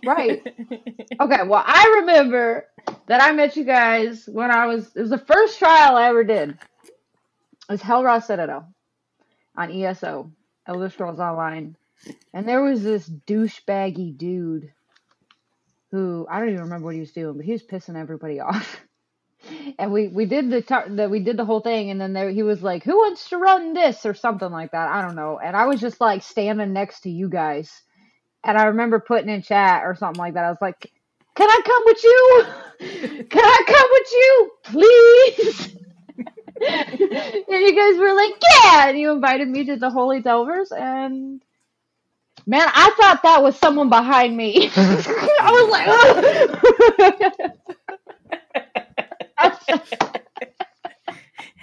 Right. 0.04 0.42
Okay, 1.20 1.44
well, 1.46 1.62
I 1.64 2.00
remember 2.00 2.66
that 3.06 3.22
I 3.22 3.30
met 3.30 3.54
you 3.54 3.62
guys 3.62 4.28
when 4.30 4.50
I 4.50 4.66
was, 4.66 4.90
it 4.96 5.00
was 5.02 5.10
the 5.10 5.18
first 5.18 5.60
trial 5.60 5.94
I 5.94 6.08
ever 6.08 6.24
did. 6.24 6.50
It 6.50 6.58
was 7.68 7.82
Hel 7.82 8.02
Ra 8.02 8.18
Citadel 8.18 8.68
on 9.56 9.70
ESO, 9.70 10.30
Elder 10.66 10.90
Scrolls 10.90 11.20
Online. 11.20 11.76
And 12.32 12.48
there 12.48 12.62
was 12.62 12.82
this 12.82 13.08
douchebaggy 13.08 14.18
dude 14.18 14.72
who, 15.94 16.26
I 16.30 16.40
don't 16.40 16.50
even 16.50 16.62
remember 16.62 16.86
what 16.86 16.94
he 16.94 17.00
was 17.00 17.12
doing, 17.12 17.36
but 17.36 17.46
he 17.46 17.52
was 17.52 17.62
pissing 17.62 17.96
everybody 17.96 18.40
off. 18.42 18.80
and 19.78 19.92
we 19.92 20.08
we 20.08 20.26
did 20.26 20.50
the, 20.50 20.62
tar- 20.62 20.88
we 21.08 21.20
did 21.20 21.36
the 21.36 21.44
whole 21.44 21.60
thing, 21.60 21.90
and 21.90 22.00
then 22.00 22.12
there, 22.14 22.30
he 22.30 22.42
was 22.42 22.62
like, 22.62 22.84
"Who 22.84 22.96
wants 22.96 23.30
to 23.30 23.38
run 23.38 23.74
this?" 23.74 24.06
or 24.06 24.14
something 24.14 24.50
like 24.50 24.72
that. 24.72 24.90
I 24.90 25.02
don't 25.02 25.16
know. 25.16 25.38
And 25.38 25.56
I 25.56 25.66
was 25.66 25.80
just 25.80 26.00
like 26.00 26.22
standing 26.24 26.72
next 26.72 27.02
to 27.02 27.10
you 27.10 27.28
guys, 27.28 27.72
and 28.44 28.58
I 28.58 28.66
remember 28.66 29.00
putting 29.00 29.30
in 29.30 29.42
chat 29.42 29.84
or 29.84 29.96
something 29.96 30.18
like 30.20 30.34
that. 30.34 30.44
I 30.44 30.50
was 30.50 30.58
like, 30.62 30.90
"Can 31.36 31.48
I 31.50 31.60
come 31.64 31.82
with 31.86 32.04
you? 32.04 33.24
Can 33.30 33.44
I 33.44 33.62
come 33.66 33.88
with 33.92 34.12
you, 34.12 34.50
please?" 34.64 35.76
and 36.60 37.48
you 37.48 37.76
guys 37.76 37.98
were 38.00 38.14
like, 38.14 38.34
"Yeah!" 38.64 38.88
And 38.88 38.98
you 38.98 39.12
invited 39.12 39.48
me 39.48 39.66
to 39.66 39.76
the 39.76 39.90
Holy 39.90 40.20
Delvers, 40.22 40.72
and 40.72 41.42
man, 42.46 42.68
I 42.72 42.90
thought 42.98 43.22
that 43.22 43.42
was 43.42 43.56
someone 43.56 43.88
behind 43.88 44.36
me. 44.36 44.70
I 44.76 45.50
was 45.50 45.70
like, 45.70 45.88
"Ugh." 45.88 47.50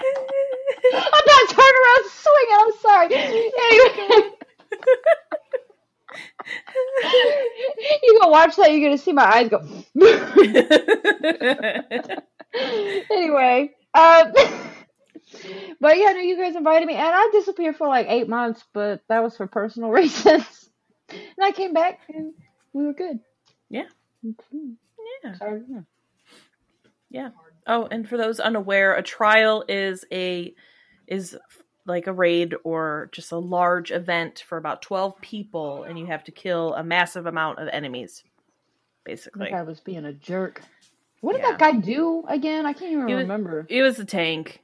I'm 0.94 1.26
not 1.28 1.50
turning 1.50 1.82
around 1.82 2.06
swinging. 2.10 2.58
I'm 2.60 2.72
sorry. 2.82 3.08
Anyway, 3.16 4.32
you 8.04 8.20
go 8.22 8.28
watch 8.30 8.56
that. 8.58 8.72
You're 8.72 8.82
gonna 8.82 8.98
see 8.98 9.14
my 9.14 9.24
eyes 9.26 9.50
go. 9.50 9.60
anyway, 13.10 13.72
um, 13.94 14.34
but 15.80 15.98
yeah, 15.98 16.12
no, 16.12 16.20
you 16.20 16.38
guys 16.38 16.56
invited 16.56 16.88
me, 16.88 16.96
and 16.96 17.16
I 17.16 17.30
disappeared 17.32 17.78
for 17.78 17.88
like 17.88 18.08
eight 18.10 18.28
months, 18.28 18.64
but 18.74 19.02
that 19.10 19.24
was 19.24 19.38
for 19.38 19.48
personal 19.48 19.90
reasons. 19.92 20.71
And 21.14 21.44
I 21.46 21.52
came 21.52 21.74
back, 21.74 22.00
and 22.10 22.34
we 22.74 22.86
were 22.86 22.94
good. 22.94 23.20
Yeah. 23.70 23.88
Mhm. 24.26 24.76
yeah. 25.24 25.34
Sorry. 25.34 25.62
Yeah. 27.10 27.30
Oh, 27.68 27.88
and 27.92 28.08
for 28.08 28.18
those 28.18 28.40
unaware, 28.40 28.96
a 28.96 29.04
trial 29.04 29.64
is 29.68 30.06
a 30.12 30.54
is 31.08 31.38
like 31.86 32.08
a 32.08 32.14
raid 32.14 32.54
or 32.64 33.10
just 33.12 33.32
a 33.32 33.38
large 33.38 33.92
event 33.92 34.44
for 34.48 34.58
about 34.58 34.82
12 34.84 35.20
people 35.20 35.84
and 35.84 35.98
you 35.98 36.06
have 36.06 36.24
to 36.24 36.32
kill 36.32 36.76
a 36.76 36.84
massive 36.84 37.26
amount 37.26 37.58
of 37.60 37.68
enemies 37.70 38.24
basically. 39.04 39.52
I 39.52 39.64
was 39.64 39.80
being 39.80 40.06
a 40.06 40.14
jerk. 40.14 40.62
What 41.22 41.34
did 41.34 41.42
Yeah. 41.42 41.52
that 41.52 41.60
guy 41.60 41.72
do 41.74 42.24
again? 42.28 42.68
I 42.68 42.74
can't 42.74 42.92
even 42.92 43.08
He 43.08 43.16
was- 43.16 43.24
remember. 43.24 43.66
It 43.68 43.82
was 43.82 44.00
a 44.00 44.06
tank. 44.06 44.62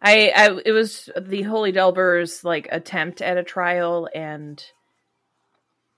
I, 0.00 0.32
I 0.34 0.60
it 0.64 0.72
was 0.72 1.10
the 1.20 1.42
Holy 1.42 1.72
Delver's 1.72 2.44
like 2.44 2.68
attempt 2.70 3.20
at 3.20 3.36
a 3.36 3.42
trial 3.42 4.08
and 4.14 4.64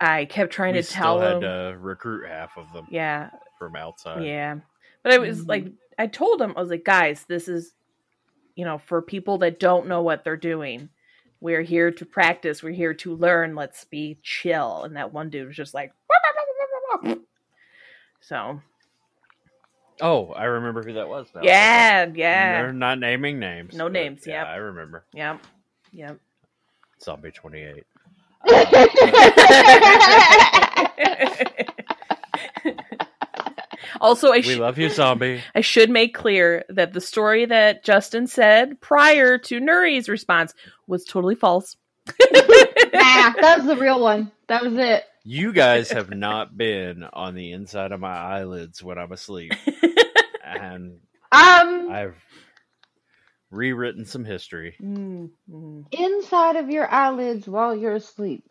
I 0.01 0.25
kept 0.27 0.53
trying 0.53 0.75
we 0.75 0.83
to 0.83 0.89
tell 0.89 1.19
still 1.19 1.37
him 1.39 1.43
had 1.43 1.49
to 1.73 1.79
recruit 1.79 2.29
half 2.29 2.57
of 2.57 2.73
them 2.73 2.87
Yeah, 2.91 3.31
from 3.59 3.77
outside. 3.77 4.23
Yeah. 4.25 4.57
But 5.03 5.13
I 5.13 5.19
was 5.19 5.45
Mhm. 5.45 5.49
like 5.49 5.67
I 5.99 6.07
told 6.07 6.41
him 6.43 6.53
I 6.57 6.61
was 6.61 6.71
like, 6.71 6.85
guys, 6.85 7.25
this 7.25 7.49
is 7.49 7.73
you 8.55 8.65
know, 8.65 8.79
for 8.79 9.03
people 9.03 9.37
that 9.39 9.61
don't 9.61 9.87
know 9.87 10.01
what 10.03 10.25
they're 10.25 10.37
doing. 10.37 10.89
We're 11.41 11.61
here 11.63 11.91
to 11.91 12.07
practice, 12.07 12.63
we're 12.63 12.73
here 12.73 12.95
to 12.95 13.15
learn, 13.15 13.55
let's 13.55 13.85
be 13.85 14.19
chill. 14.23 14.85
And 14.85 14.97
that 14.97 15.13
one 15.13 15.29
dude 15.29 15.47
was 15.49 15.57
just 15.57 15.75
like 15.75 15.93
So 18.21 18.61
Oh, 20.01 20.33
I 20.33 20.45
remember 20.45 20.83
who 20.83 20.93
that 20.95 21.09
was 21.09 21.27
now. 21.35 21.41
Yeah, 21.43 22.07
Okay. 22.09 22.21
yeah. 22.21 22.53
They're 22.63 22.73
not 22.73 22.99
naming 22.99 23.39
names. 23.39 23.75
No 23.75 23.89
names, 23.89 24.27
Yeah, 24.27 24.41
yep. 24.43 24.47
I 24.49 24.57
remember. 24.57 25.05
Yep. 25.15 25.41
Yep. 25.93 26.19
Zombie 27.01 27.31
28. 27.31 27.85
also 34.01 34.29
I 34.33 34.37
We 34.37 34.43
sh- 34.43 34.59
love 34.59 34.79
you, 34.79 34.91
Zombie. 34.91 35.43
I 35.55 35.61
should 35.61 35.91
make 35.91 36.15
clear 36.15 36.65
that 36.69 36.93
the 36.93 37.01
story 37.01 37.47
that 37.47 37.85
Justin 37.85 38.27
said 38.27 38.81
prior 38.81 39.39
to 39.39 39.61
Nuri's 39.61 40.09
response 40.09 40.55
was 40.87 41.05
totally 41.05 41.35
false. 41.35 41.77
nah, 42.09 43.33
that 43.41 43.55
was 43.59 43.67
the 43.67 43.77
real 43.77 44.01
one. 44.01 44.31
That 44.49 44.63
was 44.63 44.75
it. 44.75 45.05
You 45.25 45.53
guys 45.53 45.91
have 45.91 46.11
not 46.11 46.57
been 46.57 47.05
on 47.13 47.35
the 47.35 47.53
inside 47.53 47.91
of 47.93 48.01
my 48.01 48.17
eyelids 48.17 48.83
when 48.83 48.99
I'm 48.99 49.11
asleep. 49.11 49.53
and 50.45 50.99
Um, 51.33 51.89
I've 51.91 52.15
rewritten 53.51 54.05
some 54.05 54.25
history. 54.25 54.77
Mm, 54.81 55.31
mm. 55.51 55.85
inside 55.93 56.57
of 56.57 56.71
your 56.71 56.91
eyelids 56.91 57.47
while 57.47 57.77
you're 57.77 57.95
asleep. 57.95 58.45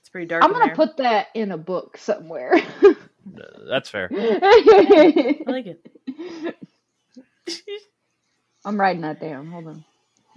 It's 0.00 0.08
pretty 0.10 0.26
dark. 0.26 0.42
I'm 0.44 0.52
gonna 0.52 0.66
there. 0.66 0.74
put 0.76 0.96
that 0.98 1.28
in 1.34 1.52
a 1.52 1.58
book 1.58 1.96
somewhere. 1.96 2.54
That's 3.68 3.90
fair. 3.90 4.08
I 4.12 5.36
like 5.46 5.66
it. 5.66 5.86
I'm 8.64 8.78
writing 8.80 9.02
that 9.02 9.20
down. 9.20 9.50
Hold 9.50 9.66
on. 9.68 9.84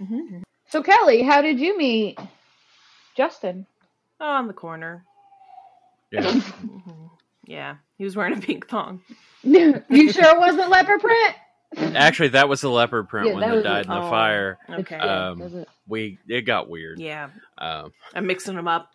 Mhm. 0.00 0.42
So 0.70 0.82
Kelly, 0.82 1.22
how 1.22 1.42
did 1.42 1.60
you 1.60 1.76
meet 1.78 2.18
Justin? 3.16 3.66
Oh, 4.20 4.26
on 4.26 4.46
the 4.46 4.52
corner. 4.54 5.04
Yeah. 6.10 6.22
Mhm. 6.64 7.10
Yeah, 7.46 7.76
he 7.98 8.04
was 8.04 8.16
wearing 8.16 8.38
a 8.38 8.40
pink 8.40 8.68
thong. 8.68 9.02
you 9.42 9.82
sure 10.12 10.34
it 10.34 10.38
wasn't 10.38 10.70
leopard 10.70 11.00
print? 11.00 11.34
Actually, 11.76 12.28
that 12.30 12.48
was 12.48 12.60
the 12.60 12.68
leopard 12.70 13.08
print 13.08 13.28
Yeah, 13.28 13.32
one 13.34 13.40
that 13.42 13.54
that 13.56 13.62
died 13.62 13.80
it. 13.80 13.88
in 13.88 13.94
the 13.94 14.06
Oh. 14.06 14.10
fire. 14.10 14.58
Okay. 14.70 14.96
Um, 14.96 15.38
was 15.38 15.54
it? 15.54 15.68
We 15.86 16.18
it 16.28 16.42
got 16.42 16.68
weird. 16.68 16.98
yeah, 17.00 17.28
Um, 17.58 17.92
I'm 18.14 18.26
mixing 18.26 18.54
them 18.56 18.68
up. 18.68 18.90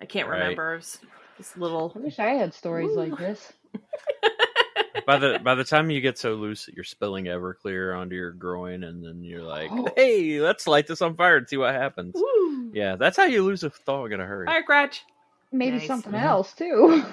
I 0.00 0.06
can't 0.06 0.28
Right. 0.28 0.38
remember. 0.40 0.74
It's 0.76 0.98
This 1.38 1.56
little. 1.56 1.92
I 1.96 1.98
wish 2.00 2.18
I 2.18 2.30
had 2.34 2.52
stories 2.54 2.94
like 2.96 3.16
this. 3.16 3.52
by 5.06 5.18
the 5.18 5.38
by 5.42 5.54
the 5.54 5.64
time 5.64 5.90
you 5.90 6.00
get 6.00 6.18
so 6.18 6.34
loose 6.34 6.66
that 6.66 6.74
you're 6.74 6.84
spilling 6.84 7.24
Everclear 7.26 7.96
onto 7.98 8.14
your 8.16 8.32
groin, 8.32 8.84
and 8.84 9.02
then 9.04 9.22
you're 9.24 9.42
like, 9.42 9.70
Oh. 9.72 9.88
"Hey, 9.96 10.40
let's 10.40 10.66
light 10.66 10.86
this 10.86 11.00
on 11.02 11.16
fire 11.16 11.36
and 11.38 11.48
see 11.48 11.56
what 11.56 11.74
happens." 11.74 12.14
Woo! 12.14 12.70
Yeah, 12.74 12.96
that's 12.96 13.16
how 13.16 13.24
you 13.24 13.42
lose 13.42 13.64
a 13.64 13.70
thong 13.70 14.12
in 14.12 14.20
a 14.20 14.26
hurry. 14.26 14.46
Fire 14.46 14.62
crotch. 14.62 15.04
Maybe 15.52 15.78
Nice. 15.78 15.86
something 15.86 16.12
Mhm. 16.12 16.22
else 16.22 16.52
too. 16.52 17.02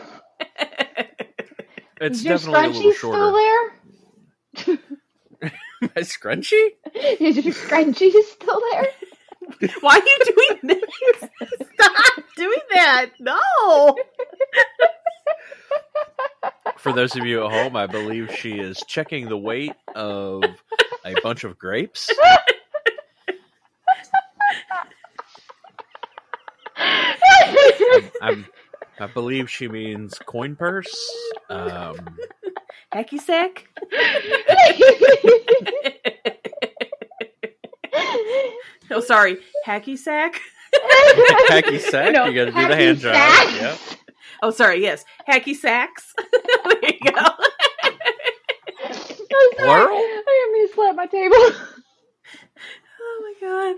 It's 1.99 2.20
Is 2.20 2.26
your 2.26 2.38
definitely 2.38 2.60
a 2.60 2.64
scrunchie 2.70 2.74
little 2.76 2.91
still 2.91 3.12
shorter. 3.12 3.32
there? 3.32 3.57
My 5.98 6.04
scrunchie? 6.04 6.74
Is 6.93 7.43
your 7.43 7.56
scrunchie 7.56 8.12
still 8.24 8.62
there? 8.72 8.88
Why 9.82 9.98
are 9.98 10.06
you 10.06 10.18
doing 10.36 10.60
this? 10.80 11.30
Stop 11.74 12.24
doing 12.36 12.60
that. 12.72 13.10
No. 13.20 13.95
For 16.78 16.93
those 16.93 17.16
of 17.16 17.26
you 17.26 17.43
at 17.43 17.52
home, 17.52 17.76
I 17.76 17.88
believe 17.88 18.32
she 18.32 18.60
is 18.60 18.84
checking 18.88 19.28
the 19.28 19.39
weight 19.39 19.74
of 19.95 20.43
a 21.04 21.16
bunch 21.24 21.43
of 21.43 21.58
grapes. 21.58 22.12
I'm, 28.22 28.45
I 29.00 29.08
believe 29.08 29.50
she 29.50 29.68
means 29.68 30.14
coin 30.28 30.56
purse. 30.56 30.95
Um, 31.50 32.18
Hacky 32.93 33.20
sack. 33.20 33.68
oh, 38.92 39.02
sorry. 39.02 39.38
Hacky 39.66 39.98
sack. 39.98 40.40
hacky 41.50 41.80
sack. 41.92 42.14
No, 42.14 42.26
you 42.26 42.36
got 42.36 42.46
to 42.46 42.52
do 42.52 42.68
the 42.68 42.76
hand 42.76 43.00
job. 43.00 43.14
Yep. 43.16 43.80
Oh, 44.44 44.52
sorry. 44.52 44.82
Yes. 44.82 45.04
Hacky 45.28 45.56
sacks. 45.56 46.14
there 46.18 46.74
you 46.84 47.12
go. 47.12 47.22
I'm 47.84 48.94
sorry. 48.94 49.56
Plural? 49.58 49.98
I 49.98 50.52
didn't 50.54 50.68
to 50.68 50.74
slap 50.74 50.96
my 50.96 51.06
table. 51.06 51.36
Oh, 53.00 53.34
my 53.42 53.48
God. 53.48 53.76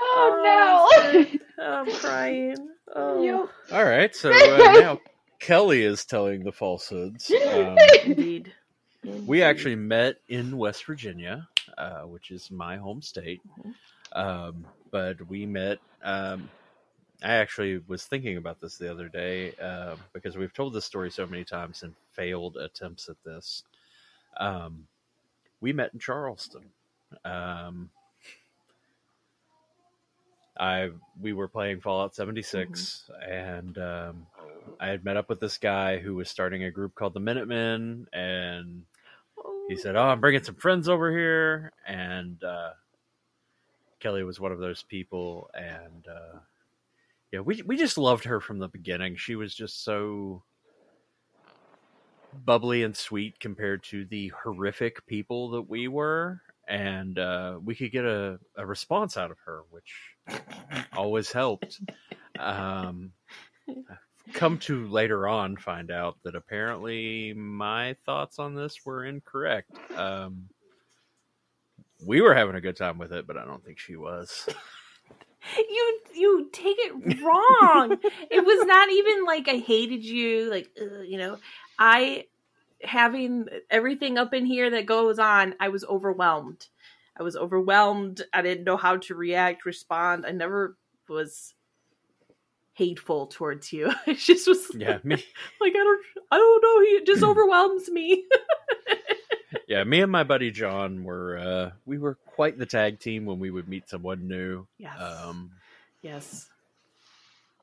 Oh, 0.00 0.90
no. 1.08 1.64
I'm 1.64 1.90
crying. 1.92 2.56
Oh. 2.94 3.22
Yo. 3.22 3.48
All 3.72 3.84
right. 3.84 4.14
So 4.14 4.30
uh, 4.30 4.80
now 4.80 5.00
Kelly 5.40 5.82
is 5.82 6.04
telling 6.04 6.44
the 6.44 6.52
falsehoods. 6.52 7.30
Um, 7.30 7.76
Indeed. 8.04 8.52
we 9.26 9.42
actually 9.42 9.76
met 9.76 10.16
in 10.28 10.56
West 10.56 10.84
Virginia, 10.84 11.48
uh, 11.78 12.02
which 12.02 12.30
is 12.30 12.50
my 12.50 12.76
home 12.76 13.00
state. 13.00 13.40
Um, 14.12 14.66
but 14.90 15.28
we 15.28 15.46
met. 15.46 15.78
Um, 16.02 16.50
I 17.22 17.34
actually 17.34 17.82
was 17.86 18.04
thinking 18.04 18.38
about 18.38 18.60
this 18.60 18.78
the 18.78 18.90
other 18.90 19.08
day 19.08 19.52
um, 19.56 19.98
because 20.12 20.38
we've 20.38 20.54
told 20.54 20.72
this 20.72 20.86
story 20.86 21.10
so 21.10 21.26
many 21.26 21.44
times 21.44 21.82
and 21.82 21.94
failed 22.12 22.56
attempts 22.56 23.08
at 23.10 23.22
this. 23.24 23.62
Um, 24.38 24.86
we 25.60 25.72
met 25.72 25.92
in 25.92 25.98
Charleston. 26.00 26.64
Um, 27.24 27.90
I 30.58 30.90
we 31.20 31.32
were 31.32 31.48
playing 31.48 31.80
Fallout 31.80 32.14
76, 32.14 33.10
and 33.26 33.76
um, 33.78 34.26
I 34.78 34.88
had 34.88 35.04
met 35.04 35.16
up 35.16 35.28
with 35.28 35.40
this 35.40 35.58
guy 35.58 35.98
who 35.98 36.14
was 36.14 36.28
starting 36.28 36.64
a 36.64 36.70
group 36.70 36.94
called 36.94 37.14
the 37.14 37.20
Minutemen, 37.20 38.06
and 38.12 38.82
he 39.68 39.76
said, 39.76 39.96
"Oh, 39.96 40.02
I'm 40.02 40.20
bringing 40.20 40.42
some 40.42 40.56
friends 40.56 40.88
over 40.88 41.10
here," 41.10 41.72
and 41.86 42.42
uh, 42.44 42.70
Kelly 44.00 44.24
was 44.24 44.40
one 44.40 44.52
of 44.52 44.58
those 44.58 44.82
people, 44.82 45.50
and 45.54 46.06
uh, 46.08 46.38
yeah, 47.32 47.40
we 47.40 47.62
we 47.62 47.76
just 47.76 47.98
loved 47.98 48.24
her 48.24 48.40
from 48.40 48.58
the 48.58 48.68
beginning. 48.68 49.16
She 49.16 49.36
was 49.36 49.54
just 49.54 49.84
so 49.84 50.42
bubbly 52.44 52.82
and 52.82 52.96
sweet 52.96 53.38
compared 53.40 53.82
to 53.84 54.04
the 54.04 54.28
horrific 54.42 55.06
people 55.06 55.50
that 55.50 55.68
we 55.68 55.88
were, 55.88 56.40
and 56.68 57.18
uh, 57.18 57.58
we 57.62 57.74
could 57.74 57.92
get 57.92 58.04
a, 58.04 58.38
a 58.56 58.66
response 58.66 59.16
out 59.16 59.30
of 59.30 59.38
her, 59.44 59.62
which 59.70 59.92
always 60.96 61.30
helped. 61.30 61.80
Um, 62.38 63.12
come 64.32 64.58
to 64.58 64.86
later 64.88 65.26
on 65.26 65.56
find 65.56 65.90
out 65.90 66.16
that 66.22 66.36
apparently 66.36 67.32
my 67.34 67.94
thoughts 68.06 68.38
on 68.38 68.54
this 68.54 68.84
were 68.84 69.04
incorrect. 69.04 69.70
Um, 69.96 70.48
we 72.04 72.20
were 72.20 72.34
having 72.34 72.54
a 72.54 72.60
good 72.60 72.76
time 72.76 72.98
with 72.98 73.12
it, 73.12 73.26
but 73.26 73.36
I 73.36 73.44
don't 73.44 73.64
think 73.64 73.78
she 73.78 73.96
was. 73.96 74.48
you 75.56 76.00
you 76.14 76.48
take 76.52 76.76
it 76.78 77.22
wrong. 77.22 77.98
it 78.30 78.44
was 78.44 78.66
not 78.66 78.90
even 78.90 79.24
like 79.24 79.48
I 79.48 79.58
hated 79.58 80.04
you, 80.04 80.50
like 80.50 80.70
uh, 80.80 81.00
you 81.00 81.18
know. 81.18 81.38
I 81.78 82.26
having 82.82 83.46
everything 83.70 84.18
up 84.18 84.34
in 84.34 84.46
here 84.46 84.70
that 84.70 84.86
goes 84.86 85.18
on, 85.18 85.54
I 85.60 85.68
was 85.68 85.84
overwhelmed. 85.84 86.66
I 87.18 87.22
was 87.22 87.36
overwhelmed. 87.36 88.22
I 88.32 88.42
didn't 88.42 88.64
know 88.64 88.76
how 88.76 88.96
to 88.96 89.14
react, 89.14 89.66
respond. 89.66 90.24
I 90.26 90.32
never 90.32 90.76
was 91.08 91.54
hateful 92.74 93.26
towards 93.26 93.72
you. 93.72 93.92
It 94.06 94.18
just 94.18 94.46
was 94.48 94.70
Yeah, 94.74 94.98
me. 95.04 95.16
like 95.60 95.72
I 95.74 95.84
don't 95.84 96.02
I 96.30 96.38
don't 96.38 96.62
know, 96.62 96.80
he 96.80 96.86
it 96.96 97.06
just 97.06 97.22
overwhelms 97.22 97.88
me. 97.90 98.24
Yeah, 99.66 99.84
me 99.84 100.00
and 100.00 100.12
my 100.12 100.22
buddy 100.24 100.50
John 100.50 101.04
were 101.04 101.38
uh, 101.38 101.70
we 101.84 101.98
were 101.98 102.14
quite 102.26 102.58
the 102.58 102.66
tag 102.66 103.00
team 103.00 103.24
when 103.26 103.38
we 103.38 103.50
would 103.50 103.68
meet 103.68 103.88
someone 103.88 104.28
new. 104.28 104.66
yes. 104.78 104.96
Um, 104.98 105.52
yes. 106.02 106.48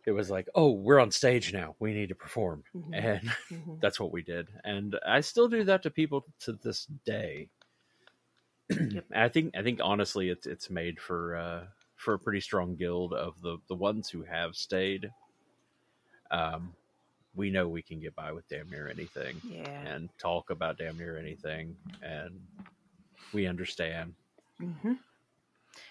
it 0.05 0.11
was 0.11 0.29
like, 0.29 0.47
oh, 0.55 0.71
we're 0.71 0.99
on 0.99 1.11
stage 1.11 1.51
now. 1.53 1.75
We 1.79 1.93
need 1.93 2.09
to 2.09 2.15
perform, 2.15 2.63
Mhm. 2.75 2.89
and 2.93 3.31
Mhm. 3.49 3.79
that's 3.81 3.99
what 3.99 4.11
we 4.11 4.21
did. 4.21 4.47
And 4.63 4.97
I 5.05 5.21
still 5.21 5.47
do 5.49 5.63
that 5.65 5.83
to 5.83 5.89
people 5.89 6.25
to 6.41 6.53
this 6.53 6.85
day. 7.05 7.49
Yep. 8.69 9.05
I 9.15 9.29
think 9.29 9.55
I 9.57 9.63
think 9.63 9.79
honestly, 9.81 10.29
it's 10.29 10.45
it's 10.45 10.69
made 10.69 10.99
for 10.99 11.35
uh, 11.37 11.67
for 11.95 12.13
a 12.15 12.19
pretty 12.19 12.41
strong 12.41 12.75
guild 12.75 13.13
of 13.13 13.41
the 13.41 13.57
the 13.69 13.75
ones 13.75 14.09
who 14.09 14.23
have 14.23 14.55
stayed. 14.55 15.09
Um, 16.31 16.73
we 17.37 17.51
know 17.51 17.69
we 17.69 17.83
can 17.83 18.01
get 18.01 18.15
by 18.15 18.33
with 18.33 18.49
damn 18.49 18.69
near 18.71 18.89
anything 18.89 19.43
Yeah. 19.43 19.85
and 19.85 20.09
talk 20.19 20.51
about 20.51 20.79
damn 20.79 20.97
near 20.97 21.17
anything, 21.19 21.77
and 22.03 22.41
we 23.33 23.47
understand. 23.47 24.15
hmm 24.59 24.93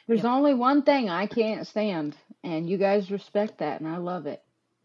There's 0.08 0.24
Yep. 0.24 0.26
only 0.26 0.54
one 0.54 0.82
thing 0.82 1.10
I 1.10 1.26
can't 1.26 1.66
stand, 1.66 2.16
and 2.44 2.68
you 2.68 2.78
guys 2.78 3.10
respect 3.10 3.58
that, 3.58 3.80
and 3.80 3.88
I 3.88 3.98
love 3.98 4.26
it. 4.26 4.42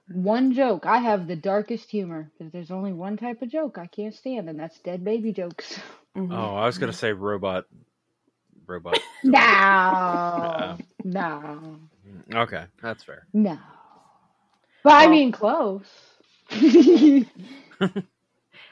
One 0.07 0.53
joke. 0.53 0.85
I 0.87 0.99
have 0.99 1.27
the 1.27 1.35
darkest 1.37 1.91
humor. 1.91 2.31
But 2.39 2.51
there's 2.53 2.71
only 2.71 2.93
one 2.93 3.17
type 3.17 3.41
of 3.41 3.49
joke 3.49 3.77
I 3.77 3.87
can't 3.87 4.15
stand, 4.15 4.49
and 4.49 4.59
that's 4.59 4.79
dead 4.81 5.03
baby 5.05 5.33
jokes. 5.33 5.79
Mm-hmm. 6.17 6.45
Oh, 6.45 6.55
I 6.55 6.65
was 6.67 6.77
gonna 6.79 6.93
say 6.93 7.13
robot, 7.13 7.65
robot. 8.67 9.03
No, 9.23 10.79
no, 11.03 11.79
Okay, 12.35 12.65
that's 12.81 13.03
fair. 13.03 13.27
no. 13.33 13.57
But 14.83 14.93
I 14.93 15.07
mean, 15.07 15.31
close. 15.31 15.85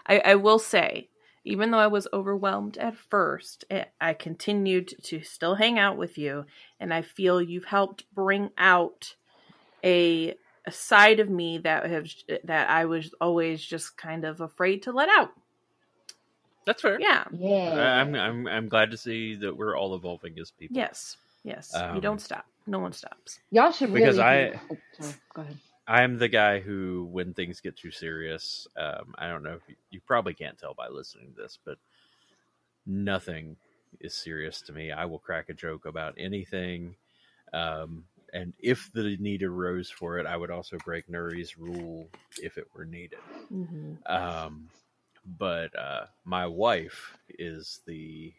I, 0.06 0.20
I 0.26 0.36
will 0.36 0.60
say, 0.60 1.10
even 1.44 1.72
though 1.72 1.80
I 1.80 1.88
was 1.88 2.08
overwhelmed 2.14 2.78
at 2.78 2.96
first, 2.98 3.66
I 4.02 4.14
continued 4.14 4.94
to 5.04 5.22
still 5.22 5.56
hang 5.56 5.80
out 5.80 5.98
with 5.98 6.18
you, 6.18 6.46
and 6.80 6.94
I 6.94 7.02
feel 7.02 7.42
you've 7.42 7.66
helped 7.66 8.06
bring 8.14 8.50
out 8.58 9.16
a 9.84 10.36
a 10.66 10.72
side 10.72 11.20
of 11.22 11.30
me 11.30 11.58
that 11.60 11.90
have 11.90 12.08
that 12.44 12.70
I 12.70 12.86
was 12.86 13.14
always 13.22 13.64
just 13.64 13.98
kind 13.98 14.26
of 14.26 14.42
afraid 14.42 14.84
to 14.84 14.92
let 14.92 15.10
out. 15.10 15.32
That's 16.66 16.82
fair. 16.82 17.00
Yeah. 17.00 17.24
yeah. 17.32 17.74
I- 17.74 18.02
I'm 18.02 18.14
I'm 18.16 18.48
I'm 18.48 18.68
glad 18.70 18.92
to 18.92 18.98
see 18.98 19.36
that 19.36 19.56
we're 19.56 19.78
all 19.78 19.96
evolving 19.96 20.38
as 20.40 20.52
people. 20.52 20.76
Yes. 20.76 21.18
Yes. 21.44 21.72
you 21.74 21.82
Um, 21.82 22.02
don't 22.02 22.20
stop. 22.22 22.46
No 22.68 22.80
one 22.80 22.92
stops. 22.92 23.40
Y'all 23.50 23.72
should 23.72 23.90
really. 23.90 24.02
Because 24.02 24.18
do- 24.18 24.22
I- 24.22 24.60
Oh, 24.70 24.78
sorry. 25.00 25.14
Go 25.34 25.42
ahead. 25.44 25.58
I'm 25.90 26.20
the 26.20 26.30
guy 26.30 26.60
who, 26.62 27.10
when 27.12 27.34
things 27.34 27.62
get 27.62 27.78
too 27.78 27.92
serious, 27.92 28.68
um, 28.78 29.16
I 29.18 29.28
don't 29.28 29.44
know 29.44 29.56
if 29.56 29.64
you, 29.68 29.76
you 29.92 30.02
probably 30.02 30.36
can't 30.36 30.58
tell 30.60 30.76
by 30.76 30.88
listening 30.90 31.34
to 31.36 31.42
this, 31.44 31.60
but 31.66 31.80
nothing 32.86 33.58
is 34.02 34.16
serious 34.16 34.62
to 34.64 34.74
me. 34.74 34.92
I 34.92 35.06
will 35.06 35.20
crack 35.20 35.50
a 35.50 35.56
joke 35.56 35.86
about 35.86 36.16
anything, 36.18 36.96
um, 37.54 38.06
and 38.34 38.54
if 38.60 38.92
the 38.94 39.18
need 39.20 39.44
arose 39.44 39.90
for 39.92 40.20
it, 40.20 40.28
I 40.28 40.38
would 40.38 40.52
also 40.52 40.80
break 40.80 41.10
Nuri's 41.10 41.58
rule 41.58 42.12
if 42.38 42.58
it 42.58 42.68
were 42.76 42.86
needed. 42.86 43.20
hmm 43.50 43.96
Um, 44.08 44.72
but 45.26 45.78
uh, 45.78 46.08
my 46.26 46.48
wife 46.48 47.18
is 47.30 47.82
the 47.88 48.34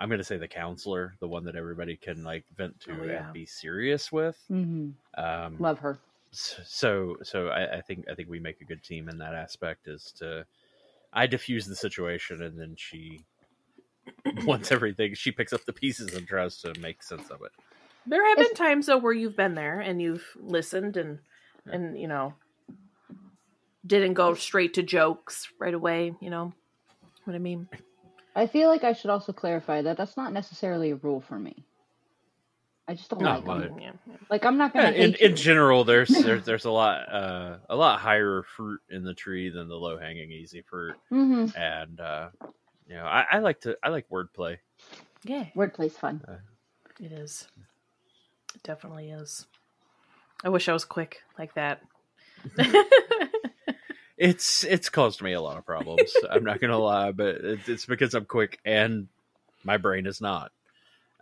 I'm 0.00 0.08
going 0.08 0.18
to 0.18 0.24
say 0.24 0.38
the 0.38 0.48
counselor, 0.48 1.14
the 1.20 1.28
one 1.28 1.44
that 1.44 1.54
everybody 1.56 1.94
can 1.94 2.24
like 2.24 2.44
vent 2.56 2.80
to 2.80 2.92
Oh, 2.92 3.04
yeah. 3.04 3.24
and 3.24 3.32
be 3.34 3.44
serious 3.46 4.10
with. 4.10 4.36
hmm 4.48 4.90
Um, 5.16 5.56
Love 5.60 5.78
her. 5.80 5.98
so 6.32 7.16
so 7.22 7.48
I, 7.48 7.78
I 7.78 7.80
think 7.82 8.06
I 8.10 8.14
think 8.14 8.28
we 8.30 8.40
make 8.40 8.60
a 8.62 8.64
good 8.64 8.82
team 8.82 9.08
in 9.08 9.18
that 9.18 9.34
aspect. 9.34 9.86
Is 9.88 10.12
to 10.18 10.46
I 11.12 11.26
diffuse 11.26 11.66
the 11.66 11.76
situation 11.76 12.42
and 12.42 12.58
then 12.58 12.74
she 12.76 13.24
once 14.46 14.72
everything 14.72 15.14
she 15.14 15.32
picks 15.32 15.52
up 15.52 15.64
the 15.66 15.72
pieces 15.72 16.14
and 16.14 16.26
tries 16.26 16.56
to 16.62 16.72
make 16.80 17.02
sense 17.02 17.28
of 17.30 17.42
it. 17.42 17.52
There 18.06 18.26
have 18.26 18.38
been 18.38 18.54
times 18.54 18.86
though 18.86 18.98
where 18.98 19.12
you've 19.12 19.36
been 19.36 19.54
there 19.54 19.80
and 19.80 20.00
you've 20.00 20.24
listened 20.36 20.96
and 20.96 21.18
and 21.70 22.00
you 22.00 22.08
know 22.08 22.32
didn't 23.86 24.14
go 24.14 24.34
straight 24.34 24.74
to 24.74 24.82
jokes 24.82 25.48
right 25.58 25.74
away. 25.74 26.14
You 26.20 26.30
know 26.30 26.52
what 27.24 27.34
I 27.34 27.38
mean? 27.38 27.68
I 28.40 28.46
feel 28.46 28.68
like 28.68 28.84
I 28.84 28.92
should 28.94 29.10
also 29.10 29.32
clarify 29.32 29.82
that 29.82 29.96
that's 29.96 30.16
not 30.16 30.32
necessarily 30.32 30.90
a 30.92 30.96
rule 30.96 31.20
for 31.20 31.38
me. 31.38 31.64
I 32.88 32.94
just 32.94 33.10
don't 33.10 33.20
No, 33.22 33.34
like 33.34 33.44
but- 33.44 33.58
them. 33.60 33.78
Yeah, 33.78 33.92
yeah. 34.06 34.16
Like 34.30 34.44
I'm 34.44 34.56
not 34.56 34.72
gonna. 34.72 34.90
in 34.92 35.14
in 35.16 35.36
general, 35.36 35.84
there's 35.84 36.08
there's 36.24 36.44
there's 36.44 36.64
a 36.64 36.70
lot 36.70 37.12
uh, 37.12 37.58
a 37.68 37.76
lot 37.76 38.00
higher 38.00 38.42
fruit 38.56 38.80
in 38.88 39.04
the 39.04 39.14
tree 39.14 39.50
than 39.50 39.68
the 39.68 39.76
low 39.76 39.98
hanging 39.98 40.32
easy 40.32 40.62
fruit, 40.62 40.96
Mhm. 41.12 41.54
and 41.56 42.00
uh, 42.00 42.30
you 42.88 42.94
know 42.96 43.04
I, 43.04 43.26
I 43.32 43.38
like 43.40 43.60
to 43.60 43.76
I 43.82 43.90
like 43.90 44.08
wordplay. 44.08 44.56
Yeah, 45.22 45.44
Wordplay's 45.54 45.96
fun. 45.98 46.24
it 46.98 47.12
is. 47.12 47.46
It 48.54 48.62
definitely 48.64 49.10
is. 49.10 49.46
I 50.42 50.48
wish 50.48 50.68
I 50.68 50.72
was 50.72 50.84
quick 50.86 51.20
like 51.38 51.52
that. 51.54 51.82
It's 54.20 54.64
it's 54.64 54.90
caused 54.90 55.22
me 55.22 55.32
a 55.32 55.40
lot 55.40 55.56
of 55.56 55.64
problems. 55.64 56.12
I'm 56.30 56.44
not 56.44 56.60
gonna 56.60 56.78
lie, 56.78 57.10
but 57.12 57.36
it's, 57.36 57.68
it's 57.70 57.86
because 57.86 58.12
I'm 58.12 58.26
quick 58.26 58.60
and 58.66 59.08
my 59.64 59.78
brain 59.78 60.06
is 60.06 60.20
not. 60.20 60.52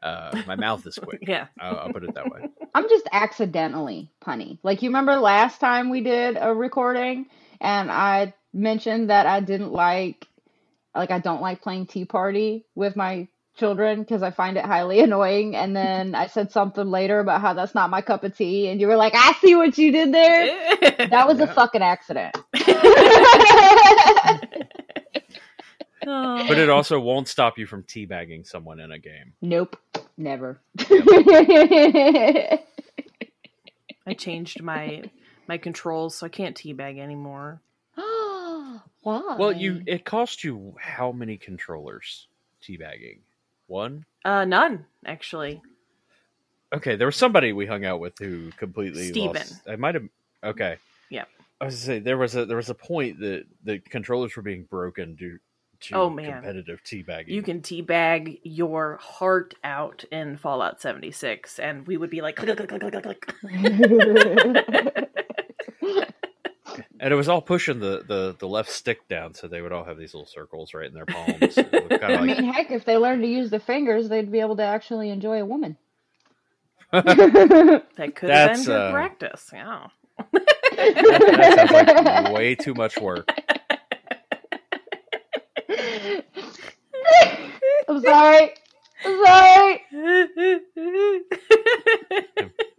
Uh, 0.03 0.42
my 0.49 0.57
mouth 0.57 0.84
is 0.84 0.99
quick. 0.99 1.20
yeah. 1.26 1.46
I'll, 1.61 1.78
I'll 1.78 1.92
put 1.92 2.03
it 2.05 2.14
that 2.14 2.30
way. 2.30 2.49
I'm 2.74 2.88
just 2.88 3.07
accidentally 3.12 4.11
punny. 4.20 4.59
Like 4.64 4.82
you 4.82 4.88
remember 4.90 5.14
last 5.16 5.61
time 5.61 5.90
we 5.90 6.01
did 6.01 6.36
a 6.40 6.53
recording 6.53 7.26
and 7.61 7.90
I 7.90 8.34
mentioned 8.53 9.11
that 9.11 9.26
I 9.26 9.40
didn't 9.40 9.72
like 9.72 10.26
like 10.94 11.12
I 11.12 11.20
don't 11.20 11.40
like 11.40 11.62
playing 11.62 11.86
Tea 11.86 12.05
Party 12.05 12.64
with 12.74 12.96
my 12.96 13.28
children 13.57 14.01
because 14.01 14.22
I 14.22 14.30
find 14.30 14.57
it 14.57 14.64
highly 14.64 15.01
annoying 15.05 15.57
and 15.57 15.74
then 15.74 16.14
I 16.14 16.28
said 16.28 16.51
something 16.53 16.86
later 16.88 17.20
about 17.20 17.40
how 17.40 17.55
that's 17.55 17.74
not 17.74 17.90
my 17.90 18.03
cup 18.03 18.24
of 18.24 18.36
tea 18.36 18.68
and 18.68 18.80
you 18.80 18.88
were 18.88 18.96
like 18.96 19.14
I 19.16 19.34
see 19.34 19.55
what 19.55 19.78
you 19.78 19.92
did 19.92 20.12
there. 20.12 20.46
That 21.11 21.26
was 21.28 21.40
a 21.40 21.46
fucking 21.46 21.82
accident. 21.82 22.36
Oh. 26.06 26.44
But 26.48 26.56
it 26.58 26.70
also 26.70 26.98
won't 26.98 27.28
stop 27.28 27.58
you 27.58 27.66
from 27.66 27.82
teabagging 27.82 28.46
someone 28.46 28.80
in 28.80 28.90
a 28.92 28.98
game. 28.98 29.34
nope, 29.42 29.76
never. 30.16 30.58
I 30.78 32.62
changed 34.16 34.62
my 34.62 35.02
my 35.46 35.58
controls, 35.58 36.14
so 36.16 36.24
I 36.24 36.30
can't 36.30 36.56
teabag 36.56 36.98
anymore. 36.98 37.60
Why? 37.94 39.36
Well, 39.38 39.52
you 39.52 39.82
it 39.86 40.06
cost 40.06 40.42
you 40.44 40.76
how 40.80 41.12
many 41.12 41.36
controllers 41.36 42.26
teabagging? 42.62 43.18
One. 43.66 44.06
Uh, 44.24 44.46
none 44.46 44.86
actually. 45.04 45.60
Okay, 46.72 46.96
there 46.96 47.06
was 47.06 47.16
somebody 47.16 47.52
we 47.52 47.66
hung 47.66 47.84
out 47.84 48.00
with 48.00 48.18
who 48.18 48.50
completely 48.52 49.10
Steven. 49.10 49.34
lost. 49.34 49.60
I 49.68 49.76
might 49.76 49.94
have. 49.94 50.08
Okay. 50.42 50.78
Yeah. 51.61 51.64
I 51.64 51.64
was 51.66 51.74
gonna 51.74 51.84
say 51.84 51.98
there 52.00 52.18
was 52.18 52.36
a 52.36 52.46
there 52.46 52.56
was 52.56 52.70
a 52.70 52.74
point 52.74 53.20
that 53.20 53.44
the 53.64 53.78
controllers 53.78 54.36
were 54.36 54.42
being 54.42 54.64
broken 54.64 55.14
due 55.14 55.38
to 55.80 55.94
Oh, 55.94 56.11
man. 56.11 56.32
competitive 56.32 56.82
teabagging. 56.82 57.28
You 57.28 57.42
can 57.42 57.61
teabag 57.61 58.40
your 58.42 58.96
heart 58.96 59.54
out 59.62 60.04
in 60.11 60.36
Fallout 60.36 60.80
76, 60.80 61.59
and 61.59 61.86
we 61.86 61.96
would 61.96 62.11
be 62.11 62.20
like, 62.20 62.36
click, 62.36 62.56
click, 62.56 62.68
click, 62.68 62.80
click, 62.80 63.02
click, 63.02 63.26
click. 63.26 65.09
and 67.00 67.12
it 67.12 67.16
was 67.16 67.28
all 67.28 67.40
pushing 67.40 67.80
the, 67.80 68.02
the 68.06 68.36
the 68.38 68.48
left 68.48 68.70
stick 68.70 69.06
down, 69.09 69.34
so 69.34 69.46
they 69.48 69.62
would 69.62 69.72
all 69.72 69.84
have 69.84 69.98
these 69.98 70.14
little 70.14 70.26
circles 70.26 70.74
right 70.74 70.86
in 70.86 70.94
their 70.94 71.06
palms. 71.06 71.56
It 71.59 72.02
I 72.02 72.14
like, 72.16 72.38
mean, 72.38 72.52
heck, 72.52 72.70
if 72.70 72.84
they 72.84 72.96
learned 72.96 73.22
to 73.22 73.28
use 73.28 73.50
the 73.50 73.61
fingers, 73.61 74.09
they'd 74.09 74.30
be 74.32 74.40
able 74.40 74.56
to 74.56 74.64
actually 74.64 75.11
enjoy 75.11 75.40
a 75.40 75.46
woman. 75.46 75.76
that 76.92 78.12
could 78.16 78.30
have 78.30 78.56
been 78.56 78.64
good 78.64 78.70
uh, 78.74 78.90
practice. 78.92 79.50
Yeah. 79.52 79.88
That 80.78 81.54
sounds 81.56 81.70
like 81.72 82.32
way 82.32 82.54
too 82.54 82.74
much 82.74 82.98
work. 82.98 83.28
I'm 87.88 88.00
sorry. 88.02 88.50
I'm 89.04 89.24
sorry. 89.24 89.82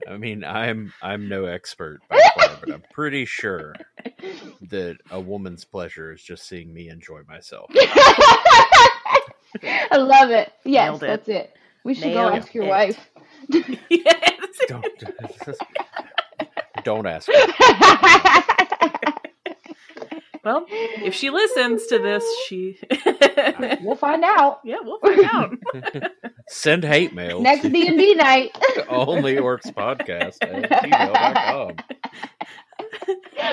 I 0.07 0.17
mean, 0.17 0.43
I'm 0.43 0.93
I'm 1.01 1.29
no 1.29 1.45
expert 1.45 1.99
by 2.09 2.19
far, 2.35 2.57
but 2.59 2.71
I'm 2.73 2.83
pretty 2.93 3.25
sure 3.25 3.75
that 4.69 4.97
a 5.11 5.19
woman's 5.19 5.65
pleasure 5.65 6.11
is 6.13 6.21
just 6.23 6.47
seeing 6.47 6.73
me 6.73 6.89
enjoy 6.89 7.21
myself. 7.27 7.69
I 9.61 9.97
love 9.97 10.31
it. 10.31 10.51
Yes, 10.65 10.97
it. 10.97 11.01
that's 11.01 11.29
it. 11.29 11.53
We 11.83 11.93
should 11.95 12.07
Nailed 12.07 12.31
go 12.31 12.37
ask 12.37 12.53
your 12.53 12.65
it. 12.65 12.69
wife. 12.69 13.09
yes. 13.89 14.47
Don't 14.67 14.85
don't 16.89 17.05
ask. 17.05 17.27
Me. 17.29 17.35
Well, 20.43 20.65
if 20.69 21.13
she 21.13 21.29
listens 21.29 21.85
to 21.87 21.99
this, 21.99 22.23
she. 22.47 22.79
we'll 23.81 23.95
find 23.95 24.23
out 24.23 24.61
yeah, 24.65 24.77
we'll 24.81 24.99
find 24.99 25.23
out. 25.25 25.55
Send 26.47 26.83
hate 26.83 27.13
mail 27.13 27.41
next 27.41 27.69
B 27.69 27.87
and 27.87 27.95
B 27.97 28.15
night. 28.15 28.57
only 28.87 29.35
orcs 29.35 29.71
podcast 29.71 30.37
at 30.41 30.69
gmail.com. 30.83 31.75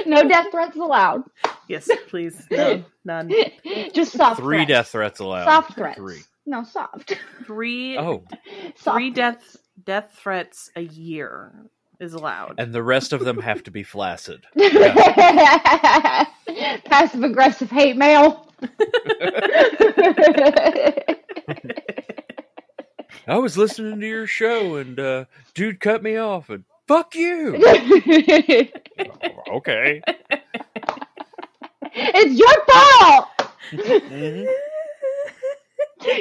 no 0.06 0.26
death 0.28 0.46
threats 0.50 0.76
allowed. 0.76 1.24
Yes, 1.68 1.90
please. 2.08 2.46
No, 2.50 2.84
none. 3.04 3.30
Just 3.92 4.12
soft 4.12 4.40
Three 4.40 4.58
threats. 4.58 4.68
death 4.68 4.88
threats 4.88 5.20
allowed. 5.20 5.44
Soft 5.44 5.74
threats. 5.74 5.98
Three. 5.98 6.20
No, 6.46 6.62
soft. 6.62 7.14
Three. 7.44 7.98
Oh, 7.98 8.24
soft. 8.76 8.96
three 8.96 9.10
death 9.10 9.56
death 9.84 10.16
threats 10.22 10.70
a 10.76 10.82
year 10.82 11.52
is 12.00 12.12
allowed. 12.14 12.54
and 12.58 12.72
the 12.74 12.82
rest 12.82 13.12
of 13.12 13.20
them 13.24 13.38
have 13.40 13.62
to 13.64 13.70
be 13.70 13.82
flaccid. 13.82 14.44
Passive 16.84 17.22
aggressive 17.22 17.70
hate 17.70 17.96
mail. 17.96 18.42
I 23.28 23.38
was 23.38 23.58
listening 23.58 23.98
to 24.00 24.06
your 24.06 24.26
show 24.26 24.76
and 24.76 24.98
uh, 25.00 25.24
dude 25.54 25.80
cut 25.80 26.02
me 26.02 26.16
off 26.16 26.48
and 26.50 26.64
fuck 26.86 27.14
you. 27.14 27.56
okay. 29.52 30.00
it's 31.92 32.38
your 32.38 32.64
fault. 32.66 33.28
Mhm. 33.72 34.46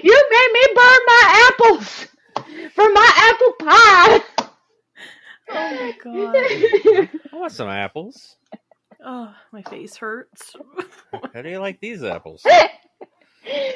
You 0.03 0.27
made 0.31 0.51
me 0.53 0.67
burn 0.73 0.99
my 1.05 1.51
apples 1.53 2.07
for 2.73 2.89
my 2.91 3.11
apple 3.15 3.53
pie. 3.67 4.21
Oh 5.49 5.53
my 5.53 5.95
god. 6.03 6.35
I 7.33 7.35
want 7.35 7.51
some 7.51 7.67
apples. 7.69 8.37
Oh, 9.03 9.33
my 9.51 9.61
face 9.63 9.95
hurts. 9.97 10.55
How 11.33 11.41
do 11.41 11.49
you 11.49 11.59
like 11.59 11.79
these 11.79 12.03
apples? 12.03 12.43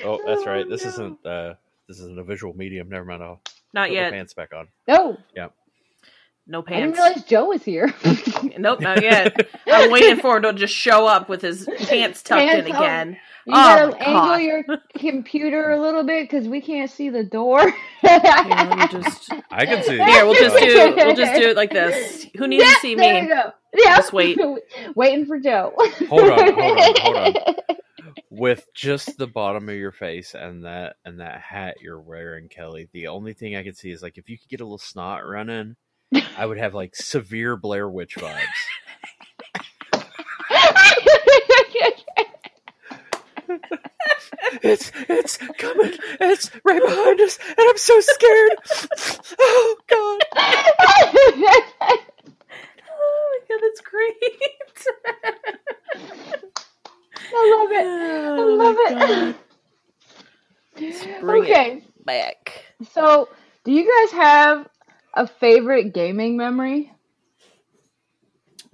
Oh, 0.04 0.20
that's 0.26 0.46
right. 0.48 0.68
This 0.68 0.84
no. 0.84 0.90
isn't 0.90 1.26
uh 1.26 1.54
this 1.88 2.00
isn't 2.00 2.18
a 2.18 2.24
visual 2.24 2.56
medium. 2.56 2.90
Never 2.90 3.06
mind. 3.06 3.22
I'll 3.22 3.40
Not 3.74 3.90
put 3.90 3.96
my 3.96 4.02
yet. 4.02 4.12
pants 4.14 4.34
back 4.34 4.52
on. 4.54 4.68
No, 4.88 5.18
No 6.50 6.64
pants. 6.64 7.00
I 7.00 7.04
didn't 7.04 7.14
realize 7.16 7.30
Joe 7.30 7.46
was 7.46 7.64
here. 7.64 7.94
Nope, 8.58 8.82
not 8.82 9.02
yet. 9.02 9.48
I'm 9.68 9.90
waiting 9.92 10.20
for 10.20 10.36
him 10.38 10.44
to 10.44 10.54
just 10.54 10.74
show 10.74 11.06
up 11.06 11.30
with 11.30 11.42
his 11.42 11.66
pants 11.88 12.22
tucked 12.24 12.42
Pants 12.42 12.68
in 12.68 12.76
up. 12.76 12.82
again. 12.82 13.18
You 13.46 13.54
Oh, 13.54 13.56
gotta 13.56 13.92
my 13.92 13.98
angle 14.00 14.40
your 14.40 14.64
computer 14.98 15.72
a 15.72 15.80
little 15.80 16.04
bit 16.04 16.24
because 16.30 16.48
we 16.48 16.60
can't 16.60 16.90
see 16.92 17.10
the 17.10 17.24
door. 17.24 17.62
Here, 18.02 18.20
let 18.22 18.78
me 18.78 19.02
just 19.02 19.32
I 19.52 19.66
can 19.66 19.82
see. 19.84 19.98
Here, 19.98 20.26
we'll 20.26 20.34
just 20.34 20.58
do 20.58 20.94
we'll 20.98 21.16
just 21.16 21.40
do 21.40 21.50
it 21.50 21.56
like 21.56 21.72
this. 21.72 22.26
Who 22.38 22.48
needs 22.48 22.64
Yeah, 22.66 22.74
to 22.74 22.80
see 22.82 22.96
there 22.96 23.22
me? 23.24 23.30
you. 23.30 23.36
Yeah. 23.86 23.98
Just 23.98 24.12
wait. 24.14 24.38
Waiting 24.96 25.26
for 25.26 25.40
Joe. 25.40 25.74
Hold 26.10 26.22
on, 26.32 26.54
hold 26.54 26.80
on, 26.80 26.94
hold 27.00 27.18
on. 27.18 27.56
with 28.30 28.66
just 28.74 29.18
the 29.18 29.28
bottom 29.28 29.70
of 29.70 29.76
your 29.76 29.92
face 29.94 30.34
and 30.36 30.66
that 30.66 30.96
and 31.06 31.20
that 31.22 31.40
hat 31.42 31.76
you're 31.82 32.00
wearing, 32.02 32.50
Kelly. 32.50 32.90
The 32.92 33.08
only 33.08 33.34
thing 33.34 33.56
I 33.56 33.64
can 33.64 33.76
see 33.76 33.92
is 33.92 34.02
like 34.02 34.18
if 34.18 34.30
you 34.30 34.38
could 34.38 34.50
get 34.50 34.62
a 34.62 34.66
little 34.66 34.78
snot 34.80 35.26
running, 35.26 35.76
I 36.38 36.46
would 36.46 36.58
have 36.58 36.74
like 36.74 36.96
severe 36.96 37.56
Blair 37.56 37.90
Witch 37.90 38.16
vibes. 38.16 38.46
It's 44.62 44.92
it's 45.08 45.38
coming. 45.38 45.94
It's 46.20 46.52
right 46.64 46.82
behind 46.82 47.22
us, 47.22 47.38
and 47.48 47.58
I'm 47.60 47.78
so 47.78 48.00
scared. 48.00 48.52
Oh 49.40 49.76
God! 49.88 50.22
Oh 52.92 53.30
my 53.32 53.40
god, 53.48 53.60
that's 53.62 53.82
great. 53.82 54.16
I 57.32 57.58
love 57.58 57.72
it. 57.72 57.86
I 57.86 58.38
oh, 58.38 58.46
love 58.56 58.76
it. 60.80 61.22
Bring 61.22 61.44
okay, 61.44 61.78
it 61.78 62.06
back. 62.06 62.64
so 62.92 63.30
do 63.64 63.72
you 63.72 63.84
guys 63.84 64.12
have 64.14 64.68
a 65.20 65.28
favorite 65.28 65.94
gaming 65.94 66.38
memory? 66.38 66.92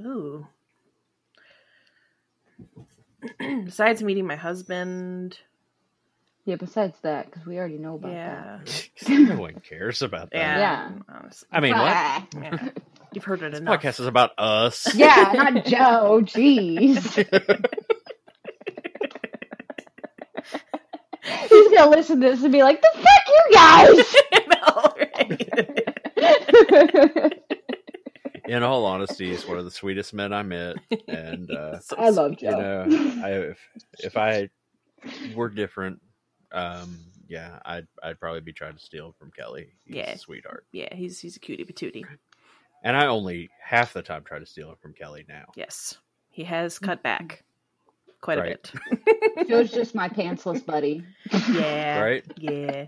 Ooh. 0.02 0.46
Besides 3.66 4.04
meeting 4.04 4.28
my 4.28 4.36
husband, 4.36 5.40
Yeah, 6.46 6.58
besides 6.58 6.96
that, 7.02 7.26
because 7.26 7.46
we 7.48 7.58
already 7.58 7.80
know 7.80 7.96
about 7.96 8.12
yeah, 8.12 8.60
no 9.10 9.38
one 9.38 9.56
cares 9.68 10.04
about 10.04 10.30
that. 10.32 10.38
yeah, 10.38 10.60
Yeah. 10.60 10.92
honestly. 11.10 11.48
I 11.52 11.60
mean, 11.60 11.74
what? 11.74 11.82
Yeah. 12.36 12.70
You've 13.14 13.24
heard 13.24 13.42
it 13.42 13.56
enough. 13.56 13.82
Podcast 13.82 14.00
is 14.00 14.06
about 14.06 14.32
us. 14.38 14.94
Yeah, 14.96 15.32
not 15.34 15.66
Joe. 15.66 16.22
Jeez. 16.24 17.16
He's 21.50 21.72
gonna 21.74 21.90
listen 21.90 22.22
to 22.22 22.30
this 22.30 22.44
and 22.44 22.52
be 22.52 22.62
like, 22.62 22.82
"The 22.82 22.92
fuck, 22.94 23.28
you 23.28 23.44
guys!" 23.54 24.16
I 26.76 26.90
know, 26.94 27.12
right? 27.16 27.42
In 28.48 28.62
all 28.62 28.86
honesty, 28.86 29.32
he's 29.32 29.48
one 29.48 29.58
of 29.58 29.66
the 29.66 29.72
sweetest 29.72 30.14
men 30.14 30.32
I 30.32 30.44
met, 30.44 30.76
and 31.08 31.50
uh, 31.50 31.80
So 31.82 31.96
I 31.98 32.10
love 32.10 32.36
you 32.40 32.52
know, 32.52 32.86
I 33.24 33.30
if, 33.32 33.60
if 34.00 34.18
I 34.18 34.50
were 35.34 35.50
different, 35.50 36.00
um, 36.52 37.00
yeah, 37.28 37.58
I'd 37.66 37.88
I'd 38.04 38.20
probably 38.20 38.42
be 38.42 38.54
trying 38.54 38.76
to 38.76 38.80
steal 38.80 39.16
from 39.18 39.32
Kelly. 39.32 39.70
He's 39.86 39.96
Yeah. 39.96 40.12
a 40.12 40.18
sweetheart, 40.20 40.66
Yeah, 40.72 40.94
he's 40.94 41.20
he's 41.20 41.36
a 41.38 41.40
cutie 41.40 41.66
patootie. 41.66 42.06
and 42.84 42.96
I 42.96 43.08
only 43.08 43.50
half 43.60 43.94
the 43.94 44.04
time 44.04 44.24
try 44.24 44.38
to 44.38 44.46
steal 44.46 44.72
it 44.72 44.78
from 44.80 44.94
Kelly 44.94 45.26
now. 45.28 45.46
Yes, 45.56 45.96
he 46.30 46.44
has 46.44 46.78
cut 46.78 47.02
back 47.02 47.44
quite 48.22 48.38
Right. 48.38 48.60
a 48.76 48.96
bit. 49.36 49.48
Joe's 49.50 49.72
just 49.72 49.96
my 49.96 50.08
pantsless 50.08 50.64
buddy. 50.64 51.04
Yeah, 51.52 52.00
Right? 52.00 52.24
Yeah, 52.38 52.86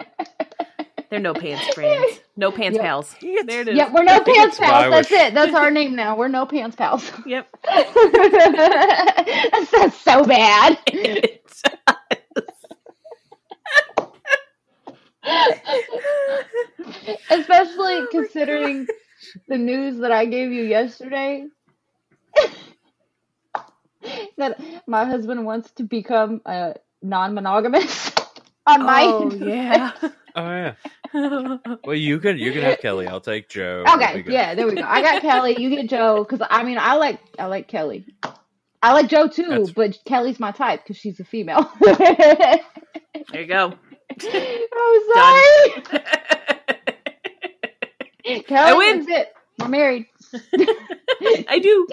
they're 1.10 1.20
no 1.20 1.34
pants 1.36 1.68
friends, 1.70 2.20
no 2.36 2.52
pants 2.52 2.78
Yep. 2.78 2.80
pals. 2.80 3.16
There 3.22 3.62
it 3.62 3.68
is. 3.70 3.78
Yep, 3.78 3.92
we're 3.94 4.04
no 4.04 4.24
think 4.24 4.38
pants 4.38 4.58
it's 4.58 4.60
why 4.60 4.90
pals. 4.90 4.92
That's 4.92 5.12
it. 5.12 5.34
That's 5.34 5.54
our 5.56 5.72
name 5.72 5.96
now. 5.96 6.16
We're 6.18 6.28
no 6.30 6.46
pants 6.46 6.76
pals. 6.76 7.10
Yep. 7.26 7.48
that 7.66 9.68
sounds 9.72 9.96
so 9.98 10.24
bad. 10.26 10.78
Especially 17.30 17.96
oh 17.96 18.08
considering 18.12 18.88
the 19.48 19.58
news 19.58 20.00
that 20.00 20.12
I 20.12 20.26
gave 20.26 20.52
you 20.52 20.64
yesterday. 20.64 21.46
that 24.38 24.60
my 24.88 25.06
husband 25.06 25.46
wants 25.46 25.72
to 25.72 25.84
become 25.84 26.42
a 26.46 26.76
non-monogamous 27.02 28.12
on 28.68 28.86
my 28.86 29.04
oh 29.04 29.32
yeah. 29.34 29.92
Oh 30.36 30.50
yeah. 30.50 30.74
Well, 31.14 31.96
you 31.96 32.20
can 32.20 32.38
you 32.38 32.52
can 32.52 32.62
have 32.64 32.80
Kelly. 32.80 33.08
I'll 33.08 33.22
take 33.22 33.50
Joe. 33.50 33.84
Okay, 33.96 34.22
be 34.22 34.34
yeah, 34.34 34.56
there 34.56 34.66
we 34.68 34.76
go. 34.76 34.82
I 34.84 35.02
got 35.02 35.22
Kelly. 35.22 35.56
You 35.60 35.70
get 35.70 35.90
Joe 35.90 36.24
because 36.28 36.46
I 36.50 36.64
mean 36.64 36.78
I 36.80 36.96
like 36.96 37.20
I 37.40 37.46
like 37.46 37.68
Kelly. 37.68 38.06
I 38.82 38.94
like 38.94 39.08
Joe 39.10 39.28
too, 39.28 39.44
That's- 39.50 39.72
but 39.72 39.98
Kelly's 40.06 40.40
my 40.40 40.52
type 40.52 40.84
because 40.84 40.98
she's 40.98 41.20
a 41.20 41.24
female. 41.26 41.72
There 43.32 43.42
you 43.42 43.48
go. 43.48 43.74
I'm 44.10 45.02
sorry, 45.14 45.82
Kelly. 48.44 48.72
I 48.72 48.74
win. 48.78 49.06
That's 49.06 49.22
it. 49.22 49.34
We're 49.60 49.68
married. 49.70 50.06
I 51.50 51.60
do. 51.62 51.88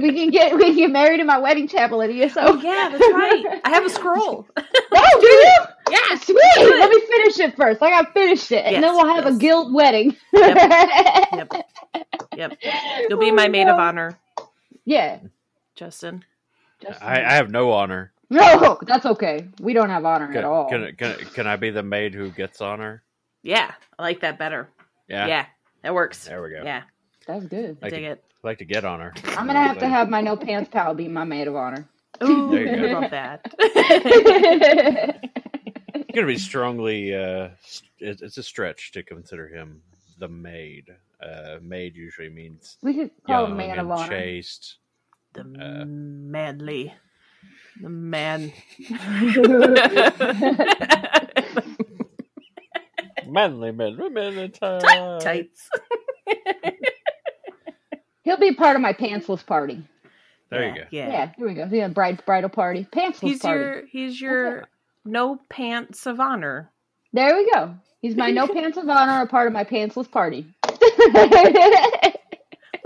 We 0.00 0.12
can 0.12 0.30
get 0.30 0.54
we 0.56 0.64
can 0.64 0.76
get 0.76 0.90
married 0.90 1.20
in 1.20 1.26
my 1.26 1.38
wedding 1.38 1.68
chapel 1.68 2.02
at 2.02 2.10
ESO. 2.10 2.40
Oh 2.40 2.56
yeah, 2.60 2.88
that's 2.90 3.12
right. 3.14 3.60
I 3.64 3.70
have 3.70 3.86
a 3.86 3.90
scroll. 3.90 4.46
Oh, 4.56 5.18
do 5.20 5.26
you? 5.26 5.52
Yeah. 5.90 6.16
Sweet. 6.18 6.38
Let 6.58 6.90
me 6.90 7.00
finish 7.06 7.38
it 7.40 7.56
first. 7.56 7.82
I 7.82 7.90
gotta 7.90 8.12
finish 8.12 8.50
it, 8.52 8.64
and 8.64 8.82
then 8.82 8.94
we'll 8.94 9.06
have 9.14 9.26
a 9.26 9.30
yes. 9.30 9.38
guild 9.38 9.72
wedding. 9.74 10.16
Yep. 10.32 11.52
Yep. 12.36 12.58
You'll 13.08 13.18
be 13.18 13.30
Oh, 13.30 13.34
my 13.34 13.48
maid 13.48 13.68
of 13.68 13.76
oh, 13.78 13.80
honor, 13.80 14.18
Yeah. 14.84 15.18
Justin. 15.74 16.24
Just 16.80 17.02
I, 17.02 17.24
I 17.24 17.32
have 17.34 17.50
no 17.50 17.72
honor. 17.72 18.12
no, 18.30 18.78
that's 18.82 19.06
okay. 19.06 19.48
We 19.60 19.72
don't 19.72 19.90
have 19.90 20.04
honor 20.04 20.28
Can, 20.28 20.36
at 20.36 20.44
all. 20.44 20.68
can, 20.68 20.94
can, 20.96 21.14
can 21.34 21.46
I 21.48 21.56
be 21.56 21.70
the 21.70 21.82
maid 21.82 22.14
who 22.14 22.30
gets 22.30 22.60
honor? 22.60 23.02
Yeah, 23.42 23.72
I 23.98 24.02
like 24.02 24.20
that 24.20 24.38
better. 24.38 24.68
Yeah. 25.08 25.26
Yeah, 25.26 25.46
that 25.82 25.94
works. 25.94 26.26
There 26.26 26.42
we 26.42 26.50
go. 26.50 26.62
Yeah, 26.64 26.82
That's 27.26 27.46
good. 27.46 27.78
I 27.82 27.86
Like 27.86 27.92
dig 27.92 28.02
to- 28.04 28.10
it. 28.10 28.24
I 28.44 28.46
like 28.46 28.58
to 28.58 28.64
get 28.64 28.84
honor. 28.84 29.12
I'm 29.36 29.46
gonna 29.48 29.62
have 29.62 29.78
to 29.78 29.88
have 29.88 30.08
my 30.08 30.20
no 30.20 30.36
pants 30.36 30.68
pal 30.72 30.94
be 30.94 31.08
my 31.08 31.24
maid 31.24 31.48
of 31.48 31.56
honor. 31.56 31.88
Ooh, 32.22 32.50
There 32.52 32.64
you 32.66 32.72
I 32.72 32.92
go. 32.92 33.00
love 33.00 33.10
that. 33.10 33.44
It's 36.08 36.14
gonna 36.14 36.26
be 36.26 36.38
strongly. 36.38 37.14
Uh, 37.14 37.50
st- 37.64 37.90
it- 37.98 38.22
it's 38.22 38.38
a 38.38 38.42
stretch 38.42 38.92
to 38.92 39.02
consider 39.02 39.46
him 39.48 39.82
the 40.18 40.28
maid. 40.28 40.86
Uh, 41.22 41.58
maid 41.62 41.94
usually 41.96 42.28
means 42.30 42.78
We 42.82 42.94
could 42.94 43.10
call 43.26 43.42
young 43.42 43.50
him 43.52 43.56
man 43.58 43.78
of 43.78 43.90
honor. 43.90 44.08
chaste. 44.08 44.76
The 45.34 45.40
Uh, 45.42 45.84
manly. 45.86 46.94
The 47.82 47.88
man. 47.90 48.52
Manly 53.26 53.72
men, 53.72 53.98
women 53.98 54.38
in 54.38 54.50
Tight 54.52 55.20
tights. 55.20 55.68
He'll 58.22 58.38
be 58.38 58.54
part 58.54 58.76
of 58.76 58.82
my 58.82 58.92
pantsless 58.94 59.44
party. 59.44 59.82
There 60.50 60.62
yeah, 60.62 60.68
you 60.68 60.74
go. 60.74 60.80
Yeah. 60.90 61.08
Yeah, 61.10 61.32
here 61.36 61.46
we 61.46 61.54
go. 61.54 61.68
Yeah, 61.70 61.88
bride 61.88 62.22
bridal 62.24 62.48
party, 62.50 62.86
pantsless 62.90 63.20
He's 63.20 63.40
party. 63.40 63.60
your 63.60 63.86
he's 63.86 64.18
your 64.20 64.68
no 65.04 65.38
pants 65.48 66.06
of 66.06 66.20
honor. 66.20 66.70
There 67.12 67.36
we 67.36 67.50
go. 67.52 67.74
He's 68.00 68.16
my 68.16 68.30
no 68.30 68.46
pants 68.54 68.76
of 68.78 68.88
honor, 68.88 69.22
a 69.22 69.26
part 69.26 69.46
of 69.46 69.52
my 69.52 69.64
pantsless 69.64 70.10
party. 70.10 70.46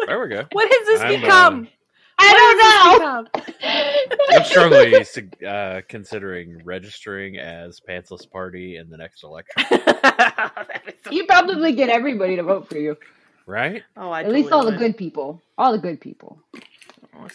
There 0.06 0.20
we 0.20 0.28
go. 0.30 0.44
What 0.50 0.68
has 0.68 0.86
this 0.86 1.00
I'm, 1.00 1.06
uh, 1.06 1.20
become? 1.20 1.68
I 2.18 2.32
What 2.32 2.36
don't 2.36 2.58
know. 2.58 3.40
has 3.40 3.44
this 3.44 4.06
become? 4.08 4.18
I'm 4.32 4.44
strongly 5.38 5.46
uh, 5.48 5.80
considering 5.88 6.60
registering 6.64 7.38
as 7.38 7.80
pantsless 7.88 8.28
party 8.28 8.76
in 8.78 8.90
the 8.90 8.96
next 8.96 9.22
election. 9.22 9.62
That 9.70 10.82
is 10.88 10.94
so- 11.04 11.12
You 11.12 11.24
probably 11.26 11.72
get 11.72 11.88
everybody 11.88 12.34
to 12.34 12.42
vote 12.42 12.68
for 12.68 12.78
you. 12.78 12.96
Right? 13.46 13.82
oh, 13.96 14.10
I 14.10 14.22
At 14.22 14.32
least 14.32 14.50
all 14.50 14.64
the 14.64 14.76
good 14.76 14.96
people. 14.96 15.40
All 15.56 15.70
the 15.72 15.78
good 15.78 16.00
people. 16.00 16.38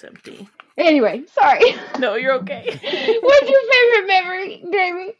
Empty. 0.03 0.47
Anyway, 0.77 1.23
sorry. 1.31 1.75
No, 1.99 2.13
you're 2.15 2.33
okay. 2.35 2.63
What's 3.21 3.49
your 3.49 3.61
favorite 3.71 4.07
memory, 4.07 4.63
gaming? 4.71 5.13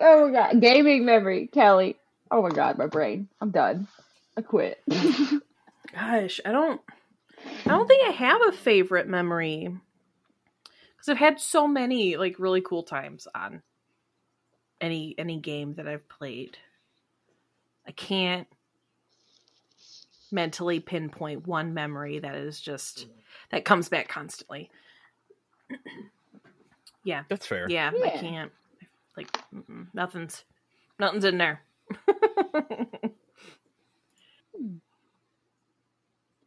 Oh 0.00 0.26
my 0.26 0.32
god, 0.32 0.60
gaming 0.60 1.04
memory, 1.04 1.48
Kelly. 1.48 1.96
Oh 2.30 2.40
my 2.40 2.48
god, 2.48 2.78
my 2.78 2.86
brain. 2.86 3.28
I'm 3.40 3.50
done. 3.50 3.86
I 4.36 4.40
quit. 4.40 4.82
Gosh, 5.94 6.40
I 6.44 6.52
don't. 6.52 6.80
I 7.66 7.68
don't 7.68 7.86
think 7.86 8.08
I 8.08 8.12
have 8.12 8.40
a 8.48 8.52
favorite 8.52 9.06
memory 9.08 9.76
because 10.96 11.08
I've 11.08 11.18
had 11.18 11.38
so 11.38 11.68
many 11.68 12.16
like 12.16 12.38
really 12.38 12.62
cool 12.62 12.82
times 12.82 13.28
on 13.34 13.62
any 14.80 15.14
any 15.18 15.38
game 15.38 15.74
that 15.74 15.86
I've 15.86 16.08
played. 16.08 16.56
I 17.86 17.90
can't 17.90 18.46
mentally 20.30 20.80
pinpoint 20.80 21.46
one 21.46 21.74
memory 21.74 22.20
that 22.20 22.34
is 22.36 22.58
just 22.58 23.06
that 23.52 23.64
comes 23.64 23.88
back 23.88 24.08
constantly. 24.08 24.70
yeah, 27.04 27.22
That's 27.28 27.46
fair. 27.46 27.68
yeah, 27.70 27.92
I 27.94 28.10
can't. 28.10 28.50
Like 29.16 29.28
nothing's 29.94 30.44
nothing's 30.98 31.24
in 31.24 31.38
there. 31.38 31.62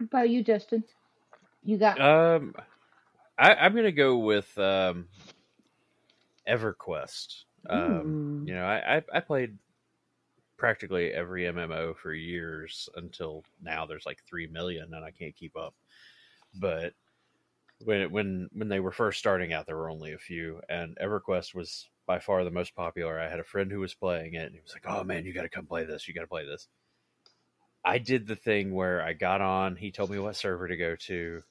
About 0.01 0.29
you, 0.29 0.43
Justin? 0.43 0.83
You 1.63 1.77
got 1.77 1.99
Um, 1.99 2.53
I, 3.37 3.55
I'm 3.55 3.75
gonna 3.75 3.91
go 3.91 4.17
with 4.17 4.57
um, 4.57 5.07
EverQuest. 6.47 7.43
Um, 7.69 8.43
Ooh. 8.43 8.47
you 8.47 8.53
know, 8.55 8.65
I, 8.65 8.97
I 8.97 9.03
I 9.13 9.19
played 9.19 9.57
practically 10.57 11.11
every 11.11 11.43
MMO 11.43 11.95
for 11.97 12.13
years 12.13 12.89
until 12.95 13.43
now. 13.61 13.85
There's 13.85 14.05
like 14.05 14.21
three 14.27 14.47
million, 14.47 14.93
and 14.93 15.03
I 15.03 15.11
can't 15.11 15.35
keep 15.35 15.55
up. 15.57 15.73
But 16.59 16.93
when 17.79 18.11
when 18.11 18.49
when 18.53 18.69
they 18.69 18.79
were 18.79 18.91
first 18.91 19.19
starting 19.19 19.53
out, 19.53 19.65
there 19.65 19.77
were 19.77 19.89
only 19.89 20.13
a 20.13 20.17
few, 20.17 20.61
and 20.69 20.97
EverQuest 21.01 21.53
was 21.55 21.89
by 22.05 22.19
far 22.19 22.43
the 22.43 22.51
most 22.51 22.75
popular. 22.75 23.19
I 23.19 23.29
had 23.29 23.39
a 23.39 23.43
friend 23.43 23.71
who 23.71 23.79
was 23.79 23.93
playing 23.95 24.35
it, 24.35 24.45
and 24.45 24.55
he 24.55 24.61
was 24.61 24.73
like, 24.73 24.85
"Oh 24.87 25.03
man, 25.03 25.25
you 25.25 25.33
got 25.33 25.43
to 25.43 25.49
come 25.49 25.65
play 25.67 25.85
this. 25.85 26.07
You 26.07 26.13
got 26.13 26.21
to 26.21 26.27
play 26.27 26.45
this." 26.45 26.67
I 27.85 27.99
did 27.99 28.27
the 28.27 28.35
thing 28.35 28.73
where 28.73 29.01
I 29.01 29.13
got 29.13 29.41
on. 29.41 29.75
He 29.75 29.91
told 29.91 30.09
me 30.09 30.19
what 30.19 30.35
server 30.35 30.67
to 30.67 30.77
go 30.77 30.95
to, 30.95 31.43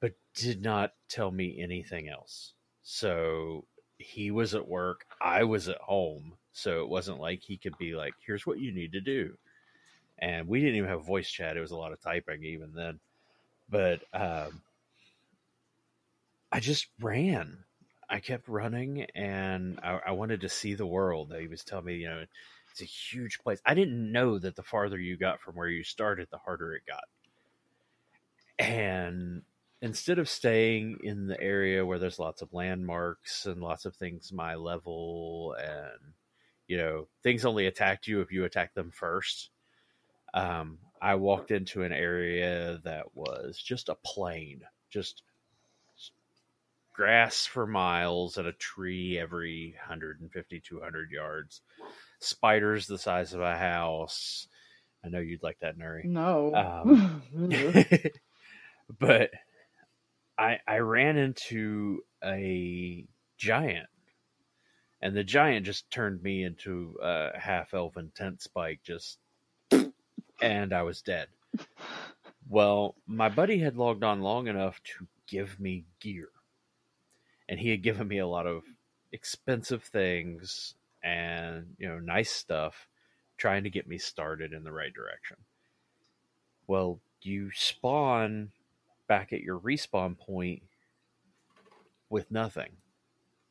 but 0.00 0.14
did 0.34 0.62
not 0.62 0.94
tell 1.08 1.30
me 1.30 1.60
anything 1.60 2.08
else. 2.08 2.54
So 2.82 3.66
he 3.98 4.30
was 4.30 4.54
at 4.54 4.68
work, 4.68 5.06
I 5.20 5.44
was 5.44 5.68
at 5.68 5.78
home, 5.78 6.38
so 6.52 6.82
it 6.82 6.88
wasn't 6.88 7.20
like 7.20 7.42
he 7.42 7.58
could 7.58 7.78
be 7.78 7.94
like, 7.96 8.14
"Here's 8.26 8.46
what 8.46 8.60
you 8.60 8.72
need 8.72 8.92
to 8.92 9.00
do." 9.00 9.38
And 10.18 10.48
we 10.48 10.60
didn't 10.60 10.76
even 10.76 10.90
have 10.90 11.04
voice 11.06 11.30
chat; 11.30 11.56
it 11.56 11.60
was 11.60 11.72
a 11.72 11.76
lot 11.78 11.92
of 11.92 12.00
typing 12.00 12.44
even 12.44 12.72
then. 12.74 13.00
But 13.68 14.02
um, 14.12 14.62
I 16.52 16.60
just 16.60 16.86
ran. 17.00 17.64
I 18.08 18.20
kept 18.20 18.48
running, 18.48 19.06
and 19.14 19.80
I, 19.82 20.00
I 20.06 20.10
wanted 20.12 20.42
to 20.42 20.48
see 20.48 20.74
the 20.74 20.86
world. 20.86 21.34
He 21.38 21.48
was 21.48 21.64
telling 21.64 21.86
me, 21.86 21.96
you 21.96 22.08
know, 22.08 22.24
it's 22.70 22.82
a 22.82 22.84
huge 22.84 23.38
place. 23.38 23.60
I 23.64 23.74
didn't 23.74 24.12
know 24.12 24.38
that 24.38 24.56
the 24.56 24.62
farther 24.62 24.98
you 24.98 25.16
got 25.16 25.40
from 25.40 25.54
where 25.54 25.68
you 25.68 25.84
started, 25.84 26.28
the 26.30 26.38
harder 26.38 26.74
it 26.74 26.82
got. 26.86 27.04
And 28.58 29.42
instead 29.84 30.18
of 30.18 30.28
staying 30.28 30.98
in 31.02 31.26
the 31.26 31.40
area 31.40 31.84
where 31.84 31.98
there's 31.98 32.18
lots 32.18 32.40
of 32.40 32.52
landmarks 32.54 33.46
and 33.46 33.60
lots 33.60 33.84
of 33.84 33.94
things 33.94 34.32
my 34.32 34.54
level 34.54 35.54
and 35.60 36.14
you 36.66 36.78
know 36.78 37.06
things 37.22 37.44
only 37.44 37.66
attacked 37.66 38.06
you 38.06 38.22
if 38.22 38.32
you 38.32 38.44
attacked 38.46 38.74
them 38.74 38.90
first 38.90 39.50
um, 40.32 40.78
i 41.04 41.14
walked 41.14 41.50
into 41.50 41.82
an 41.82 41.92
area 41.92 42.80
that 42.84 43.14
was 43.14 43.58
just 43.58 43.88
a 43.88 43.96
plain 44.04 44.62
just 44.90 45.22
grass 46.94 47.44
for 47.44 47.66
miles 47.66 48.38
and 48.38 48.46
a 48.46 48.52
tree 48.52 49.18
every 49.18 49.74
150 49.78 50.60
200 50.60 51.10
yards. 51.10 51.60
Spiders 52.20 52.86
the 52.86 52.96
size 52.96 53.34
of 53.34 53.40
a 53.40 53.58
house. 53.58 54.48
I 55.04 55.08
know 55.08 55.18
you'd 55.18 55.42
like 55.42 55.58
that 55.60 55.76
nuri 55.76 56.04
no. 56.04 56.54
um, 56.54 57.22
but 58.98 59.30
I 60.38 60.60
I 60.66 60.78
ran 60.78 61.18
into 61.18 62.02
a 62.24 63.04
giant, 63.36 63.88
and 65.02 65.14
the 65.14 65.24
giant 65.24 65.66
just 65.66 65.90
turned 65.90 66.22
me 66.22 66.44
into 66.44 66.96
a 67.02 67.38
half 67.38 67.74
elven 67.74 68.12
tent 68.14 68.40
spike, 68.40 68.80
just, 68.82 69.18
and 70.44 70.74
I 70.74 70.82
was 70.82 71.00
dead. 71.00 71.28
Well, 72.50 72.94
my 73.06 73.30
buddy 73.30 73.58
had 73.58 73.78
logged 73.78 74.04
on 74.04 74.20
long 74.20 74.46
enough 74.46 74.82
to 74.84 75.06
give 75.26 75.58
me 75.58 75.86
gear, 76.00 76.28
and 77.48 77.58
he 77.58 77.70
had 77.70 77.82
given 77.82 78.06
me 78.06 78.18
a 78.18 78.26
lot 78.26 78.46
of 78.46 78.62
expensive 79.10 79.82
things 79.82 80.74
and 81.02 81.74
you 81.78 81.88
know 81.88 81.98
nice 81.98 82.30
stuff, 82.30 82.86
trying 83.38 83.64
to 83.64 83.70
get 83.70 83.88
me 83.88 83.96
started 83.96 84.52
in 84.52 84.64
the 84.64 84.72
right 84.72 84.92
direction. 84.92 85.38
Well, 86.66 87.00
you 87.22 87.50
spawn 87.52 88.50
back 89.08 89.32
at 89.32 89.40
your 89.40 89.58
respawn 89.58 90.18
point 90.18 90.62
with 92.10 92.30
nothing. 92.30 92.72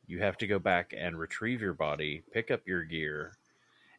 You 0.06 0.20
have 0.20 0.38
to 0.38 0.46
go 0.46 0.60
back 0.60 0.94
and 0.96 1.18
retrieve 1.18 1.60
your 1.60 1.74
body, 1.74 2.22
pick 2.32 2.52
up 2.52 2.60
your 2.68 2.84
gear, 2.84 3.32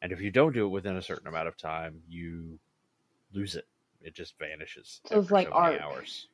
and 0.02 0.14
if 0.14 0.22
you 0.22 0.32
don't 0.32 0.54
do 0.54 0.66
it 0.66 0.70
within 0.70 0.96
a 0.96 1.02
certain 1.02 1.28
amount 1.28 1.50
of 1.50 1.58
time, 1.58 2.02
you 2.08 2.60
lose 3.36 3.56
it. 3.56 3.68
It 4.02 4.14
just 4.14 4.38
vanishes. 4.40 5.02
So 5.06 5.20
it's 5.20 5.32
like 5.32 5.48
so 5.48 5.54
art. 5.54 5.82
hours. 5.82 6.28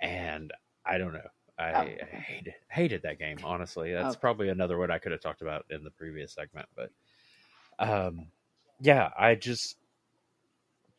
And 0.00 0.52
I 0.84 0.98
don't 0.98 1.12
know. 1.12 1.28
I, 1.58 1.72
Oh, 1.72 1.80
okay. 1.80 2.24
hated 2.28 2.54
hated 2.70 3.02
that 3.02 3.18
game. 3.18 3.38
Honestly, 3.42 3.92
that's 3.92 4.14
Okay. 4.14 4.20
probably 4.20 4.48
another 4.50 4.76
one 4.76 4.90
I 4.90 4.98
could 4.98 5.12
have 5.12 5.22
talked 5.22 5.40
about 5.42 5.64
in 5.70 5.84
the 5.84 5.90
previous 5.90 6.32
segment. 6.34 6.68
But 6.76 6.90
um, 7.78 8.26
yeah, 8.80 9.10
I 9.18 9.34
just 9.36 9.76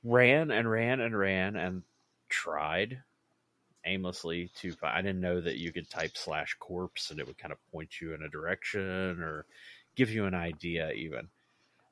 ran 0.04 0.52
and 0.52 0.70
ran 0.70 1.00
and 1.00 1.18
ran 1.18 1.56
and 1.56 1.84
tried 2.30 3.02
aimlessly 3.86 4.52
to 4.56 4.72
find. 4.74 4.98
I 4.98 5.02
didn't 5.02 5.22
know 5.22 5.42
that 5.42 5.58
you 5.58 5.72
could 5.72 5.90
type 5.90 6.18
slash 6.18 6.56
corpse 6.60 7.12
and 7.12 7.20
it 7.20 7.28
would 7.28 7.38
kind 7.38 7.52
of 7.52 7.72
point 7.72 8.02
you 8.02 8.14
in 8.14 8.24
a 8.24 8.30
direction 8.30 9.22
or 9.22 9.46
give 9.96 10.10
you 10.10 10.26
an 10.26 10.34
idea, 10.36 10.92
even. 10.92 11.28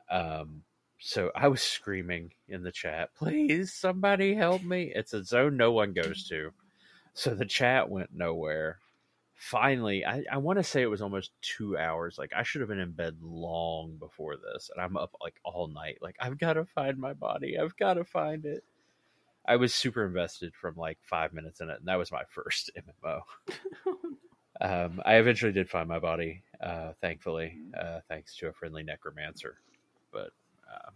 Um, 0.09 0.63
so 1.07 1.29
I 1.35 1.49
was 1.49 1.61
screaming 1.61 2.33
in 2.47 2.63
the 2.63 2.71
chat, 2.71 3.13
please, 3.15 3.71
somebody 3.71 4.33
help 4.33 4.63
me. 4.63 4.91
It's 4.95 5.13
a 5.13 5.23
zone 5.23 5.55
no 5.55 5.71
one 5.71 5.93
goes 5.93 6.27
to. 6.29 6.49
So 7.13 7.35
the 7.35 7.45
chat 7.45 7.91
went 7.91 8.09
nowhere. 8.11 8.79
Finally, 9.35 10.03
I, 10.03 10.23
I 10.31 10.37
want 10.37 10.57
to 10.57 10.63
say 10.63 10.81
it 10.81 10.89
was 10.89 11.03
almost 11.03 11.29
two 11.43 11.77
hours. 11.77 12.17
Like, 12.17 12.31
I 12.35 12.41
should 12.41 12.61
have 12.61 12.69
been 12.69 12.79
in 12.79 12.91
bed 12.91 13.17
long 13.21 13.97
before 13.99 14.35
this. 14.37 14.71
And 14.73 14.83
I'm 14.83 14.97
up 14.97 15.15
like 15.21 15.35
all 15.43 15.67
night. 15.67 15.99
Like, 16.01 16.15
I've 16.19 16.39
got 16.39 16.53
to 16.53 16.65
find 16.65 16.97
my 16.97 17.13
body. 17.13 17.55
I've 17.55 17.77
got 17.77 17.93
to 17.93 18.03
find 18.03 18.43
it. 18.43 18.63
I 19.45 19.57
was 19.57 19.75
super 19.75 20.07
invested 20.07 20.55
from 20.55 20.75
like 20.75 20.97
five 21.03 21.33
minutes 21.33 21.61
in 21.61 21.69
it. 21.69 21.77
And 21.77 21.87
that 21.87 21.99
was 21.99 22.11
my 22.11 22.23
first 22.31 22.71
MMO. 23.05 23.21
Um, 24.61 25.01
I 25.05 25.15
eventually 25.15 25.51
did 25.51 25.69
find 25.69 25.89
my 25.89 25.99
body, 25.99 26.41
uh, 26.61 26.93
thankfully, 27.01 27.57
uh, 27.77 27.99
thanks 28.07 28.37
to 28.37 28.47
a 28.47 28.53
friendly 28.53 28.83
necromancer. 28.83 29.57
But 30.13 30.29
um, 30.71 30.93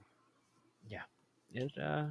yeah, 0.89 1.01
it 1.53 1.71
uh, 1.77 2.05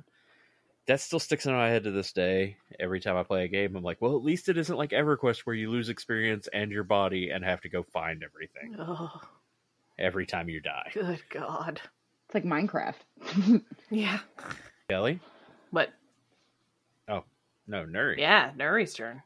that 0.86 1.00
still 1.00 1.18
sticks 1.18 1.46
in 1.46 1.52
my 1.52 1.68
head 1.68 1.84
to 1.84 1.90
this 1.90 2.12
day. 2.12 2.56
Every 2.80 3.00
time 3.00 3.16
I 3.16 3.22
play 3.22 3.44
a 3.44 3.48
game, 3.48 3.76
I'm 3.76 3.82
like, 3.82 4.00
well, 4.00 4.16
at 4.16 4.24
least 4.24 4.48
it 4.48 4.56
isn't 4.58 4.76
like 4.76 4.90
EverQuest 4.90 5.40
where 5.40 5.56
you 5.56 5.70
lose 5.70 5.88
experience 5.88 6.48
and 6.52 6.70
your 6.70 6.84
body 6.84 7.30
and 7.30 7.44
have 7.44 7.60
to 7.62 7.68
go 7.68 7.82
find 7.82 8.22
everything. 8.24 8.76
Oh, 8.78 9.20
every 9.98 10.24
time 10.26 10.48
you 10.48 10.60
die. 10.60 10.90
Good 10.94 11.20
God. 11.30 11.80
It's 12.26 12.34
like 12.34 12.44
Minecraft. 12.44 13.62
Yeah. 13.90 14.18
Kelly? 14.90 15.18
What? 15.70 15.90
Oh, 17.08 17.24
no, 17.66 17.84
Nuri. 17.86 18.18
Yeah, 18.18 18.50
Nuri's 18.56 18.92
turn. 18.94 19.22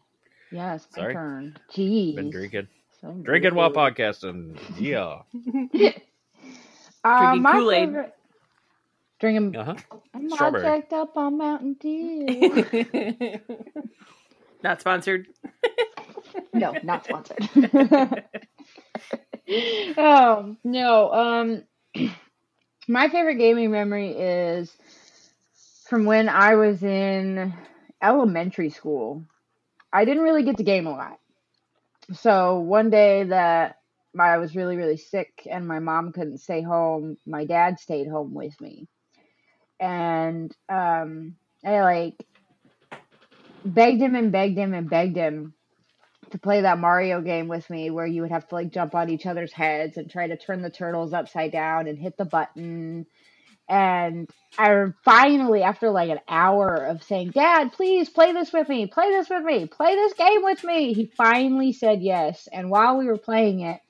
yes, 0.52 0.86
my 0.96 1.02
Sorry. 1.02 1.14
turn. 1.14 1.56
Jeez. 1.72 2.14
Been 2.16 2.30
drinking. 2.30 2.68
So 3.00 3.10
Drinking 3.22 3.54
while 3.56 3.72
podcasting. 3.72 4.58
Yeah. 4.78 5.22
Uh, 7.04 7.18
Drinking 7.18 7.42
my 7.42 7.52
Kool-Aid. 7.52 7.88
favorite- 7.88 8.14
Drinking. 9.22 9.54
Uh 9.54 9.64
huh. 9.64 9.74
I'm 10.14 10.32
all 10.32 10.50
jacked 10.50 10.92
up 10.92 11.16
on 11.16 11.38
Mountain 11.38 11.74
Dew. 11.74 13.38
Not 14.64 14.80
sponsored. 14.80 15.28
no, 16.52 16.74
not 16.82 17.04
sponsored. 17.04 17.48
oh 19.96 20.56
no. 20.64 21.12
Um, 21.12 21.62
my 22.88 23.08
favorite 23.10 23.36
gaming 23.36 23.70
memory 23.70 24.10
is 24.10 24.76
from 25.88 26.04
when 26.04 26.28
I 26.28 26.56
was 26.56 26.82
in 26.82 27.54
elementary 28.02 28.70
school. 28.70 29.24
I 29.92 30.04
didn't 30.04 30.24
really 30.24 30.42
get 30.42 30.56
to 30.56 30.64
game 30.64 30.88
a 30.88 30.90
lot. 30.90 31.20
So 32.12 32.58
one 32.58 32.90
day 32.90 33.22
that 33.22 33.76
I 34.18 34.38
was 34.38 34.56
really 34.56 34.76
really 34.76 34.96
sick 34.96 35.46
and 35.48 35.68
my 35.68 35.78
mom 35.78 36.10
couldn't 36.10 36.38
stay 36.38 36.62
home, 36.62 37.18
my 37.24 37.44
dad 37.44 37.78
stayed 37.78 38.08
home 38.08 38.34
with 38.34 38.60
me, 38.60 38.88
and 39.82 40.56
um, 40.68 41.34
I 41.64 41.82
like 41.82 42.24
begged 43.64 44.00
him 44.00 44.14
and 44.14 44.30
begged 44.30 44.56
him 44.56 44.74
and 44.74 44.88
begged 44.88 45.16
him 45.16 45.54
to 46.30 46.38
play 46.38 46.62
that 46.62 46.78
Mario 46.78 47.20
game 47.20 47.48
with 47.48 47.68
me 47.68 47.90
where 47.90 48.06
you 48.06 48.22
would 48.22 48.30
have 48.30 48.48
to 48.48 48.54
like 48.54 48.72
jump 48.72 48.94
on 48.94 49.10
each 49.10 49.26
other's 49.26 49.52
heads 49.52 49.96
and 49.96 50.08
try 50.08 50.28
to 50.28 50.36
turn 50.36 50.62
the 50.62 50.70
turtles 50.70 51.12
upside 51.12 51.50
down 51.50 51.88
and 51.88 51.98
hit 51.98 52.16
the 52.16 52.24
button. 52.24 53.06
And 53.68 54.30
I 54.56 54.86
finally, 55.04 55.62
after 55.62 55.90
like 55.90 56.10
an 56.10 56.20
hour 56.28 56.76
of 56.76 57.02
saying, 57.02 57.30
Dad, 57.30 57.72
please 57.72 58.08
play 58.08 58.32
this 58.32 58.52
with 58.52 58.68
me, 58.68 58.86
play 58.86 59.10
this 59.10 59.28
with 59.28 59.44
me, 59.44 59.66
play 59.66 59.94
this 59.96 60.12
game 60.14 60.44
with 60.44 60.62
me, 60.62 60.92
he 60.92 61.06
finally 61.16 61.72
said 61.72 62.02
yes. 62.02 62.48
And 62.52 62.70
while 62.70 62.98
we 62.98 63.06
were 63.06 63.18
playing 63.18 63.60
it, 63.60 63.80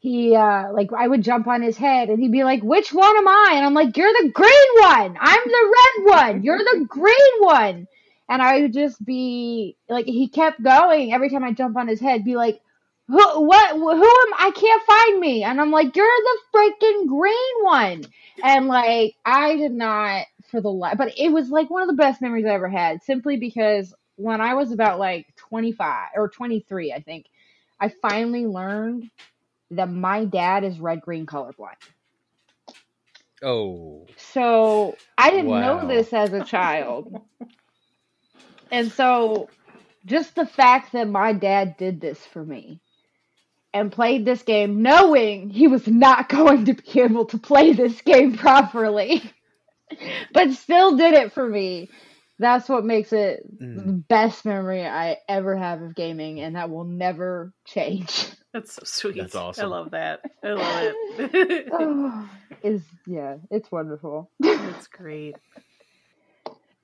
he 0.00 0.34
uh 0.34 0.72
like 0.72 0.90
I 0.96 1.06
would 1.06 1.22
jump 1.22 1.46
on 1.46 1.62
his 1.62 1.76
head 1.76 2.08
and 2.08 2.18
he'd 2.18 2.32
be 2.32 2.44
like, 2.44 2.62
Which 2.62 2.92
one 2.92 3.16
am 3.16 3.28
I? 3.28 3.52
And 3.54 3.64
I'm 3.64 3.74
like, 3.74 3.96
You're 3.96 4.12
the 4.12 4.30
green 4.30 4.50
one. 4.80 5.16
I'm 5.20 5.40
the 5.44 5.74
red 5.76 6.16
one. 6.16 6.42
You're 6.42 6.58
the 6.58 6.86
green 6.88 7.40
one. 7.40 7.86
And 8.28 8.40
I 8.40 8.60
would 8.60 8.72
just 8.72 9.04
be 9.04 9.76
like, 9.88 10.06
he 10.06 10.28
kept 10.28 10.62
going 10.62 11.12
every 11.12 11.30
time 11.30 11.42
I 11.42 11.52
jump 11.52 11.76
on 11.76 11.88
his 11.88 11.98
head, 11.98 12.24
be 12.24 12.36
like, 12.36 12.60
who, 13.08 13.40
what, 13.40 13.70
who 13.72 13.90
am, 13.90 14.34
I 14.38 14.52
can't 14.54 14.82
find 14.84 15.18
me. 15.18 15.42
And 15.42 15.60
I'm 15.60 15.72
like, 15.72 15.96
you're 15.96 16.06
the 16.06 16.38
freaking 16.54 17.08
green 17.08 17.64
one. 17.64 18.04
And 18.44 18.68
like, 18.68 19.16
I 19.24 19.56
did 19.56 19.72
not 19.72 20.26
for 20.48 20.60
the 20.60 20.70
life, 20.70 20.96
but 20.96 21.18
it 21.18 21.32
was 21.32 21.50
like 21.50 21.70
one 21.70 21.82
of 21.82 21.88
the 21.88 22.00
best 22.00 22.22
memories 22.22 22.46
I 22.46 22.50
ever 22.50 22.68
had 22.68 23.02
simply 23.02 23.36
because 23.36 23.92
when 24.14 24.40
I 24.40 24.54
was 24.54 24.70
about 24.70 25.00
like 25.00 25.26
25 25.34 26.10
or 26.14 26.28
23, 26.28 26.92
I 26.92 27.00
think, 27.00 27.26
I 27.80 27.88
finally 27.88 28.46
learned 28.46 29.10
that 29.72 29.90
my 29.90 30.24
dad 30.24 30.64
is 30.64 30.80
red 30.80 31.00
green 31.02 31.26
colorblind. 31.26 31.76
Oh. 33.42 34.08
So 34.16 35.00
I 35.18 35.30
didn't 35.30 35.58
Wow. 35.58 35.60
know 35.60 35.86
this 35.86 36.12
as 36.12 36.32
a 36.34 36.42
child. 36.42 37.14
and 38.70 38.92
so 38.92 39.50
just 40.06 40.34
the 40.36 40.46
fact 40.46 40.92
that 40.92 41.08
my 41.08 41.32
dad 41.32 41.76
did 41.78 42.00
this 42.00 42.24
for 42.26 42.44
me 42.44 42.80
and 43.74 43.92
played 43.92 44.24
this 44.24 44.42
game 44.42 44.82
knowing 44.82 45.50
he 45.50 45.68
was 45.68 45.86
not 45.88 46.28
going 46.30 46.66
to 46.66 46.74
be 46.74 47.00
able 47.00 47.26
to 47.26 47.38
play 47.38 47.72
this 47.72 48.00
game 48.02 48.36
properly, 48.36 49.22
but 50.34 50.52
still 50.52 50.96
did 50.96 51.14
it 51.14 51.32
for 51.32 51.48
me. 51.48 51.90
That's 52.38 52.68
what 52.68 52.84
makes 52.84 53.12
it 53.12 53.42
the 53.74 53.92
Mm. 53.92 54.00
best 54.08 54.44
memory 54.46 54.84
I 54.86 55.18
ever 55.28 55.56
have 55.56 55.82
of 55.82 55.94
gaming, 55.94 56.40
and 56.40 56.56
that 56.56 56.70
will 56.70 56.84
never 56.84 57.52
change. 57.66 58.28
That's 58.52 58.74
so 58.74 58.82
sweet. 58.84 59.16
That's 59.16 59.36
awesome. 59.36 59.66
I 59.66 59.68
love 59.68 59.90
that. 59.92 60.20
I 60.42 60.48
love 60.52 60.94
it. 61.18 61.68
oh, 61.72 62.28
is 62.62 62.82
yeah, 63.06 63.36
it's 63.50 63.70
wonderful. 63.70 64.30
That's 64.40 64.88
great. 64.88 65.36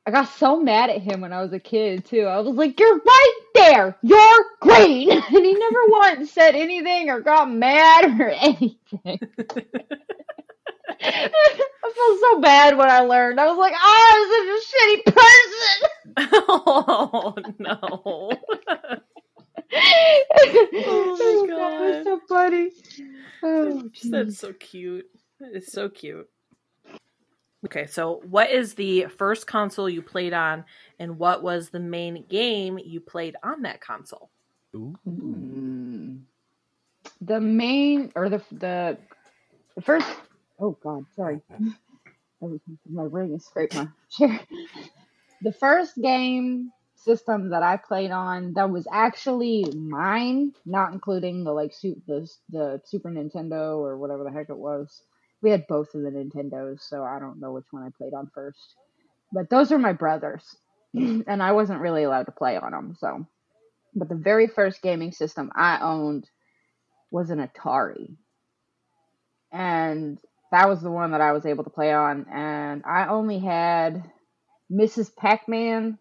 I 0.06 0.12
got 0.12 0.28
so 0.28 0.60
mad 0.60 0.90
at 0.90 1.02
him 1.02 1.20
when 1.20 1.32
I 1.32 1.42
was 1.42 1.52
a 1.52 1.58
kid 1.58 2.04
too. 2.04 2.22
I 2.22 2.38
was 2.38 2.54
like, 2.54 2.78
"You're 2.78 2.98
right 2.98 3.40
there. 3.54 3.96
You're 4.02 4.44
green," 4.60 5.10
and 5.10 5.44
he 5.44 5.54
never 5.54 5.86
once 5.88 6.30
said 6.30 6.54
anything 6.54 7.10
or 7.10 7.20
got 7.20 7.50
mad 7.50 8.20
or 8.20 8.30
anything. 8.40 9.18
I 11.02 11.28
felt 11.82 12.20
so 12.20 12.40
bad 12.40 12.78
when 12.78 12.88
I 12.88 13.00
learned. 13.00 13.40
I 13.40 13.46
was 13.46 13.58
like, 13.58 13.74
"Oh, 13.76 14.10
I'm 14.14 14.28
such 14.30 14.48
a 14.54 15.10
shitty 15.10 15.14
person." 15.16 16.44
oh 16.48 17.34
no. 17.58 18.30
Oh 19.72 20.66
my 20.72 20.82
oh, 20.86 21.46
God, 21.48 21.72
it 21.72 21.96
was 21.96 22.04
so 22.04 22.20
funny. 22.28 22.70
Oh, 23.42 23.82
jeez. 23.92 24.10
That's 24.10 24.38
so 24.38 24.52
cute. 24.54 25.06
It's 25.40 25.72
so 25.72 25.88
cute. 25.88 26.28
Okay, 27.64 27.86
so 27.86 28.22
what 28.28 28.50
is 28.50 28.74
the 28.74 29.06
first 29.06 29.46
console 29.46 29.88
you 29.88 30.02
played 30.02 30.32
on, 30.32 30.64
and 30.98 31.18
what 31.18 31.42
was 31.42 31.70
the 31.70 31.80
main 31.80 32.24
game 32.28 32.78
you 32.78 33.00
played 33.00 33.36
on 33.42 33.62
that 33.62 33.80
console? 33.80 34.30
Ooh. 34.74 34.96
The 37.20 37.40
main 37.40 38.12
or 38.14 38.28
the 38.28 38.42
the 38.52 38.98
the 39.74 39.82
first. 39.82 40.06
Oh 40.60 40.78
God, 40.82 41.04
sorry. 41.16 41.40
My 42.40 43.02
ring 43.02 43.32
is 43.32 43.46
scraped 43.46 43.74
my 43.74 43.88
chair. 44.10 44.38
The 45.42 45.52
first 45.52 45.96
game 45.96 46.70
system 47.06 47.50
that 47.50 47.62
I 47.62 47.78
played 47.78 48.10
on 48.10 48.54
that 48.54 48.68
was 48.70 48.86
actually 48.92 49.64
mine, 49.74 50.52
not 50.66 50.92
including 50.92 51.44
the 51.44 51.52
like 51.52 51.72
the 51.80 52.28
the 52.50 52.82
Super 52.84 53.10
Nintendo 53.10 53.78
or 53.78 53.96
whatever 53.96 54.24
the 54.24 54.32
heck 54.32 54.50
it 54.50 54.58
was. 54.58 55.02
We 55.40 55.50
had 55.50 55.66
both 55.68 55.94
of 55.94 56.02
the 56.02 56.10
Nintendos, 56.10 56.80
so 56.80 57.04
I 57.04 57.20
don't 57.20 57.40
know 57.40 57.52
which 57.52 57.66
one 57.70 57.84
I 57.84 57.90
played 57.96 58.12
on 58.12 58.30
first. 58.34 58.74
But 59.32 59.48
those 59.48 59.72
are 59.72 59.78
my 59.78 59.92
brothers, 59.92 60.44
and 60.94 61.42
I 61.42 61.52
wasn't 61.52 61.80
really 61.80 62.02
allowed 62.02 62.26
to 62.26 62.32
play 62.32 62.56
on 62.56 62.72
them. 62.72 62.96
So, 62.98 63.26
but 63.94 64.08
the 64.08 64.16
very 64.16 64.48
first 64.48 64.82
gaming 64.82 65.12
system 65.12 65.52
I 65.54 65.78
owned 65.80 66.28
was 67.12 67.30
an 67.30 67.38
Atari, 67.46 68.16
and 69.52 70.18
that 70.50 70.68
was 70.68 70.82
the 70.82 70.90
one 70.90 71.12
that 71.12 71.20
I 71.20 71.32
was 71.32 71.46
able 71.46 71.64
to 71.64 71.70
play 71.70 71.92
on. 71.92 72.26
And 72.32 72.82
I 72.84 73.06
only 73.08 73.38
had 73.38 74.10
Mrs. 74.72 75.14
Pac-Man 75.14 75.98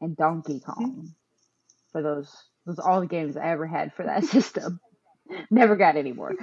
and 0.00 0.16
Donkey 0.16 0.60
Kong 0.66 1.14
for 1.92 2.02
those. 2.02 2.34
Those 2.66 2.78
all 2.78 3.00
the 3.00 3.06
games 3.06 3.36
I 3.36 3.50
ever 3.50 3.66
had 3.66 3.94
for 3.94 4.04
that 4.04 4.24
system. 4.26 4.80
Never 5.50 5.76
got 5.76 5.96
any 5.96 6.12
more. 6.12 6.34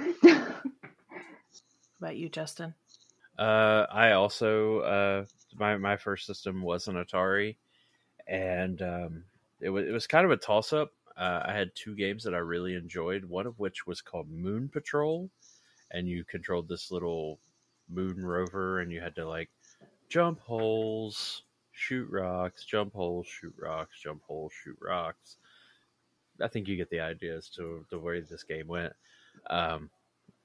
About 2.00 2.16
you, 2.16 2.28
Justin? 2.28 2.74
Uh, 3.38 3.86
I 3.90 4.12
also 4.12 4.80
uh, 4.80 5.24
my 5.56 5.76
my 5.76 5.96
first 5.96 6.26
system 6.26 6.62
was 6.62 6.88
an 6.88 6.96
Atari, 6.96 7.56
and 8.26 8.82
um, 8.82 9.24
it 9.60 9.70
was 9.70 9.86
it 9.86 9.92
was 9.92 10.06
kind 10.06 10.24
of 10.24 10.32
a 10.32 10.36
toss 10.36 10.72
up. 10.72 10.92
Uh, 11.16 11.42
I 11.46 11.52
had 11.52 11.70
two 11.74 11.96
games 11.96 12.24
that 12.24 12.34
I 12.34 12.38
really 12.38 12.74
enjoyed. 12.74 13.24
One 13.24 13.46
of 13.46 13.58
which 13.58 13.86
was 13.86 14.00
called 14.00 14.30
Moon 14.30 14.68
Patrol, 14.68 15.30
and 15.90 16.08
you 16.08 16.24
controlled 16.24 16.68
this 16.68 16.90
little 16.90 17.38
moon 17.88 18.24
rover, 18.24 18.80
and 18.80 18.92
you 18.92 19.00
had 19.00 19.14
to 19.16 19.28
like 19.28 19.50
jump 20.08 20.40
holes, 20.40 21.42
shoot 21.78 22.08
rocks, 22.10 22.64
jump 22.64 22.92
holes, 22.92 23.26
shoot 23.26 23.54
rocks, 23.56 24.00
jump 24.02 24.22
holes, 24.26 24.52
shoot 24.64 24.76
rocks. 24.80 25.36
I 26.42 26.48
think 26.48 26.68
you 26.68 26.76
get 26.76 26.90
the 26.90 27.00
idea 27.00 27.36
as 27.36 27.48
to 27.50 27.86
the 27.90 27.98
way 27.98 28.20
this 28.20 28.42
game 28.42 28.66
went. 28.66 28.92
Um, 29.48 29.90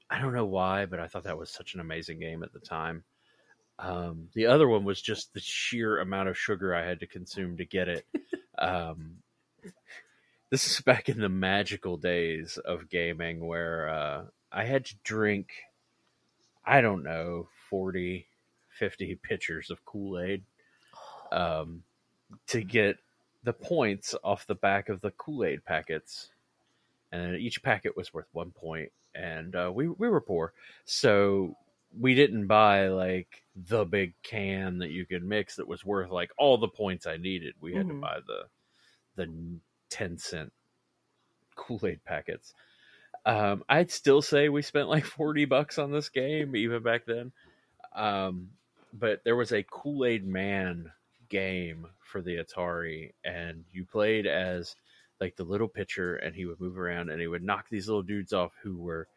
I 0.10 0.20
don't 0.20 0.34
know 0.34 0.46
why, 0.46 0.86
but 0.86 1.00
I 1.00 1.08
thought 1.08 1.24
that 1.24 1.38
was 1.38 1.50
such 1.50 1.74
an 1.74 1.80
amazing 1.80 2.20
game 2.20 2.44
at 2.44 2.54
the 2.54 2.60
time. 2.60 3.04
Um, 3.80 4.30
the 4.34 4.46
other 4.46 4.68
one 4.68 4.84
was 4.84 5.02
just 5.02 5.34
the 5.34 5.40
sheer 5.40 6.00
amount 6.00 6.30
of 6.30 6.38
sugar 6.38 6.76
I 6.76 6.86
had 6.86 7.00
to 7.00 7.08
consume 7.08 7.58
to 7.58 7.66
get 7.66 7.88
it. 7.90 8.06
um, 8.58 9.18
this 10.52 10.70
is 10.70 10.82
back 10.82 11.10
in 11.10 11.20
the 11.20 11.30
magical 11.30 11.98
days 11.98 12.60
of 12.64 12.90
gaming 12.90 13.46
where 13.46 13.90
uh, 13.90 14.24
I 14.52 14.66
had 14.66 14.86
to 14.86 14.96
drink, 15.04 15.50
I 16.64 16.82
don't 16.82 17.04
know, 17.04 17.48
40, 17.72 18.28
50 18.70 19.16
pitchers 19.16 19.72
of 19.72 19.84
Kool 19.84 20.20
Aid 20.20 20.44
um, 21.34 21.84
to 22.48 22.64
get 22.64 22.98
the 23.44 23.54
points 23.54 24.16
off 24.24 24.48
the 24.48 24.56
back 24.56 24.90
of 24.90 25.02
the 25.02 25.12
Kool 25.12 25.46
Aid 25.46 25.66
packets. 25.66 26.32
And 27.12 27.36
each 27.38 27.62
packet 27.64 27.96
was 27.96 28.14
worth 28.14 28.28
one 28.34 28.52
point 28.52 28.92
and 29.16 29.56
uh, 29.56 29.72
we 29.74 29.88
we 29.90 30.10
were 30.10 30.22
poor, 30.22 30.54
so 30.86 31.56
we 32.00 32.16
didn't 32.16 32.48
buy 32.48 32.88
like 32.88 33.44
the 33.56 33.86
big 33.86 34.16
can 34.24 34.80
that 34.80 34.90
you 34.92 35.06
could 35.06 35.24
mix 35.24 35.56
that 35.58 35.68
was 35.68 35.86
worth 35.86 36.10
like 36.12 36.32
all 36.38 36.58
the 36.58 36.68
points 36.70 37.06
I 37.08 37.18
needed. 37.18 37.56
We 37.62 37.76
had 37.76 37.88
Mhm. 37.88 37.90
to 37.90 37.96
buy 38.02 38.20
the 38.28 38.50
the 39.16 39.60
ten 39.90 40.18
cent 40.18 40.54
Kool 41.56 41.86
Aid 41.86 42.04
packets. 42.06 42.54
Um, 43.26 43.64
I'd 43.70 43.92
still 43.92 44.22
say 44.22 44.50
we 44.50 44.64
spent 44.64 44.90
like 44.90 45.06
forty 45.06 45.46
bucks 45.46 45.78
on 45.80 45.92
this 45.92 46.10
game 46.10 46.56
even 46.56 46.84
back 46.84 47.06
then. 47.06 47.34
Um, 47.96 48.52
but 48.94 49.24
there 49.26 49.36
was 49.38 49.52
a 49.54 49.64
Kool 49.64 50.06
Aid 50.06 50.26
Man 50.28 50.92
game 51.34 51.88
for 52.00 52.22
the 52.22 52.38
Atari, 52.38 53.12
and 53.26 53.66
you 53.72 53.86
played 53.86 54.28
as 54.28 54.76
like 55.20 55.36
the 55.36 55.44
little 55.44 55.68
pitcher, 55.68 56.16
and 56.18 56.36
he 56.36 56.46
would 56.46 56.62
move 56.62 56.78
around 56.78 57.10
and 57.10 57.20
he 57.20 57.26
would 57.26 57.44
knock 57.44 57.66
these 57.70 57.88
little 57.88 58.04
dudes 58.04 58.34
off 58.34 58.52
who 58.62 58.78
were 58.78 59.08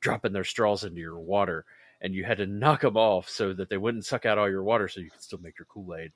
dropping 0.00 0.32
their 0.32 0.44
straws 0.44 0.84
into 0.84 1.00
your 1.00 1.18
water, 1.18 1.64
and 2.00 2.14
you 2.14 2.22
had 2.22 2.38
to 2.38 2.46
knock 2.46 2.82
them 2.82 2.96
off 2.96 3.28
so 3.28 3.52
that 3.52 3.70
they 3.70 3.76
wouldn't 3.76 4.06
suck 4.06 4.24
out 4.24 4.38
all 4.38 4.48
your 4.48 4.62
water, 4.62 4.86
so 4.86 5.00
you 5.00 5.10
could 5.10 5.22
still 5.22 5.40
make 5.42 5.58
your 5.58 5.66
Kool 5.66 5.96
Aid. 5.96 6.12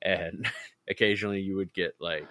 And 0.00 0.48
occasionally, 0.88 1.40
you 1.40 1.56
would 1.56 1.74
get 1.74 1.94
like 2.00 2.26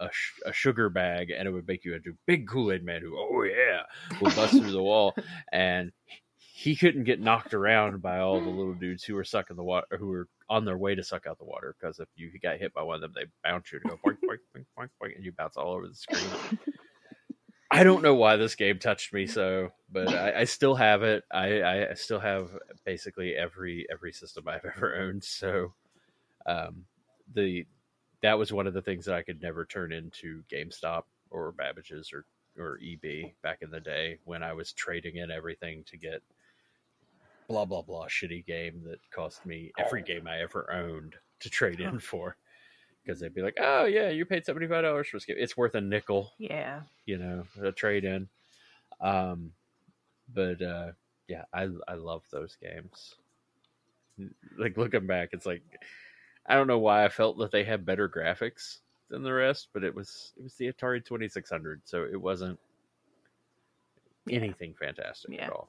a, 0.00 0.08
sh- 0.10 0.40
a 0.46 0.54
sugar 0.54 0.88
bag, 0.88 1.30
and 1.30 1.46
it 1.46 1.50
would 1.50 1.68
make 1.68 1.84
you 1.84 1.94
into 1.94 2.16
big 2.24 2.48
Kool 2.48 2.72
Aid 2.72 2.82
man 2.82 3.02
who, 3.02 3.14
oh 3.18 3.42
yeah, 3.42 3.82
would 4.22 4.34
bust 4.34 4.52
through 4.52 4.72
the 4.72 4.82
wall, 4.82 5.14
and 5.52 5.92
he 6.38 6.76
couldn't 6.76 7.04
get 7.04 7.20
knocked 7.20 7.52
around 7.52 8.00
by 8.00 8.20
all 8.20 8.40
the 8.40 8.48
little 8.48 8.74
dudes 8.74 9.04
who 9.04 9.14
were 9.14 9.24
sucking 9.24 9.56
the 9.56 9.62
water, 9.62 9.86
who 9.98 10.06
were 10.06 10.28
on 10.48 10.64
their 10.64 10.78
way 10.78 10.94
to 10.94 11.02
suck 11.02 11.26
out 11.26 11.38
the 11.38 11.44
water. 11.44 11.74
Because 11.78 11.98
if 11.98 12.08
you 12.14 12.30
got 12.42 12.58
hit 12.58 12.72
by 12.72 12.82
one 12.82 12.96
of 12.96 13.00
them, 13.00 13.12
they 13.14 13.26
bounce 13.44 13.72
you 13.72 13.80
to 13.80 13.88
go 13.88 13.98
boink, 14.04 14.18
boink, 14.24 14.38
boink, 14.56 14.64
boink, 14.78 14.88
boink, 15.02 15.16
and 15.16 15.24
you 15.24 15.32
bounce 15.32 15.56
all 15.56 15.72
over 15.72 15.88
the 15.88 15.94
screen. 15.94 16.58
I 17.70 17.82
don't 17.82 18.02
know 18.02 18.14
why 18.14 18.36
this 18.36 18.54
game 18.54 18.78
touched 18.78 19.12
me 19.12 19.26
so, 19.26 19.70
but 19.90 20.08
I, 20.14 20.40
I 20.40 20.44
still 20.44 20.76
have 20.76 21.02
it. 21.02 21.24
I, 21.32 21.88
I 21.90 21.94
still 21.94 22.20
have 22.20 22.50
basically 22.84 23.34
every 23.34 23.86
every 23.90 24.12
system 24.12 24.46
I've 24.46 24.64
ever 24.76 24.96
owned. 24.96 25.24
So, 25.24 25.74
um, 26.46 26.84
the 27.34 27.66
that 28.22 28.38
was 28.38 28.52
one 28.52 28.66
of 28.66 28.74
the 28.74 28.82
things 28.82 29.04
that 29.06 29.16
I 29.16 29.22
could 29.22 29.42
never 29.42 29.64
turn 29.64 29.92
into 29.92 30.42
GameStop 30.50 31.02
or 31.30 31.52
Babbage's 31.52 32.12
or 32.12 32.24
or 32.58 32.78
EB 32.82 33.32
back 33.42 33.58
in 33.62 33.70
the 33.70 33.80
day 33.80 34.18
when 34.24 34.42
I 34.42 34.52
was 34.52 34.72
trading 34.72 35.16
in 35.16 35.30
everything 35.30 35.84
to 35.88 35.96
get 35.96 36.22
blah 37.48 37.64
blah 37.64 37.82
blah 37.82 38.06
shitty 38.06 38.44
game 38.46 38.82
that 38.84 38.98
cost 39.10 39.44
me 39.46 39.72
every 39.78 40.02
game 40.02 40.26
I 40.26 40.40
ever 40.40 40.72
owned 40.72 41.14
to 41.40 41.50
trade 41.50 41.80
in 41.80 41.98
for. 42.00 42.36
Because 43.04 43.20
they'd 43.20 43.34
be 43.34 43.42
like, 43.42 43.56
"Oh 43.60 43.84
yeah, 43.84 44.08
you 44.08 44.24
paid 44.24 44.44
seventy 44.44 44.66
five 44.66 44.82
dollars 44.82 45.06
for 45.08 45.16
this 45.16 45.24
game. 45.24 45.36
It's 45.38 45.56
worth 45.56 45.74
a 45.76 45.80
nickel, 45.80 46.32
Yeah. 46.38 46.80
you 47.04 47.18
know, 47.18 47.44
a 47.62 47.70
trade 47.70 48.04
in." 48.04 48.28
Um, 49.00 49.52
but 50.34 50.60
uh, 50.60 50.92
yeah, 51.28 51.44
I 51.52 51.68
I 51.86 51.94
love 51.94 52.24
those 52.32 52.56
games. 52.60 53.14
Like 54.58 54.76
looking 54.76 55.06
back, 55.06 55.28
it's 55.32 55.46
like 55.46 55.62
I 56.46 56.54
don't 56.54 56.66
know 56.66 56.78
why 56.78 57.04
I 57.04 57.08
felt 57.08 57.38
that 57.38 57.52
they 57.52 57.62
had 57.62 57.86
better 57.86 58.08
graphics 58.08 58.78
than 59.08 59.22
the 59.22 59.32
rest, 59.32 59.68
but 59.72 59.84
it 59.84 59.94
was 59.94 60.32
it 60.36 60.42
was 60.42 60.54
the 60.54 60.72
Atari 60.72 61.04
Twenty 61.04 61.28
Six 61.28 61.48
Hundred, 61.50 61.82
so 61.84 62.04
it 62.10 62.20
wasn't 62.20 62.58
anything 64.30 64.74
fantastic 64.74 65.30
Yeah. 65.32 65.44
at 65.46 65.52
all. 65.52 65.68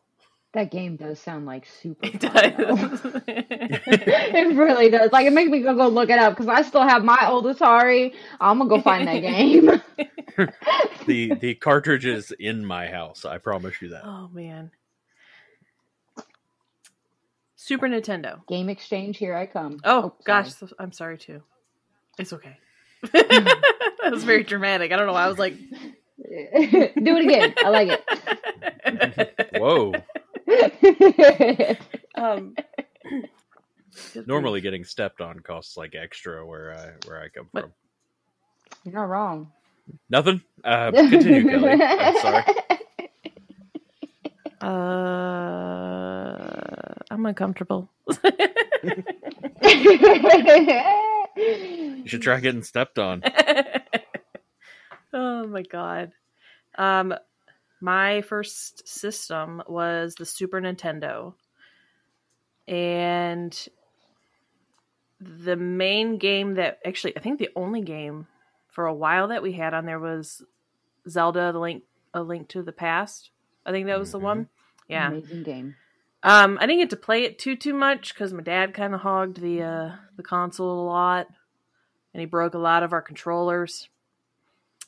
That 0.53 0.71
game 0.71 0.95
does 0.95 1.19
sound 1.19 1.45
like 1.45 1.65
super. 1.81 2.07
It 2.07 2.21
fun, 2.21 2.31
does. 2.31 3.01
it 3.27 4.55
really 4.57 4.89
does. 4.89 5.11
Like 5.11 5.25
it 5.27 5.33
makes 5.33 5.49
me 5.51 5.61
go 5.61 5.75
go 5.75 5.87
look 5.87 6.09
it 6.09 6.17
up 6.17 6.33
because 6.33 6.47
I 6.47 6.61
still 6.61 6.81
have 6.81 7.03
my 7.03 7.27
old 7.29 7.45
Atari. 7.45 8.13
I'm 8.39 8.57
gonna 8.59 8.69
go 8.69 8.81
find 8.81 9.07
that 9.07 9.19
game. 9.19 9.65
the 11.05 11.35
the 11.35 11.55
cartridge 11.55 12.05
is 12.05 12.31
in 12.39 12.65
my 12.65 12.87
house. 12.87 13.25
I 13.25 13.37
promise 13.39 13.81
you 13.81 13.89
that. 13.89 14.05
oh 14.05 14.29
man. 14.33 14.71
Super 17.55 17.87
Nintendo. 17.89 18.45
game 18.47 18.69
exchange, 18.69 19.17
here 19.17 19.35
I 19.35 19.45
come. 19.45 19.79
Oh, 19.83 19.97
oh 19.97 20.01
sorry. 20.01 20.43
gosh, 20.43 20.53
so- 20.53 20.69
I'm 20.79 20.93
sorry 20.93 21.17
too. 21.17 21.41
It's 22.17 22.31
okay. 22.31 22.57
that 23.11 24.09
was 24.09 24.23
very 24.23 24.43
dramatic. 24.43 24.91
I 24.91 24.95
don't 24.95 25.05
know 25.07 25.13
why 25.13 25.25
I 25.25 25.27
was 25.27 25.37
like 25.37 25.55
Do 26.17 27.17
it 27.17 27.25
again. 27.25 27.53
I 27.63 27.69
like 27.69 27.89
it. 28.85 29.59
Whoa! 29.61 29.93
It. 30.47 31.79
um 32.15 32.55
Normally, 34.27 34.61
getting 34.61 34.83
stepped 34.83 35.21
on 35.21 35.39
costs 35.39 35.75
like 35.77 35.95
extra 35.95 36.45
where 36.45 36.73
I 36.73 36.91
where 37.07 37.19
I 37.21 37.29
come 37.29 37.47
What? 37.51 37.63
from. 37.63 37.73
You're 38.83 38.93
not 38.95 39.09
wrong. 39.09 39.51
Nothing. 40.09 40.41
Uh, 40.63 40.91
continue, 41.09 41.49
Kelly. 41.49 41.81
I'm 41.81 42.17
sorry. 42.19 42.43
uh 44.61 44.65
I'm 47.11 47.25
uncomfortable. 47.25 47.89
You 49.65 52.07
should 52.07 52.21
try 52.21 52.39
getting 52.39 52.63
stepped 52.63 52.99
on. 52.99 53.23
oh 55.13 55.47
my 55.47 55.61
god. 55.63 56.11
Um 56.77 57.13
my 57.79 58.21
first 58.21 58.87
system 58.87 59.61
was 59.67 60.15
the 60.15 60.25
Super 60.25 60.59
Nintendo. 60.61 61.33
And 62.67 63.67
the 65.19 65.55
main 65.55 66.17
game 66.17 66.55
that 66.55 66.79
actually 66.85 67.15
I 67.17 67.21
think 67.21 67.39
the 67.39 67.49
only 67.55 67.81
game 67.81 68.27
for 68.69 68.85
a 68.85 68.93
while 68.93 69.29
that 69.29 69.41
we 69.41 69.53
had 69.53 69.73
on 69.73 69.85
there 69.85 69.99
was 69.99 70.43
Zelda 71.09 71.51
the 71.51 71.59
Link 71.59 71.83
a 72.13 72.21
Link 72.21 72.49
to 72.49 72.61
the 72.61 72.71
Past. 72.71 73.31
I 73.65 73.71
think 73.71 73.87
that 73.87 73.99
was 73.99 74.11
the 74.11 74.19
Mhm. 74.19 74.23
one. 74.23 74.49
Yeah. 74.87 75.07
Amazing 75.07 75.43
game. 75.43 75.75
Um, 76.23 76.57
I 76.59 76.65
didn't 76.65 76.79
get 76.81 76.89
to 76.91 76.97
play 76.97 77.23
it 77.23 77.39
too 77.39 77.55
too 77.55 77.73
much 77.73 78.13
because 78.13 78.33
my 78.33 78.43
dad 78.43 78.73
kind 78.73 78.93
of 78.93 79.01
hogged 79.01 79.39
the 79.39 79.61
uh, 79.61 79.95
the 80.15 80.23
console 80.23 80.81
a 80.81 80.85
lot, 80.87 81.27
and 82.13 82.19
he 82.19 82.25
broke 82.25 82.53
a 82.53 82.59
lot 82.59 82.83
of 82.83 82.91
our 82.93 83.01
controllers 83.01 83.87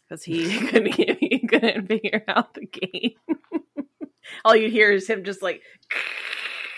because 0.10 0.24
he 0.24 0.58
couldn't 0.68 0.94
he 0.94 1.48
couldn't 1.48 1.88
figure 1.88 2.24
out 2.28 2.54
the 2.54 2.66
game. 2.66 3.14
All 4.46 4.56
you 4.56 4.70
hear 4.70 4.92
is 4.92 5.08
him 5.08 5.24
just 5.24 5.42
like 5.42 5.62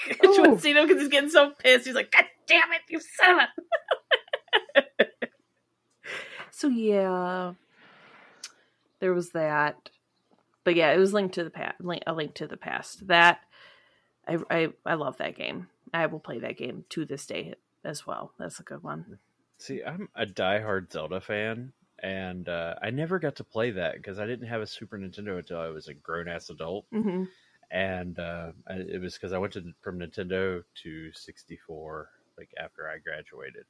Ooh. 0.26 0.58
see 0.60 0.74
him 0.74 0.88
because 0.88 1.02
he's 1.02 1.12
getting 1.12 1.30
so 1.30 1.52
pissed. 1.52 1.86
He's 1.86 1.96
like, 1.96 2.12
"God 2.12 2.26
damn 2.48 2.72
it, 2.74 2.82
you 2.90 3.00
son 3.00 3.40
of 3.40 3.48
a!" 4.76 5.06
so 6.52 6.68
yeah, 6.68 7.54
there 9.00 9.14
was 9.14 9.32
that. 9.32 9.90
But 10.64 10.76
yeah, 10.76 10.92
it 10.92 10.98
was 10.98 11.14
linked 11.14 11.36
to 11.36 11.44
the 11.44 11.50
past. 11.50 11.82
Link, 11.82 12.04
a 12.06 12.14
link 12.14 12.36
to 12.36 12.48
the 12.48 12.58
past. 12.58 13.08
That 13.08 13.40
I, 14.28 14.38
I 14.50 14.70
I 14.86 14.94
love 14.96 15.18
that 15.18 15.38
game. 15.38 15.68
I 15.94 16.06
will 16.08 16.20
play 16.20 16.40
that 16.40 16.58
game 16.58 16.86
to 16.90 17.06
this 17.06 17.26
day 17.26 17.56
as 17.84 18.08
well. 18.08 18.34
That's 18.38 18.60
a 18.60 18.64
good 18.64 18.84
one. 18.84 19.20
See, 19.58 19.84
I'm 19.84 20.10
a 20.16 20.26
diehard 20.26 20.92
Zelda 20.92 21.22
fan, 21.22 21.74
and 22.02 22.50
uh, 22.50 22.76
I 22.82 22.90
never 22.90 23.20
got 23.20 23.36
to 23.38 23.44
play 23.44 23.72
that 23.72 23.96
because 23.96 24.20
I 24.20 24.26
didn't 24.26 24.48
have 24.48 24.62
a 24.62 24.68
Super 24.68 24.98
Nintendo 24.98 25.38
until 25.38 25.60
I 25.60 25.70
was 25.70 25.88
a 25.88 25.94
grown 25.94 26.28
ass 26.28 26.50
adult. 26.50 26.86
hmm 26.92 27.26
and 27.72 28.20
uh, 28.20 28.52
it 28.70 29.02
was 29.02 29.14
because 29.14 29.32
I 29.32 29.38
went 29.38 29.54
to 29.54 29.74
from 29.82 30.00
Nintendo 30.00 30.62
to 30.84 31.12
64 31.14 32.10
like 32.38 32.50
after 32.60 32.90
I 32.90 32.98
graduated. 32.98 33.66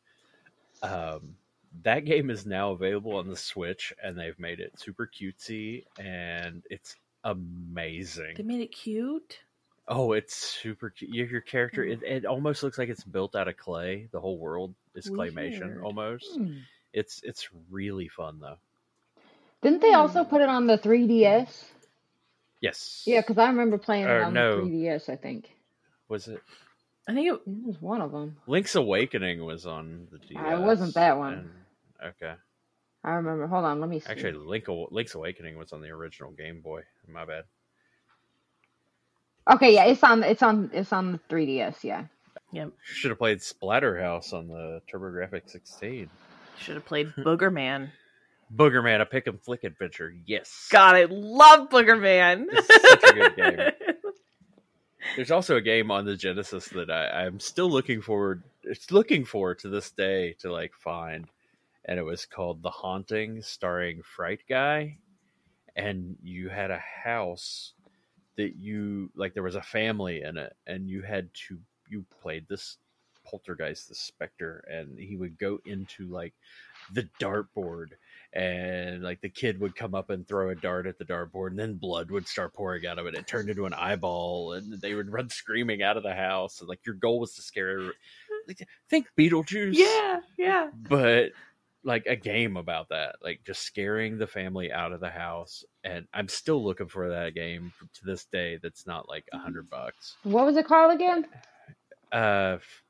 Um, 0.82 1.36
that 1.84 2.06
game 2.06 2.30
is 2.30 2.46
now 2.46 2.72
available 2.72 3.16
on 3.16 3.28
the 3.28 3.36
Switch, 3.36 3.94
and 4.04 4.18
they've 4.18 4.38
made 4.40 4.60
it 4.60 4.80
super 4.80 5.08
cutesy, 5.08 5.86
and 6.00 6.64
it's 6.70 6.96
amazing. 7.24 8.36
They 8.36 8.44
made 8.44 8.62
it 8.62 8.74
cute. 8.74 9.40
Oh, 9.88 10.14
it's 10.14 10.36
super 10.36 10.90
cute. 10.90 11.14
Your, 11.14 11.28
your 11.28 11.42
character, 11.42 11.84
it, 11.84 12.02
it 12.04 12.26
almost 12.26 12.64
looks 12.64 12.78
like 12.78 12.90
it's 12.90 13.04
built 13.04 13.36
out 13.36 13.48
of 13.48 13.58
clay. 13.58 14.08
The 14.12 14.20
whole 14.20 14.38
world 14.38 14.74
is 14.96 15.10
claymation 15.10 15.84
almost. 15.84 16.38
Hmm. 16.38 16.58
It's 16.94 17.22
it's 17.24 17.50
really 17.70 18.08
fun 18.08 18.40
though. 18.40 18.58
Didn't 19.62 19.82
they 19.82 19.94
also 19.94 20.24
put 20.24 20.42
it 20.42 20.50
on 20.50 20.66
the 20.68 20.78
3DS? 20.78 21.64
Yes. 22.62 23.04
Yeah, 23.06 23.22
because 23.22 23.38
I 23.38 23.48
remember 23.48 23.78
playing 23.78 24.06
it 24.06 24.22
on 24.22 24.34
no. 24.34 24.66
the 24.66 24.72
3DS. 24.72 25.10
I 25.10 25.16
think 25.16 25.50
Was 26.10 26.28
it 26.28 26.42
I 27.08 27.14
think 27.14 27.28
it, 27.28 27.34
it 27.34 27.66
was 27.66 27.82
one 27.82 28.02
of 28.02 28.12
them. 28.12 28.38
Link's 28.48 28.76
Awakening 28.76 29.44
was 29.44 29.66
on 29.66 30.08
the 30.12 30.20
DS? 30.20 30.38
Uh, 30.38 30.56
it 30.56 30.60
wasn't 30.62 30.94
that 30.96 31.18
one. 31.18 31.34
and- 31.34 32.12
okay. 32.12 32.34
I 33.04 33.14
remember. 33.14 33.48
Hold 33.48 33.66
on, 33.66 33.80
let 33.80 33.90
me 33.90 34.00
see. 34.00 34.10
Actually, 34.10 34.34
Link 34.34 34.66
Link's 34.68 35.16
Awakening 35.16 35.58
was 35.58 35.74
on 35.74 35.82
the 35.82 35.90
original 35.90 36.32
Game 36.32 36.62
Boy. 36.62 36.82
My 37.08 37.26
bad. 37.26 37.46
okay, 39.52 39.74
yeah, 39.74 39.86
it's 39.86 40.04
on. 40.04 40.24
It's 40.24 40.44
on. 40.44 40.70
It's 40.72 40.94
on 40.94 41.14
the 41.14 41.20
3DS. 41.30 41.84
Yeah. 41.84 42.06
Yep. 42.52 42.74
Should 42.84 43.10
have 43.10 43.18
played 43.18 43.40
Splatterhouse 43.40 44.34
on 44.34 44.48
the 44.48 44.82
TurboGrafx 44.92 45.50
16. 45.50 46.10
Should 46.62 46.76
have 46.76 46.86
played 46.86 47.08
Booger 47.18 47.52
Man. 47.52 47.92
Booger 48.54 48.84
Man, 48.84 49.02
a 49.02 49.06
pick 49.06 49.28
and 49.28 49.42
flick 49.42 49.64
adventure. 49.64 50.14
Yes. 50.26 50.68
God, 50.72 50.96
I 50.96 51.06
love 51.06 51.70
Booger 51.70 52.00
Man. 52.00 52.48
Such 52.54 53.04
a 53.04 53.14
good 53.14 53.36
game. 53.38 53.92
There's 55.16 55.32
also 55.32 55.56
a 55.56 55.62
game 55.62 55.90
on 55.90 56.06
the 56.06 56.16
Genesis 56.16 56.68
that 56.70 56.90
I, 56.90 57.26
I'm 57.26 57.40
still 57.40 57.70
looking 57.70 58.02
forward. 58.02 58.44
It's 58.64 58.92
looking 58.92 59.26
for 59.26 59.56
to 59.56 59.70
this 59.70 59.92
day 59.92 60.34
to 60.40 60.52
like 60.52 60.74
find, 60.76 61.28
and 61.86 61.98
it 61.98 62.04
was 62.04 62.26
called 62.26 62.62
The 62.62 62.70
Haunting, 62.70 63.42
starring 63.42 64.04
Fright 64.04 64.42
Guy, 64.48 64.98
and 65.76 66.18
you 66.22 66.50
had 66.50 66.72
a 66.72 66.84
house 67.04 67.74
that 68.38 68.56
you 68.58 69.10
like. 69.16 69.34
There 69.34 69.44
was 69.44 69.56
a 69.56 69.62
family 69.62 70.22
in 70.22 70.38
it, 70.38 70.56
and 70.68 70.88
you 70.88 71.02
had 71.02 71.34
to 71.48 71.58
you 71.90 72.06
played 72.22 72.46
this 72.48 72.78
Poltergeist 73.32 73.88
the 73.90 73.96
Spectre, 73.96 74.64
and 74.70 75.00
he 75.00 75.16
would 75.16 75.40
go 75.40 75.60
into 75.66 76.08
like 76.08 76.34
the 76.94 77.08
dartboard, 77.20 77.88
and 78.34 79.02
like 79.02 79.22
the 79.22 79.30
kid 79.30 79.60
would 79.62 79.76
come 79.76 79.96
up 79.96 80.10
and 80.10 80.28
throw 80.28 80.50
a 80.50 80.56
dart 80.56 80.86
at 80.86 80.98
the 80.98 81.06
dartboard, 81.06 81.52
and 81.52 81.60
then 81.60 81.76
blood 81.76 82.12
would 82.12 82.28
start 82.28 82.54
pouring 82.54 82.86
out 82.86 83.00
of 83.00 83.08
it. 83.08 83.16
It 83.16 83.26
turned 83.28 83.50
into 83.50 83.66
an 83.66 83.74
eyeball, 83.74 84.54
and 84.54 84.80
they 84.82 84.94
would 84.94 85.10
run 85.10 85.30
screaming 85.30 85.82
out 85.82 85.96
of 85.98 86.04
the 86.04 86.14
house. 86.14 86.60
And, 86.60 86.68
like 86.70 86.86
your 86.86 86.96
goal 86.96 87.20
was 87.22 87.34
to 87.36 87.42
scare. 87.42 87.94
Like, 88.48 88.68
think 88.90 89.08
Beetlejuice, 89.18 89.76
Yeah, 89.76 90.20
yeah. 90.38 90.70
but 90.90 91.32
like 91.84 92.06
a 92.08 92.16
game 92.16 92.58
about 92.58 92.90
that, 92.90 93.16
like 93.24 93.42
just 93.46 93.62
scaring 93.62 94.18
the 94.18 94.28
family 94.28 94.72
out 94.72 94.92
of 94.92 95.00
the 95.00 95.10
house. 95.10 95.64
And 95.84 96.08
I'm 96.14 96.28
still 96.28 96.64
looking 96.64 96.88
for 96.88 97.10
that 97.10 97.34
game 97.36 97.72
to 97.94 98.06
this 98.06 98.26
day. 98.26 98.60
That's 98.62 98.86
not 98.86 99.08
like 99.08 99.26
a 99.32 99.38
hundred 99.38 99.70
bucks. 99.70 100.16
what 100.24 100.46
was 100.46 100.58
it 100.58 100.66
called 100.68 100.94
again? 100.94 101.26
Uh, 102.12 102.58
f- 102.60 102.84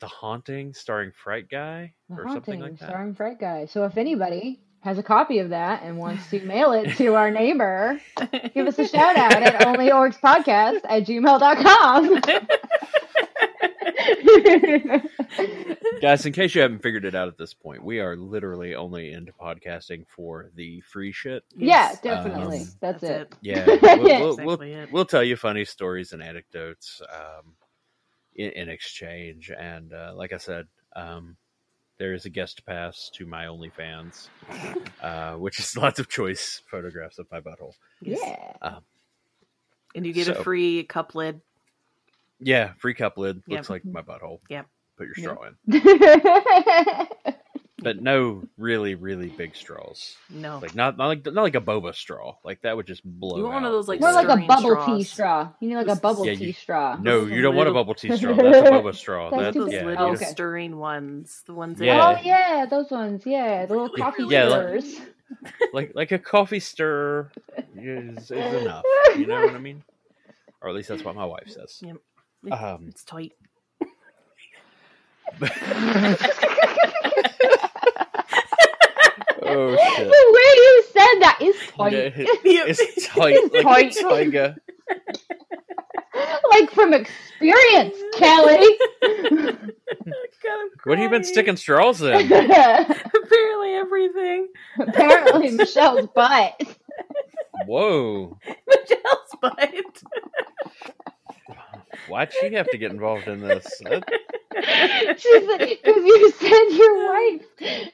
the 0.00 0.06
haunting, 0.06 0.74
starring 0.74 1.12
Fright 1.12 1.48
Guy 1.48 1.92
The 2.08 2.16
or 2.16 2.24
something 2.28 2.58
Haunting, 2.58 2.60
like 2.60 2.78
that. 2.80 2.88
starring 2.90 3.14
Fright 3.14 3.38
Guy. 3.40 3.66
So 3.66 3.84
if 3.84 3.96
anybody 3.96 4.60
has 4.80 4.98
a 4.98 5.02
copy 5.02 5.38
of 5.38 5.50
that 5.50 5.82
and 5.82 5.96
wants 5.98 6.28
to 6.30 6.40
mail 6.44 6.72
it 6.72 6.96
to 6.98 7.14
our 7.14 7.30
neighbor, 7.30 7.98
give 8.54 8.66
us 8.66 8.78
a 8.78 8.86
shout 8.86 9.16
out 9.16 9.42
at 9.42 9.60
onlyorcspodcast 9.62 10.80
at 10.84 11.06
gmail.com. 11.06 12.20
Guys, 16.00 16.26
in 16.26 16.32
case 16.32 16.54
you 16.54 16.60
haven't 16.60 16.80
figured 16.80 17.04
it 17.04 17.14
out 17.14 17.28
at 17.28 17.38
this 17.38 17.54
point, 17.54 17.82
we 17.82 18.00
are 18.00 18.16
literally 18.16 18.74
only 18.74 19.12
into 19.12 19.32
podcasting 19.32 20.04
for 20.08 20.50
the 20.54 20.80
free 20.82 21.12
shit. 21.12 21.42
yeah, 21.56 21.94
definitely. 22.02 22.60
Um, 22.60 22.66
That's, 22.80 23.02
it. 23.02 23.34
Yeah, 23.40 23.64
we'll, 23.66 23.80
we'll, 24.02 24.20
we'll, 24.20 24.32
Exactly 24.54 24.72
it. 24.74 24.92
we'll 24.92 25.04
tell 25.06 25.22
you 25.22 25.36
funny 25.36 25.64
stories 25.64 26.12
and 26.12 26.22
anecdotes 26.22 27.00
um, 27.12 27.54
in, 28.34 28.50
in 28.50 28.68
exchange. 28.68 29.50
And 29.50 29.92
uh, 29.92 30.12
like 30.14 30.32
I 30.32 30.38
said, 30.38 30.66
um, 30.96 31.36
there 31.98 32.14
is 32.14 32.24
a 32.24 32.30
guest 32.30 32.64
pass 32.66 33.10
to 33.14 33.26
my 33.26 33.44
OnlyFans, 33.44 34.28
uh, 35.02 35.34
which 35.34 35.58
is 35.58 35.76
lots 35.76 35.98
of 35.98 36.08
choice 36.08 36.62
photographs 36.70 37.18
of 37.18 37.26
my 37.30 37.40
butthole. 37.40 37.74
Yes. 38.00 38.18
Yeah. 38.62 38.78
And 39.94 40.04
you 40.06 40.12
get 40.12 40.26
So- 40.26 40.32
a 40.34 40.42
free 40.42 40.84
cup 40.84 41.14
lid. 41.14 41.40
Yeah, 42.40 42.72
free 42.78 42.94
cup 42.94 43.16
lid 43.16 43.42
Yep. 43.46 43.56
looks 43.58 43.70
like 43.70 43.84
my 43.84 44.02
butthole. 44.02 44.40
Yep. 44.50 44.66
Put 44.98 45.06
your 45.06 45.14
Yep. 45.16 45.30
straw 45.30 45.48
in, 47.26 47.34
but 47.84 48.02
no 48.02 48.42
really, 48.58 48.94
really 48.96 49.28
big 49.28 49.54
straws. 49.54 50.16
No. 50.30 50.58
Like 50.60 50.74
not 50.74 50.96
not 50.98 51.06
like 51.06 51.24
not 51.26 51.42
like 51.42 51.54
a 51.54 51.60
boba 51.60 51.94
straw. 51.94 52.34
Like 52.44 52.62
that 52.62 52.76
would 52.76 52.86
just 52.86 53.04
blow. 53.04 53.36
You 53.36 53.44
want 53.44 53.54
one 53.54 53.64
of 53.64 53.72
those, 53.72 53.86
like, 53.86 54.00
More 54.00 54.12
like 54.12 54.28
a 54.28 54.36
bubble 54.46 54.70
straws. 54.70 54.86
tea 54.98 55.02
straw. 55.04 55.48
You 55.60 55.68
need 55.68 55.76
like 55.76 55.88
a 55.88 55.96
bubble 56.00 56.26
Yeah, 56.26 56.34
tea 56.34 56.46
you- 56.46 56.52
straw. 56.52 56.96
No, 57.00 57.20
Those 57.20 57.30
you 57.30 57.42
don't 57.42 57.54
want 57.54 57.68
a 57.68 57.72
bubble 57.72 57.94
tea 57.94 58.16
straw. 58.16 58.34
That's 58.34 58.68
a 58.68 58.70
boba 58.72 58.94
straw. 58.94 59.30
That's 59.30 59.42
That, 59.42 59.52
too 59.52 59.64
those 59.64 59.72
yeah, 59.72 59.84
little 59.84 60.06
Okay. 60.12 60.24
stirring 60.24 60.76
ones. 60.78 61.42
The 61.46 61.54
ones 61.54 61.78
that 61.78 61.84
Yeah. 61.84 62.16
Oh 62.18 62.20
yeah, 62.24 62.66
those 62.68 62.90
ones. 62.90 63.22
Yeah, 63.24 63.66
the 63.66 63.74
little 63.74 63.96
coffee 63.96 64.24
yeah, 64.28 64.44
like- 64.44 64.60
stirrers. 64.82 64.96
like 65.72 65.92
like 65.94 66.12
a 66.12 66.18
coffee 66.18 66.60
stir 66.60 67.30
is, 67.76 68.30
is 68.30 68.30
enough. 68.62 68.84
You 69.16 69.26
know 69.26 69.40
what 69.46 69.54
I 69.54 69.58
mean? 69.58 69.82
Or 70.60 70.68
at 70.70 70.74
least 70.74 70.88
that's 70.88 71.04
what 71.04 71.14
my 71.14 71.24
wife 71.24 71.48
says. 71.48 71.80
Yep. 71.82 71.96
Um, 72.52 72.86
It's 72.88 73.04
tight. 73.04 73.32
oh 79.42 79.76
shit! 79.96 80.06
the 80.08 80.26
way 80.32 80.50
you 80.56 80.84
said 80.92 81.20
that 81.20 81.38
is 81.40 81.56
tight. 81.76 82.12
It's 82.44 83.06
tight 83.06 83.36
like 83.52 83.62
Tight. 83.62 83.96
a 83.96 84.02
tiger. 84.02 84.56
like 86.50 86.70
from 86.70 86.94
experience, 86.94 87.96
Kelly. 88.16 88.66
What 90.84 90.98
have 90.98 91.02
you 91.04 91.08
been 91.08 91.24
sticking 91.24 91.56
straws 91.56 92.02
in? 92.02 92.14
Apparently 92.14 93.74
everything. 93.74 94.48
Apparently, 94.78 95.50
Michelle's 95.52 96.06
butt. 96.14 96.60
Whoa! 97.66 98.38
Michelle's 98.68 99.30
butt. 99.40 100.02
Why'd 102.08 102.32
she 102.38 102.52
have 102.52 102.68
to 102.70 102.76
get 102.76 102.90
involved 102.90 103.26
in 103.28 103.40
this? 103.40 103.66
That- 103.84 104.04
She 105.18 105.40
because 105.40 106.04
you 106.04 106.30
said 106.32 106.68
your 106.76 107.08
wife. 107.10 107.92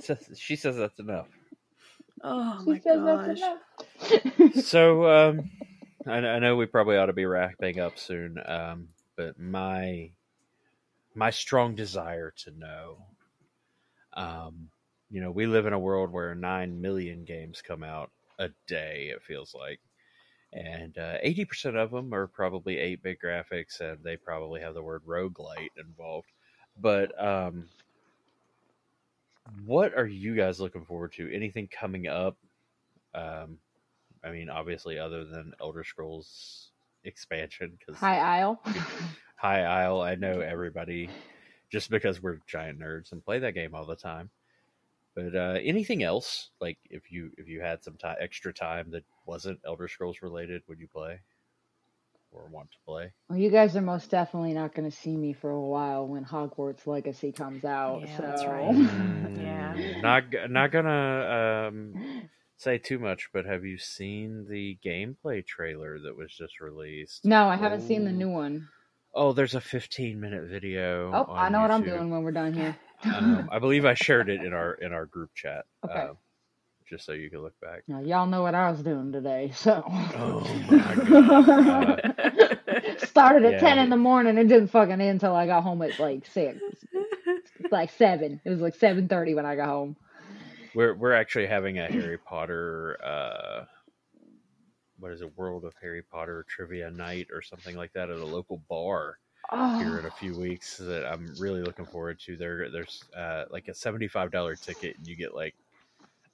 Says- 0.00 0.38
she 0.38 0.56
says 0.56 0.76
that's 0.76 0.98
enough. 1.00 1.28
Oh 2.22 2.62
She 2.64 2.64
my 2.64 2.80
says 2.80 3.02
gosh. 3.04 3.40
that's. 3.40 3.42
So, 4.54 5.06
um, 5.08 5.50
I, 6.06 6.18
I 6.18 6.38
know 6.40 6.56
we 6.56 6.66
probably 6.66 6.96
ought 6.96 7.06
to 7.06 7.12
be 7.12 7.26
wrapping 7.26 7.80
up 7.80 7.98
soon, 7.98 8.38
um, 8.46 8.88
but 9.16 9.38
my 9.38 10.10
my 11.14 11.30
strong 11.30 11.74
desire 11.74 12.32
to 12.44 12.50
know, 12.52 12.98
um, 14.14 14.68
you 15.10 15.20
know, 15.20 15.30
we 15.30 15.46
live 15.46 15.66
in 15.66 15.72
a 15.72 15.78
world 15.78 16.12
where 16.12 16.34
nine 16.34 16.80
million 16.80 17.24
games 17.24 17.62
come 17.62 17.82
out 17.84 18.10
a 18.38 18.50
day. 18.66 19.10
It 19.14 19.22
feels 19.22 19.54
like, 19.54 19.80
and 20.52 20.96
uh, 20.98 21.18
eighty 21.22 21.44
percent 21.44 21.76
of 21.76 21.90
them 21.90 22.14
are 22.14 22.26
probably 22.28 22.78
eight 22.78 23.02
bit 23.02 23.18
graphics, 23.24 23.80
and 23.80 23.98
they 24.04 24.16
probably 24.16 24.60
have 24.60 24.74
the 24.74 24.82
word 24.82 25.02
roguelite 25.06 25.70
involved. 25.78 26.28
But 26.80 27.12
um, 27.22 27.68
what 29.64 29.96
are 29.96 30.06
you 30.06 30.34
guys 30.34 30.60
looking 30.60 30.84
forward 30.84 31.12
to? 31.14 31.32
Anything 31.32 31.68
coming 31.68 32.06
up? 32.06 32.36
Um, 33.14 33.58
I 34.24 34.30
mean, 34.30 34.50
obviously, 34.50 34.98
other 34.98 35.24
than 35.24 35.54
Elder 35.60 35.84
Scrolls 35.84 36.70
expansion, 37.04 37.78
because 37.78 37.98
High 38.00 38.18
Isle, 38.18 38.60
High 39.36 39.62
Isle, 39.62 40.00
I 40.00 40.14
know 40.16 40.40
everybody 40.40 41.08
just 41.70 41.90
because 41.90 42.22
we're 42.22 42.40
giant 42.46 42.80
nerds 42.80 43.12
and 43.12 43.24
play 43.24 43.38
that 43.38 43.52
game 43.54 43.74
all 43.74 43.86
the 43.86 43.96
time. 43.96 44.30
But 45.14 45.34
uh, 45.34 45.58
anything 45.62 46.02
else, 46.02 46.50
like 46.60 46.78
if 46.90 47.10
you 47.10 47.30
if 47.38 47.48
you 47.48 47.60
had 47.60 47.82
some 47.82 47.94
ti 47.94 48.08
extra 48.20 48.52
time 48.52 48.90
that 48.92 49.04
wasn't 49.26 49.60
Elder 49.66 49.88
Scrolls 49.88 50.22
related, 50.22 50.62
would 50.68 50.78
you 50.78 50.86
play 50.86 51.20
or 52.32 52.48
want 52.50 52.70
to 52.72 52.78
play? 52.86 53.12
Well, 53.28 53.38
you 53.38 53.50
guys 53.50 53.76
are 53.76 53.82
most 53.82 54.10
definitely 54.10 54.54
not 54.54 54.74
going 54.74 54.90
to 54.90 54.96
see 54.96 55.16
me 55.16 55.32
for 55.34 55.50
a 55.50 55.60
while 55.60 56.06
when 56.06 56.24
Hogwarts 56.24 56.86
Legacy 56.86 57.32
comes 57.32 57.64
out. 57.64 58.02
Yeah, 58.02 58.16
so. 58.16 58.22
that's 58.22 58.46
right. 58.46 58.74
Yeah. 59.36 59.74
Mm, 59.74 60.02
Not 60.02 60.24
not 60.50 60.72
gonna 60.72 61.68
um, 61.68 62.28
say 62.56 62.78
too 62.78 62.98
much, 62.98 63.28
but 63.32 63.44
have 63.46 63.64
you 63.64 63.78
seen 63.78 64.46
the 64.48 64.78
gameplay 64.84 65.46
trailer 65.46 65.98
that 66.00 66.16
was 66.16 66.34
just 66.34 66.60
released? 66.60 67.24
No, 67.24 67.48
I 67.48 67.56
haven't 67.56 67.82
seen 67.82 68.04
the 68.04 68.12
Oh. 68.12 68.16
new 68.18 68.30
one. 68.30 68.68
Oh, 69.14 69.32
there's 69.32 69.54
a 69.54 69.60
15 69.60 70.20
minute 70.20 70.44
video. 70.48 71.12
Oh, 71.14 71.26
I 71.36 71.48
on 71.48 71.52
know 71.52 71.60
what 71.62 71.70
I'm 71.70 71.84
doing 71.84 72.10
when 72.10 72.22
we're 72.22 72.32
done 72.32 72.52
here. 72.54 72.76
um, 73.14 73.48
I 73.50 73.58
believe 73.58 73.84
I 73.84 73.94
shared 73.94 74.28
it 74.28 74.42
in 74.42 74.52
our 74.52 74.74
in 74.74 74.92
our 74.92 75.06
group 75.06 75.30
chat. 75.34 75.64
Okay. 75.84 76.08
uh, 76.10 76.14
just 76.88 77.04
so 77.04 77.12
you 77.12 77.30
can 77.30 77.40
look 77.42 77.58
back. 77.60 77.82
Now, 77.88 78.00
y'all 78.00 78.26
know 78.26 78.42
what 78.42 78.54
I 78.54 78.70
was 78.70 78.82
doing 78.82 79.12
today, 79.12 79.52
so. 79.54 79.82
Oh 79.86 80.40
my 80.70 80.94
god! 81.08 82.14
Uh, 82.18 82.56
Started 83.06 83.44
at 83.44 83.54
Yeah. 83.54 83.60
10 83.60 83.78
in 83.78 83.90
the 83.90 83.96
morning. 83.96 84.38
It 84.38 84.48
didn't 84.48 84.68
fucking 84.68 84.92
end 85.00 85.02
until 85.02 85.34
I 85.34 85.46
got 85.46 85.62
home 85.62 85.82
at 85.82 85.98
like 85.98 86.26
6. 86.26 86.58
Like 87.70 87.90
7. 87.90 88.40
It 88.44 88.50
was 88.50 88.60
like 88.60 88.78
7.30 88.78 89.34
when 89.34 89.44
I 89.44 89.56
got 89.56 89.68
home. 89.68 89.96
we're 90.74 90.94
we're 90.94 91.12
actually 91.12 91.46
having 91.46 91.78
a 91.78 91.86
Harry 91.86 92.16
Potter. 92.18 92.96
Uh, 93.04 93.64
what 94.98 95.12
is 95.12 95.20
it? 95.20 95.36
World 95.36 95.64
of 95.64 95.74
Harry 95.82 96.02
Potter 96.02 96.44
trivia 96.48 96.90
night 96.90 97.28
or 97.32 97.42
something 97.42 97.76
like 97.76 97.92
that 97.92 98.10
at 98.10 98.18
a 98.18 98.24
local 98.24 98.62
bar 98.70 99.18
here 99.50 99.98
in 99.98 100.04
Oh, 100.04 100.08
a 100.08 100.10
few 100.10 100.38
weeks 100.38 100.76
that 100.78 101.06
I'm 101.06 101.34
really 101.38 101.62
looking 101.62 101.86
forward 101.86 102.18
to. 102.26 102.36
There, 102.36 102.70
there's 102.70 103.02
uh, 103.16 103.44
like 103.50 103.68
a 103.68 103.74
seventy-five 103.74 104.30
dollar 104.30 104.56
ticket, 104.56 104.96
and 104.98 105.06
you 105.06 105.16
get 105.16 105.34
like 105.34 105.54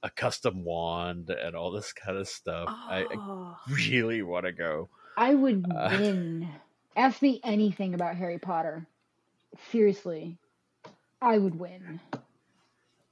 a 0.04 0.10
custom 0.10 0.62
wand 0.64 1.30
and 1.30 1.56
all 1.56 1.72
this 1.72 1.92
kind 1.92 2.16
of 2.18 2.28
stuff. 2.28 2.68
I, 2.68 3.00
I 3.10 3.14
Oh. 3.16 3.56
really 3.88 4.22
want 4.22 4.44
to 4.46 4.52
go. 4.52 4.88
I 5.16 5.34
would 5.34 5.64
Uh. 5.74 5.88
win. 5.98 6.48
Ask 6.96 7.22
me 7.22 7.40
anything 7.42 7.94
about 7.94 8.14
Harry 8.16 8.38
Potter. 8.38 8.86
Seriously. 9.72 10.36
I 11.22 11.38
would 11.38 11.58
win. 11.58 12.00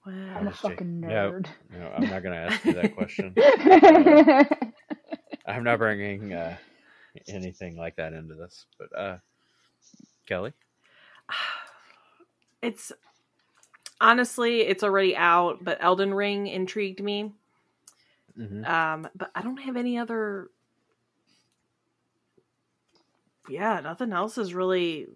I'm 0.06 0.48
a 0.48 0.52
fucking 0.52 1.00
No. 1.00 1.08
nerd. 1.32 1.46
No, 1.70 1.92
I'm 1.96 2.10
not 2.10 2.22
going 2.22 2.34
to 2.34 2.52
ask 2.52 2.64
you 2.64 2.72
that 2.74 2.94
question. 2.94 3.34
I'm 5.46 5.64
not 5.64 5.78
bringing 5.78 6.32
uh, 6.32 6.56
anything 7.28 7.76
like 7.76 7.96
that 7.96 8.12
into 8.12 8.34
this. 8.34 8.66
But 8.78 8.96
uh, 8.98 9.18
Kelly, 10.26 10.52
It's 12.62 12.92
honestly, 14.02 14.60
it's 14.62 14.82
already 14.82 15.16
out, 15.16 15.64
but 15.64 15.78
Elden 15.80 16.12
Ring 16.12 16.48
intrigued 16.48 17.02
me. 17.02 17.32
Mhm. 18.38 18.68
Um, 18.68 19.08
but 19.14 19.30
I 19.34 19.42
don't 19.42 19.58
have 19.58 19.76
any 19.76 19.98
other. 19.98 20.50
Yeah, 23.48 23.80
nothing 23.80 24.12
else 24.12 24.38
is 24.38 24.54
really 24.54 25.08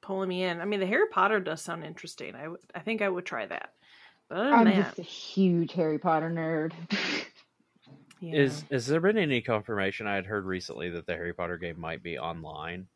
pulling 0.00 0.28
me 0.28 0.44
in. 0.44 0.60
I 0.60 0.64
mean, 0.64 0.80
the 0.80 0.86
Harry 0.86 1.08
Potter 1.10 1.40
does 1.40 1.62
sound 1.62 1.84
interesting. 1.84 2.34
I 2.34 2.48
I 2.74 2.80
think 2.80 3.02
I 3.02 3.08
would 3.08 3.26
try 3.26 3.46
that. 3.46 3.72
But 4.28 4.52
I'm 4.52 4.64
that, 4.64 4.74
just 4.74 4.98
a 4.98 5.02
huge 5.02 5.72
Harry 5.74 5.98
Potter 5.98 6.30
nerd. 6.30 6.72
yeah. 8.20 8.34
is 8.34 8.64
has 8.70 8.86
there 8.86 9.00
been 9.00 9.18
any 9.18 9.40
confirmation? 9.40 10.06
I 10.06 10.14
had 10.14 10.26
heard 10.26 10.44
recently 10.44 10.90
that 10.90 11.06
the 11.06 11.14
Harry 11.14 11.32
Potter 11.32 11.58
game 11.58 11.78
might 11.78 12.02
be 12.02 12.18
online. 12.18 12.88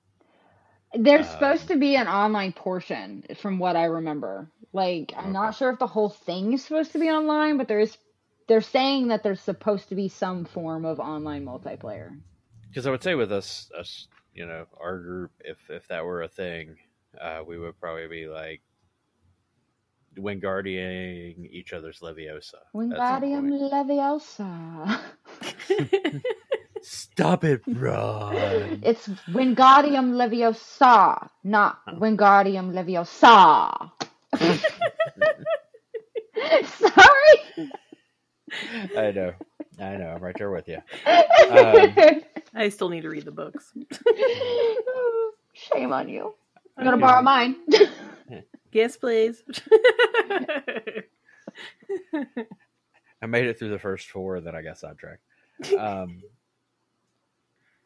There's 0.94 1.26
Um, 1.26 1.32
supposed 1.32 1.68
to 1.68 1.76
be 1.76 1.96
an 1.96 2.08
online 2.08 2.52
portion, 2.52 3.24
from 3.36 3.58
what 3.58 3.76
I 3.76 3.84
remember. 3.84 4.50
Like, 4.72 5.12
I'm 5.16 5.32
not 5.32 5.54
sure 5.54 5.70
if 5.70 5.78
the 5.78 5.86
whole 5.86 6.10
thing 6.10 6.52
is 6.52 6.64
supposed 6.64 6.92
to 6.92 6.98
be 6.98 7.08
online, 7.10 7.56
but 7.56 7.68
there 7.68 7.80
is. 7.80 7.96
They're 8.48 8.60
saying 8.60 9.08
that 9.08 9.22
there's 9.22 9.40
supposed 9.40 9.88
to 9.90 9.94
be 9.94 10.08
some 10.08 10.44
form 10.44 10.84
of 10.84 10.98
online 10.98 11.44
multiplayer. 11.44 12.20
Because 12.68 12.86
I 12.86 12.90
would 12.90 13.02
say 13.02 13.14
with 13.14 13.30
us, 13.30 13.70
us, 13.78 14.08
you 14.34 14.46
know, 14.46 14.66
our 14.80 14.98
group, 14.98 15.30
if 15.40 15.58
if 15.70 15.86
that 15.88 16.04
were 16.04 16.22
a 16.22 16.28
thing, 16.28 16.76
uh, 17.20 17.42
we 17.46 17.58
would 17.58 17.78
probably 17.80 18.08
be 18.08 18.26
like 18.26 18.62
Wingardium 20.16 21.48
each 21.50 21.72
other's 21.72 22.00
Leviosa. 22.00 22.54
at 22.54 22.62
some 22.72 22.90
Wingardium. 22.90 23.70
Leviosa. 23.70 25.00
Stop 26.82 27.44
it, 27.44 27.64
bro. 27.66 28.30
It's 28.82 29.08
Wingardium 29.28 30.12
Leviosa, 30.14 31.28
not 31.44 31.84
Wingardium 31.86 32.72
Leviosa. 32.72 33.90
Sorry. 36.66 37.70
I 38.96 39.10
know, 39.10 39.32
I 39.78 39.96
know. 39.96 40.08
I'm 40.08 40.22
right 40.22 40.34
there 40.38 40.50
with 40.50 40.68
you. 40.68 40.78
Um, 41.06 42.22
I 42.54 42.68
still 42.70 42.88
need 42.88 43.02
to 43.02 43.10
read 43.10 43.24
the 43.24 43.30
books. 43.30 43.72
Shame 45.52 45.92
on 45.92 46.08
you. 46.08 46.34
I'm 46.76 46.84
gonna 46.84 46.96
borrow 46.96 47.22
mine. 47.22 47.56
Yes, 48.72 48.96
please. 48.96 49.42
I 53.22 53.26
made 53.26 53.46
it 53.46 53.58
through 53.58 53.70
the 53.70 53.78
first 53.78 54.08
four, 54.08 54.40
then 54.40 54.54
I 54.54 54.62
got 54.62 54.78
sidetracked. 54.78 55.22
Um, 55.78 56.22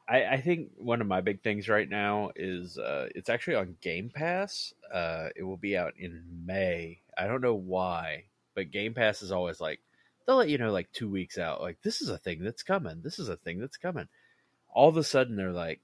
I, 0.07 0.25
I 0.25 0.41
think 0.41 0.71
one 0.77 1.01
of 1.01 1.07
my 1.07 1.23
big 1.23 1.43
things 1.43 1.69
right 1.69 1.89
now 1.89 2.31
is 2.37 2.79
uh, 2.79 3.09
it's 3.15 3.31
actually 3.31 3.57
on 3.57 3.77
Game 3.81 4.11
Pass. 4.15 4.75
Uh, 4.93 5.29
it 5.35 5.43
will 5.45 5.57
be 5.57 5.77
out 5.77 5.95
in 5.99 6.23
May. 6.45 7.01
I 7.17 7.27
don't 7.27 7.41
know 7.41 7.55
why, 7.55 8.25
but 8.55 8.71
Game 8.71 8.95
Pass 8.95 9.23
is 9.23 9.33
always 9.33 9.61
like 9.61 9.81
they'll 10.27 10.37
let 10.37 10.49
you 10.49 10.59
know 10.59 10.73
like 10.73 10.93
two 10.93 11.09
weeks 11.09 11.39
out. 11.39 11.63
Like 11.63 11.81
this 11.83 12.03
is 12.03 12.11
a 12.11 12.19
thing 12.19 12.43
that's 12.43 12.63
coming. 12.63 13.01
This 13.03 13.19
is 13.19 13.29
a 13.29 13.37
thing 13.37 13.61
that's 13.61 13.79
coming. 13.79 14.09
All 14.69 14.89
of 14.89 14.97
a 14.97 15.05
sudden 15.05 15.37
they're 15.37 15.53
like, 15.53 15.81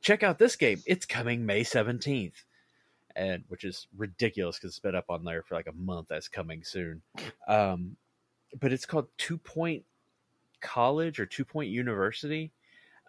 check 0.00 0.22
out 0.22 0.38
this 0.38 0.56
game. 0.56 0.80
It's 0.86 1.06
coming 1.06 1.44
May 1.44 1.64
seventeenth, 1.64 2.44
and 3.16 3.42
which 3.48 3.64
is 3.64 3.88
ridiculous 3.96 4.58
because 4.58 4.70
it's 4.70 4.78
been 4.78 4.94
up 4.94 5.10
on 5.10 5.24
there 5.24 5.42
for 5.42 5.56
like 5.56 5.66
a 5.66 5.72
month. 5.72 6.06
That's 6.08 6.28
coming 6.28 6.62
soon. 6.62 7.02
Um, 7.48 7.96
but 8.60 8.72
it's 8.72 8.86
called 8.86 9.08
Two 9.18 9.38
Point 9.38 9.84
College 10.60 11.18
or 11.18 11.26
Two 11.26 11.44
Point 11.44 11.70
University. 11.70 12.52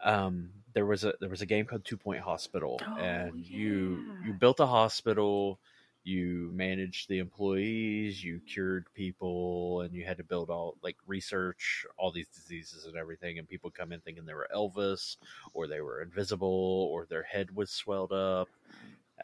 Um, 0.03 0.51
there 0.73 0.85
was 0.85 1.03
a 1.03 1.13
there 1.19 1.29
was 1.29 1.41
a 1.41 1.45
game 1.47 1.65
called 1.65 1.85
Two 1.85 1.97
Point 1.97 2.21
Hospital, 2.21 2.79
Oh, 2.85 2.97
and 2.97 3.45
you 3.45 4.03
you 4.23 4.33
built 4.33 4.59
a 4.59 4.67
hospital, 4.67 5.59
you 6.03 6.51
managed 6.53 7.09
the 7.09 7.19
employees, 7.19 8.23
you 8.23 8.39
cured 8.47 8.85
people, 8.93 9.81
and 9.81 9.93
you 9.93 10.05
had 10.05 10.17
to 10.17 10.23
build 10.23 10.49
all 10.49 10.77
like 10.83 10.97
research 11.07 11.85
all 11.97 12.11
these 12.11 12.27
diseases 12.27 12.85
and 12.85 12.95
everything. 12.95 13.39
And 13.39 13.47
people 13.47 13.71
come 13.71 13.91
in 13.91 14.01
thinking 14.01 14.25
they 14.25 14.33
were 14.33 14.49
Elvis, 14.55 15.17
or 15.53 15.67
they 15.67 15.81
were 15.81 16.01
invisible, 16.01 16.89
or 16.91 17.05
their 17.05 17.23
head 17.23 17.55
was 17.55 17.71
swelled 17.71 18.13
up. 18.13 18.49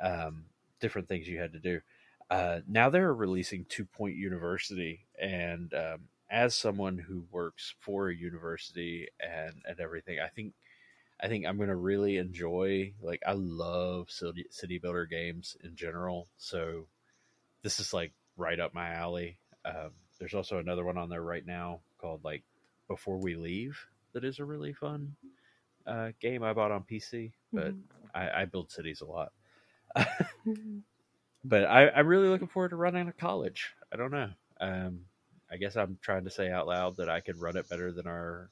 Um, 0.01 0.45
different 0.79 1.07
things 1.07 1.27
you 1.27 1.39
had 1.39 1.53
to 1.53 1.59
do. 1.59 1.81
Uh, 2.29 2.61
now 2.67 2.89
they're 2.89 3.13
releasing 3.13 3.65
Two 3.65 3.85
Point 3.85 4.15
University, 4.15 5.05
and 5.21 5.73
um, 5.73 5.99
as 6.31 6.55
someone 6.55 6.97
who 6.97 7.25
works 7.31 7.75
for 7.79 8.09
a 8.09 8.15
university 8.15 9.07
and 9.19 9.61
and 9.67 9.79
everything, 9.79 10.19
I 10.19 10.29
think 10.29 10.53
I 11.23 11.27
think 11.29 11.45
I'm 11.45 11.57
gonna 11.57 11.75
really 11.75 12.17
enjoy. 12.17 12.93
Like 13.01 13.21
I 13.25 13.33
love 13.33 14.11
city 14.11 14.45
city 14.51 14.77
builder 14.77 15.05
games 15.05 15.55
in 15.63 15.75
general, 15.75 16.27
so 16.37 16.87
this 17.63 17.79
is 17.79 17.93
like 17.93 18.11
right 18.37 18.59
up 18.59 18.73
my 18.73 18.89
alley. 18.93 19.37
Um, 19.65 19.91
there's 20.19 20.33
also 20.33 20.57
another 20.59 20.83
one 20.83 20.97
on 20.97 21.09
there 21.09 21.23
right 21.23 21.45
now 21.45 21.79
called 21.97 22.25
like 22.25 22.43
Before 22.89 23.17
We 23.17 23.35
Leave 23.35 23.79
that 24.13 24.25
is 24.25 24.39
a 24.39 24.45
really 24.45 24.73
fun 24.73 25.15
uh, 25.87 26.11
game 26.19 26.43
I 26.43 26.53
bought 26.53 26.71
on 26.71 26.83
PC, 26.83 27.31
but 27.51 27.73
I, 28.13 28.41
I 28.41 28.45
build 28.45 28.71
cities 28.71 29.01
a 29.01 29.05
lot. 29.05 29.31
but 31.43 31.65
I, 31.65 31.89
I'm 31.89 32.07
really 32.07 32.27
looking 32.27 32.47
forward 32.47 32.69
to 32.69 32.75
running 32.75 33.07
a 33.07 33.13
college. 33.13 33.73
I 33.91 33.97
don't 33.97 34.11
know. 34.11 34.29
Um, 34.59 35.01
I 35.51 35.57
guess 35.57 35.75
I'm 35.75 35.97
trying 36.01 36.23
to 36.23 36.29
say 36.29 36.49
out 36.51 36.67
loud 36.67 36.97
that 36.97 37.09
I 37.09 37.19
could 37.19 37.39
run 37.39 37.57
it 37.57 37.69
better 37.69 37.91
than 37.91 38.07
our 38.07 38.49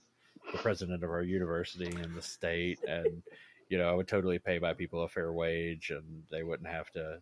the 0.52 0.58
president 0.58 1.04
of 1.04 1.10
our 1.10 1.22
university 1.24 1.88
and 1.88 2.16
the 2.16 2.22
state, 2.22 2.80
and 2.88 3.24
you 3.70 3.78
know 3.78 3.90
I 3.90 3.94
would 3.94 4.08
totally 4.08 4.40
pay 4.40 4.60
my 4.60 4.74
people 4.74 5.04
a 5.04 5.10
fair 5.10 5.34
wage, 5.34 5.92
and 5.92 6.24
they 6.32 6.44
wouldn't 6.44 6.70
have 6.70 6.90
to 6.92 7.22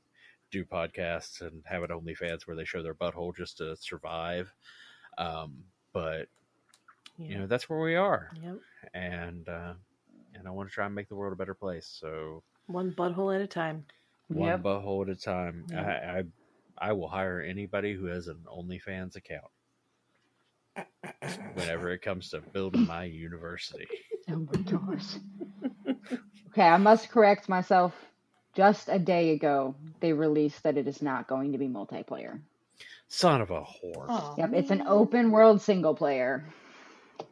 do 0.51 0.65
podcasts 0.65 1.41
and 1.41 1.61
have 1.65 1.83
an 1.83 1.89
OnlyFans 1.91 2.47
where 2.47 2.55
they 2.55 2.65
show 2.65 2.81
their 2.81 2.95
butthole 2.95 3.35
just 3.35 3.57
to 3.57 3.75
survive. 3.75 4.51
Um, 5.17 5.63
but 5.93 6.27
you 7.17 7.37
know 7.37 7.47
that's 7.47 7.69
where 7.69 7.79
we 7.79 7.95
are, 7.95 8.31
Yep. 8.41 8.57
and 8.93 9.47
uh, 9.49 9.73
and 10.33 10.47
I 10.47 10.51
want 10.51 10.69
to 10.69 10.73
try 10.73 10.85
and 10.85 10.95
make 10.95 11.09
the 11.09 11.15
world 11.15 11.33
a 11.33 11.35
better 11.35 11.53
place. 11.55 11.87
So 11.99 12.43
One 12.67 12.91
butthole 12.93 13.35
at 13.35 13.41
a 13.41 13.47
time. 13.47 13.85
one 14.29 14.47
Yep. 14.47 14.61
butthole 14.61 15.03
at 15.03 15.09
a 15.09 15.19
time. 15.19 15.65
Yeah. 15.69 15.81
I, 15.81 16.19
I 16.19 16.23
I 16.89 16.93
will 16.93 17.09
hire 17.09 17.41
anybody 17.41 17.93
who 17.93 18.05
has 18.05 18.27
an 18.27 18.39
OnlyFans 18.47 19.15
account. 19.17 19.51
Whenever 21.53 21.91
it 21.91 22.01
comes 22.01 22.29
to 22.29 22.41
building 22.41 22.85
my 22.87 23.03
university, 23.05 23.87
Oh 24.29 24.47
my 24.51 24.61
gosh. 24.61 25.05
Okay, 26.51 26.61
I 26.67 26.77
must 26.77 27.09
correct 27.09 27.49
myself. 27.49 27.93
Just 28.55 28.89
a 28.89 28.99
day 28.99 29.31
ago, 29.31 29.75
they 29.99 30.13
released 30.13 30.63
that 30.63 30.77
it 30.77 30.87
is 30.87 31.01
not 31.01 31.27
going 31.27 31.51
to 31.51 31.57
be 31.57 31.67
multiplayer. 31.67 32.39
son 33.07 33.41
of 33.41 33.51
a 33.51 33.61
whore. 33.61 34.05
Oh, 34.09 34.35
Yep, 34.37 34.53
it's 34.53 34.71
an 34.71 34.83
open 34.87 35.31
world 35.31 35.61
single 35.61 35.93
player. 35.95 36.45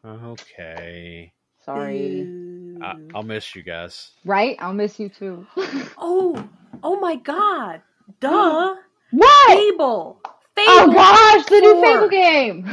Okay, 0.05 1.31
Sorry. 1.65 2.77
I, 2.81 2.95
I'll 3.13 3.23
miss 3.23 3.55
you 3.55 3.63
guys. 3.63 4.11
Right? 4.25 4.55
I'll 4.59 4.73
miss 4.73 4.99
you 4.99 5.09
too. 5.09 5.45
Oh, 5.97 6.47
oh 6.83 6.99
my 6.99 7.15
God! 7.15 7.81
Duh, 8.19 8.75
what? 9.11 9.57
Fable. 9.57 10.19
Oh 10.23 10.31
Fable. 10.55 10.71
Oh 10.71 10.93
gosh, 10.93 11.45
the 11.47 11.59
new. 11.59 11.81
Fable 11.81 12.09
game. 12.09 12.69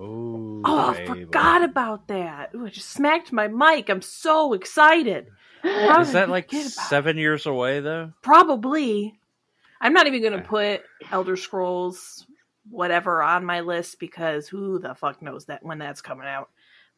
Oh, 0.00 0.62
Oh, 0.64 0.90
I 0.90 1.04
forgot 1.06 1.62
about 1.62 2.08
that. 2.08 2.50
Ooh, 2.54 2.66
I 2.66 2.70
just 2.70 2.90
smacked 2.90 3.32
my 3.32 3.48
mic. 3.48 3.88
I'm 3.88 4.02
so 4.02 4.52
excited. 4.52 5.26
How 5.62 6.00
Is 6.00 6.12
that 6.12 6.28
like 6.28 6.50
forget 6.50 6.66
about 6.72 6.84
it? 6.84 6.88
seven 6.88 7.16
years 7.16 7.46
away 7.46 7.80
though? 7.80 8.12
Probably. 8.22 9.18
I'm 9.80 9.92
not 9.92 10.06
even 10.06 10.20
going 10.20 10.32
to 10.40 10.46
put 10.48 10.82
Elder 11.10 11.36
Scrolls 11.36 12.26
whatever 12.70 13.22
on 13.22 13.44
my 13.44 13.60
list 13.60 13.98
because 13.98 14.48
who 14.48 14.78
the 14.78 14.94
fuck 14.94 15.22
knows 15.22 15.46
that 15.46 15.62
when 15.62 15.78
that's 15.78 16.02
coming 16.02 16.26
out. 16.26 16.50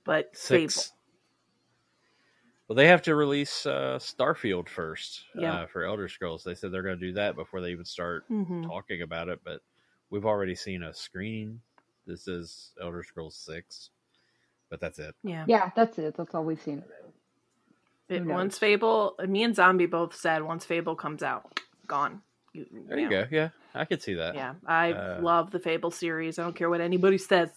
But 0.04 0.30
Six. 0.36 0.92
Well, 2.66 2.76
they 2.76 2.88
have 2.88 3.02
to 3.02 3.14
release 3.14 3.66
uh, 3.66 3.98
Starfield 4.00 4.68
first 4.68 5.24
Yeah. 5.34 5.62
uh, 5.62 5.66
for 5.66 5.84
Elder 5.84 6.08
Scrolls. 6.08 6.44
They 6.44 6.54
said 6.54 6.72
they're 6.72 6.82
going 6.82 6.98
to 6.98 7.06
do 7.08 7.12
that 7.14 7.34
before 7.36 7.60
they 7.60 7.70
even 7.72 7.84
start 7.84 8.24
Fable. 8.28 8.44
hmm 8.44 8.62
talking 8.64 9.02
about 9.02 9.28
it, 9.28 9.40
but 9.44 9.60
we've 10.10 10.26
already 10.26 10.54
seen 10.54 10.82
a 10.82 10.94
screen. 10.94 11.60
This 12.10 12.26
is 12.26 12.72
Elder 12.82 13.02
Scrolls 13.04 13.36
Six, 13.36 13.90
but 14.68 14.80
that's 14.80 14.98
it. 14.98 15.14
Yeah. 15.22 15.44
Yeah, 15.46 15.70
that's 15.76 15.96
it. 15.98 16.16
That's 16.16 16.34
all 16.34 16.44
we've 16.44 16.60
seen. 16.60 16.82
It, 18.08 18.26
once 18.26 18.58
Fable, 18.58 19.14
me 19.28 19.44
and 19.44 19.54
Zombie 19.54 19.86
both 19.86 20.16
said 20.16 20.42
once 20.42 20.64
Fable 20.64 20.96
comes 20.96 21.22
out, 21.22 21.60
gone. 21.86 22.22
You, 22.52 22.66
There 22.88 22.98
you 22.98 23.08
go. 23.08 23.26
Yeah, 23.30 23.50
I 23.72 23.84
could 23.84 24.02
see 24.02 24.14
that. 24.14 24.34
Yeah, 24.34 24.54
I 24.66 24.90
Uh, 24.92 25.20
love 25.22 25.52
the 25.52 25.60
Fable 25.60 25.92
series. 25.92 26.36
I 26.38 26.42
don't 26.42 26.56
care 26.56 26.68
what 26.68 26.80
anybody 26.80 27.18
says. 27.18 27.50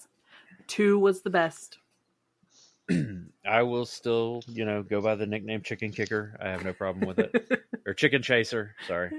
Two 0.67 0.99
was 0.99 1.23
the 1.23 1.31
best. 1.31 1.79
I 3.45 3.63
will 3.63 3.85
still, 3.85 4.43
you 4.47 4.65
know, 4.65 4.83
go 4.83 5.01
by 5.01 5.15
the 5.15 5.25
nickname 5.25 5.63
Chicken 5.63 5.91
Kicker. 5.91 6.37
I 6.39 6.49
have 6.49 6.63
no 6.63 6.73
problem 6.73 7.07
with 7.07 7.17
it. 7.17 7.63
or 7.87 7.93
Chicken 7.95 8.21
Chaser. 8.21 8.75
Sorry, 8.87 9.09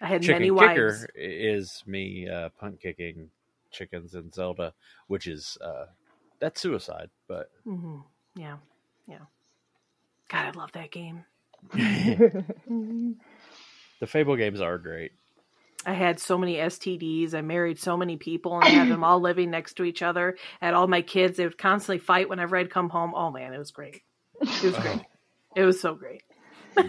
I 0.00 0.06
had 0.06 0.22
Chicken 0.22 0.42
many 0.42 0.50
Kicker 0.68 0.86
wives. 0.86 1.06
is 1.16 1.82
me 1.86 2.28
uh, 2.28 2.50
punt 2.60 2.80
kicking 2.80 3.30
chickens 3.78 4.14
in 4.14 4.32
Zelda, 4.32 4.74
which 5.06 5.26
is 5.26 5.56
uh, 5.60 5.86
that's 6.40 6.60
suicide. 6.60 7.10
But 7.28 7.50
hmm 7.64 7.98
Yeah, 8.36 8.56
yeah. 9.06 9.26
God, 10.28 10.46
I 10.46 10.50
love 10.58 10.72
that 10.72 10.90
game. 10.90 11.24
the 11.74 12.44
Fable 14.06 14.36
games 14.36 14.60
are 14.60 14.78
great. 14.78 15.12
I 15.86 15.94
had 15.94 16.20
so 16.20 16.36
many 16.36 16.56
STDs. 16.56 17.34
I 17.34 17.40
married 17.40 17.78
so 17.78 17.96
many 17.96 18.16
people 18.16 18.58
and 18.58 18.68
I 18.68 18.72
had 18.72 18.88
them 18.88 19.04
all 19.04 19.20
living 19.20 19.50
next 19.50 19.74
to 19.74 19.84
each 19.84 20.02
other. 20.02 20.36
I 20.60 20.66
had 20.66 20.74
all 20.74 20.88
my 20.88 21.02
kids. 21.02 21.36
They 21.36 21.44
would 21.44 21.56
constantly 21.56 21.98
fight 21.98 22.28
whenever 22.28 22.56
I'd 22.56 22.70
come 22.70 22.90
home. 22.90 23.14
Oh 23.14 23.30
man, 23.30 23.54
it 23.54 23.58
was 23.58 23.70
great. 23.70 24.02
It 24.40 24.66
was 24.66 24.76
great. 24.76 24.98
It 25.56 25.64
was 25.64 25.80
so 25.80 25.94
great. 25.94 26.22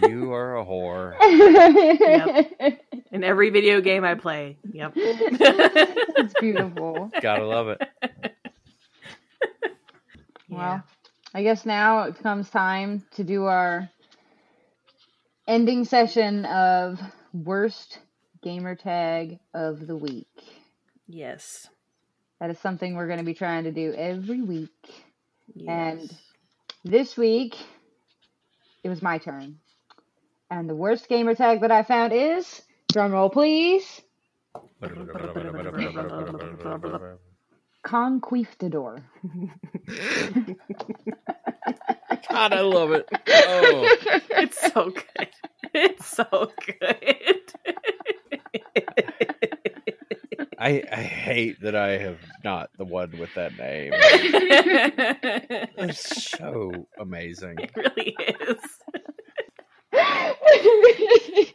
You 0.08 0.32
are 0.32 0.56
a 0.58 0.64
whore. 0.64 1.14
In 3.12 3.24
every 3.24 3.50
video 3.50 3.80
game 3.80 4.04
I 4.04 4.14
play. 4.14 4.56
Yep. 4.72 4.92
it's 4.96 6.34
beautiful. 6.40 7.10
Gotta 7.20 7.44
love 7.46 7.68
it. 7.68 7.80
Yeah. 10.48 10.56
Well, 10.56 10.82
I 11.34 11.42
guess 11.42 11.64
now 11.64 12.02
it 12.04 12.18
comes 12.22 12.50
time 12.50 13.04
to 13.12 13.24
do 13.24 13.44
our 13.44 13.88
ending 15.46 15.84
session 15.84 16.44
of 16.44 17.00
worst 17.32 17.98
gamer 18.42 18.74
tag 18.74 19.38
of 19.54 19.86
the 19.86 19.96
week. 19.96 20.26
Yes. 21.06 21.68
That 22.40 22.50
is 22.50 22.58
something 22.58 22.94
we're 22.94 23.06
going 23.06 23.18
to 23.18 23.24
be 23.24 23.34
trying 23.34 23.64
to 23.64 23.72
do 23.72 23.92
every 23.94 24.42
week. 24.42 24.70
And- 25.68 26.00
Yes. 26.02 26.14
This 26.82 27.14
week, 27.16 27.56
it 28.82 28.88
was 28.88 29.02
my 29.02 29.18
turn. 29.18 29.58
And 30.50 30.68
the 30.68 30.74
worst 30.74 31.08
gamer 31.08 31.34
tag 31.34 31.60
that 31.60 31.70
I 31.70 31.82
found 31.84 32.12
is, 32.12 32.62
drumroll 32.92 33.32
please, 33.32 34.02
Conquistador. 37.84 38.98
God, 42.30 42.52
I 42.52 42.60
love 42.60 42.92
it. 42.92 43.08
Oh, 43.12 43.96
it's 44.30 44.72
so 44.72 44.90
good. 44.90 45.28
It's 45.72 46.06
so 46.06 46.52
good. 46.66 47.52
I 50.58 50.82
I 50.92 51.02
hate 51.02 51.60
that 51.62 51.74
I 51.74 51.98
have 51.98 52.18
not 52.44 52.70
the 52.76 52.84
one 52.84 53.16
with 53.18 53.34
that 53.34 53.56
name. 53.56 53.92
It's 55.82 56.30
so 56.38 56.86
amazing. 56.98 57.56
It 57.58 57.72
really 57.74 58.16
is. 58.48 58.58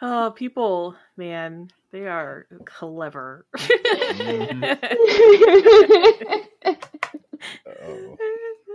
Oh, 0.00 0.32
people, 0.36 0.94
man, 1.16 1.70
they 1.90 2.06
are 2.06 2.46
clever. 2.64 3.44
Oh, 7.66 8.16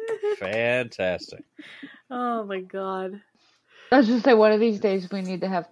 fantastic. 0.37 1.43
oh 2.09 2.43
my 2.45 2.59
god. 2.61 3.21
I 3.91 3.97
was 3.97 4.07
just 4.07 4.25
say 4.25 4.33
one 4.33 4.51
of 4.51 4.59
these 4.59 4.79
days 4.79 5.09
we 5.11 5.21
need 5.21 5.41
to 5.41 5.47
have 5.47 5.67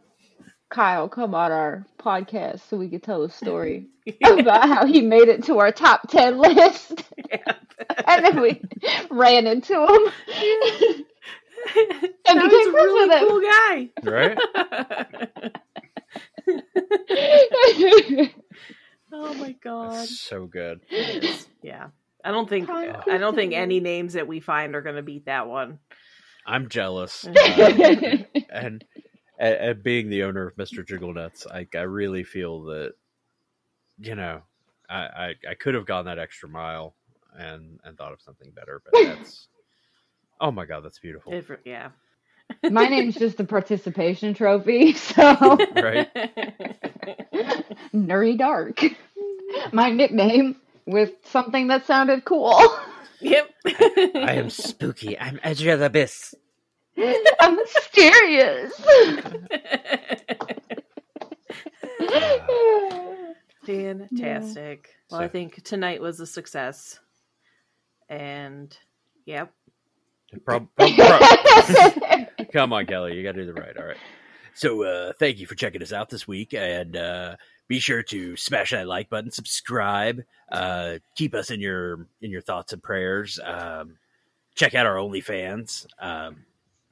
Kyle 0.70 1.10
come 1.10 1.36
on 1.36 1.52
our 1.52 1.86
podcast 2.00 2.62
so 2.70 2.78
we 2.78 2.88
could 2.90 3.04
tell 3.04 3.24
a 3.24 3.30
story 3.30 3.88
about 4.24 4.70
how 4.70 4.86
he 4.86 5.02
made 5.02 5.28
it 5.28 5.44
to 5.46 5.60
our 5.60 5.72
top 5.74 6.08
ten 6.10 6.38
list, 6.38 7.04
Yeah. 7.30 7.56
and 8.08 8.26
then 8.26 8.42
we 8.42 8.62
ran 9.10 9.48
into 9.48 9.74
him. 9.86 11.06
that 12.26 12.36
became 12.36 12.50
was 12.50 12.68
a 12.68 12.72
friends 12.72 12.94
really 12.94 13.10
with 13.10 13.18
him. 13.18 13.28
cool 13.28 13.42
guy. 13.42 13.90
Right? 14.04 14.38
oh 19.14 19.34
my 19.36 19.52
god. 19.64 19.94
That's 19.94 20.20
so 20.20 20.46
good. 20.46 20.82
Yeah. 21.62 21.88
I 22.24 22.32
don't 22.32 22.48
think 22.48 22.70
I 22.70 23.18
don't 23.18 23.36
think 23.36 23.54
any 23.54 23.80
names 23.80 24.14
that 24.14 24.28
we 24.28 24.40
find 24.40 24.76
are 24.76 24.82
going 24.82 24.96
to 24.96 25.02
beat 25.02 25.26
that 25.26 25.48
one. 25.48 25.80
I'm 26.46 26.70
jealous. 26.70 27.28
Uh, 27.38 27.72
and, 28.52 28.86
and, 29.40 29.56
and 29.58 29.84
being 29.84 30.10
the 30.10 30.24
owner 30.24 30.46
of 30.48 30.56
Mr. 30.56 30.86
Jiggle 30.88 31.14
Nuts, 31.14 31.48
I, 31.48 31.68
I 31.74 31.82
really 31.82 32.24
feel 32.24 32.64
that, 32.66 32.94
you 34.00 34.14
know, 34.14 34.42
I, 34.90 35.00
I, 35.00 35.34
I 35.50 35.54
could 35.56 35.74
have 35.74 35.86
gone 35.88 36.06
that 36.06 36.20
extra 36.20 36.48
mile 36.48 36.96
and, 37.36 37.80
and 37.84 37.98
thought 37.98 38.14
of 38.14 38.22
something 38.22 38.52
better, 38.52 38.82
but 38.84 38.94
that's, 39.04 39.48
oh 40.41 40.51
my 40.51 40.65
God, 40.65 40.84
that's 40.84 40.99
beautiful. 40.99 41.34
If- 41.34 41.51
yeah. 41.65 41.89
My 42.69 42.89
name's 42.89 43.15
just 43.15 43.38
the 43.38 43.45
participation 43.45 44.34
trophy, 44.34 44.91
so 44.93 45.57
Right. 45.73 46.09
Nerdy 47.93 48.38
Dark. 48.38 48.81
My 49.72 49.89
nickname 49.89 50.57
with 50.85 51.11
something 51.23 51.68
that 51.68 51.85
sounded 51.85 52.26
cool. 52.26 52.59
Yep. 53.22 53.49
I 53.65 54.34
am 54.34 54.49
spooky. 54.49 55.18
I'm 55.18 55.39
Edge 55.43 55.65
of 55.65 55.80
the 55.80 55.85
Abyss. 55.85 56.35
I'm 57.39 57.55
mysterious. 57.55 58.73
Fantastic. 63.65 64.89
Well, 65.09 65.22
I 65.22 65.27
think 65.27 65.63
tonight 65.63 66.01
was 66.01 66.19
a 66.19 66.26
success. 66.26 66.99
And 68.09 68.76
yep. 69.26 69.53
Prob- 70.45 70.68
prob- 70.76 70.95
prob- 70.95 72.28
Come 72.53 72.74
on, 72.74 72.86
Kelly. 72.86 73.16
You 73.16 73.24
got 73.24 73.34
to 73.36 73.45
do 73.45 73.53
the 73.53 73.60
right. 73.60 73.76
All 73.78 73.86
right. 73.86 73.98
So, 74.53 74.84
uh, 74.84 75.14
thank 75.20 75.40
you 75.40 75.48
for 75.48 75.56
checking 75.56 75.82
us 75.82 75.94
out 75.94 76.10
this 76.10 76.28
week. 76.28 76.53
And 76.53 76.95
uh, 76.95 77.36
be 77.68 77.80
sure 77.80 78.03
to 78.03 78.36
smash 78.36 78.72
that 78.72 78.88
like 78.88 79.10
button, 79.10 79.32
subscribe, 79.32 80.22
uh, 80.52 80.95
keep 81.16 81.34
us 81.34 81.52
in 81.52 81.62
your 81.62 82.08
in 82.22 82.32
your 82.32 82.41
thoughts 82.41 82.74
and 82.74 82.84
prayers. 82.84 83.40
Um, 83.44 83.98
check 84.56 84.76
out 84.76 84.86
our 84.86 84.95
OnlyFans. 84.95 85.86
Um, 85.99 86.45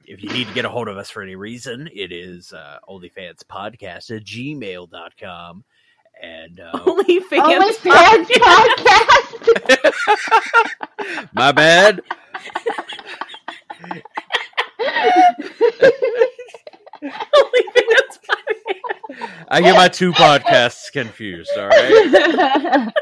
if 0.06 0.22
you 0.22 0.30
need 0.30 0.48
to 0.48 0.54
get 0.54 0.64
a 0.64 0.68
hold 0.68 0.88
of 0.88 0.96
us 0.96 1.10
for 1.10 1.22
any 1.22 1.36
reason, 1.36 1.88
it 1.94 2.12
is 2.12 2.52
uh, 2.52 2.78
OnlyFansPodcast 2.88 4.16
at 4.16 4.24
gmail.com. 4.24 5.64
And 6.22 6.60
uh, 6.60 6.80
Only 6.86 7.20
fans. 7.20 7.42
Only 7.44 7.72
fans 7.74 8.28
podcast. 8.28 9.28
my 11.34 11.52
bad. 11.52 12.02
I 19.48 19.60
get 19.60 19.76
my 19.76 19.88
two 19.88 20.12
podcasts 20.12 20.92
confused. 20.92 21.50
All 21.56 21.68
right. 21.68 22.92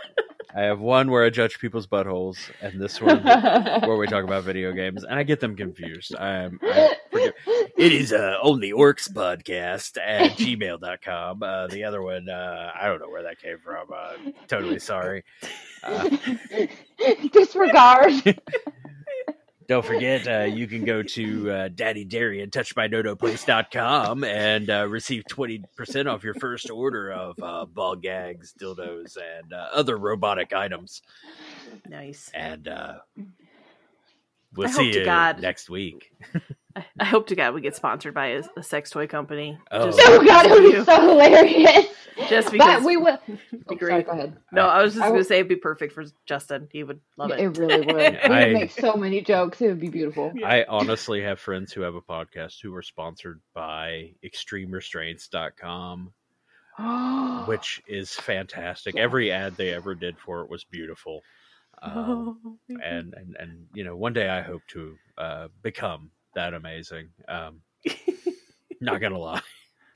I 0.55 0.63
have 0.63 0.81
one 0.81 1.11
where 1.11 1.25
I 1.25 1.31
judge 1.31 1.59
people's 1.59 1.87
buttholes, 1.87 2.39
and 2.63 2.81
this 2.81 3.01
one 3.01 3.23
where 3.23 3.97
we 3.97 4.07
talk 4.07 4.25
about 4.25 4.45
video 4.45 4.73
games, 4.73 5.05
and 5.05 5.15
I 5.15 5.23
get 5.23 5.41
them 5.41 5.55
confused. 5.55 6.17
I'm, 6.17 6.59
I. 6.63 6.97
It 7.79 7.93
is 7.93 8.13
uh, 8.13 8.39
Only 8.43 8.73
Orcs 8.73 9.09
Podcast 9.09 9.99
at 10.05 10.33
gmail.com. 10.33 11.43
Uh, 11.43 11.67
the 11.69 11.85
other 11.85 12.03
one, 12.03 12.29
uh, 12.29 12.73
I 12.75 12.89
don't 12.89 12.99
know 12.99 13.09
where 13.09 13.23
that 13.23 13.41
came 13.41 13.59
from. 13.59 13.87
Uh, 13.95 14.33
totally 14.49 14.81
sorry. 14.81 15.23
Uh, 15.85 16.11
Disregard. 17.33 18.41
Don't 19.69 19.85
forget, 19.85 20.27
uh, 20.27 20.45
you 20.45 20.67
can 20.67 20.85
go 20.85 21.03
to 21.03 21.51
uh, 21.51 21.69
Daddy 21.69 22.05
Dairy 22.05 22.43
and 22.43 22.51
touchmynotoplace.com 22.51 24.25
and 24.25 24.71
uh, 24.71 24.89
receive 24.89 25.25
20% 25.25 26.11
off 26.11 26.25
your 26.25 26.33
first 26.33 26.71
order 26.71 27.13
of 27.13 27.37
uh, 27.43 27.67
ball 27.67 27.95
gags, 27.95 28.55
dildos, 28.59 29.19
and 29.19 29.53
uh, 29.53 29.69
other 29.75 29.99
robotic 29.99 30.55
items. 30.55 31.03
Nice. 31.87 32.31
And 32.33 32.67
uh, 32.67 32.95
we'll 34.57 34.69
I 34.69 34.71
see 34.71 34.85
hope 34.85 34.93
to 34.93 34.99
you 35.01 35.05
God- 35.05 35.41
next 35.41 35.69
week. 35.71 36.13
I, 36.77 36.85
I 37.01 37.05
hope 37.07 37.27
to 37.29 37.35
God 37.35 37.55
we 37.55 37.61
get 37.61 37.75
sponsored 37.75 38.15
by 38.15 38.27
a, 38.27 38.43
a 38.57 38.63
sex 38.63 38.91
toy 38.91 39.07
company. 39.09 39.59
Oh. 39.71 39.87
Just, 39.87 40.01
oh 40.05 40.25
god, 40.25 40.47
it 40.47 40.51
would 40.53 40.73
be 40.73 40.85
so 40.85 41.01
hilarious. 41.09 41.87
just 42.29 42.53
because. 42.53 42.77
But 42.81 42.85
we 42.85 42.97
will. 42.97 43.19
be 43.27 43.39
Oh, 43.69 43.75
great. 43.75 43.91
sorry, 43.91 44.03
go 44.05 44.11
ahead. 44.13 44.37
no, 44.53 44.63
I 44.69 44.83
was 44.83 44.95
just 44.95 45.05
I 45.05 45.09
gonna 45.11 45.25
say 45.25 45.37
it'd 45.37 45.49
be 45.49 45.57
perfect 45.57 45.93
for 45.93 46.05
Justin. 46.27 46.69
He 46.71 46.85
would 46.85 47.01
love 47.17 47.31
it. 47.33 47.41
It 47.41 47.59
really 47.59 47.81
would. 47.87 47.87
We 47.97 48.35
I- 48.35 48.45
would 48.45 48.53
make 48.53 48.71
so 48.71 48.95
many 48.95 49.23
jokes. 49.23 49.61
It 49.61 49.67
would 49.69 49.81
be 49.81 49.89
beautiful. 49.89 50.33
I 50.45 50.65
honestly 50.69 51.23
have 51.23 51.41
friends 51.41 51.73
who 51.73 51.81
have 51.81 51.95
a 51.97 52.01
podcast 52.03 52.57
who 52.63 52.75
are 52.77 52.83
sponsored 52.83 53.41
by 53.55 54.13
extremerestraints.com, 54.25 56.13
which 57.47 57.83
is 57.89 58.15
fantastic. 58.15 58.95
Yeah. 58.95 59.03
Every 59.03 59.33
ad 59.33 59.57
they 59.57 59.71
ever 59.75 59.95
did 59.97 60.19
for 60.19 60.43
it 60.43 60.51
was 60.51 60.63
beautiful. 60.65 61.23
Um, 61.83 62.39
Oh, 62.71 62.77
and 62.83 63.15
and 63.15 63.37
and 63.39 63.67
you 63.75 63.85
know 63.85 63.97
one 63.97 64.13
day 64.13 64.29
i 64.29 64.43
hope 64.43 64.63
to 64.69 64.97
uh 65.19 65.49
become 65.63 66.11
that 66.35 66.55
amazing 66.55 67.09
um 67.29 67.61
not 68.81 69.01
gonna 69.01 69.19
lie 69.19 69.41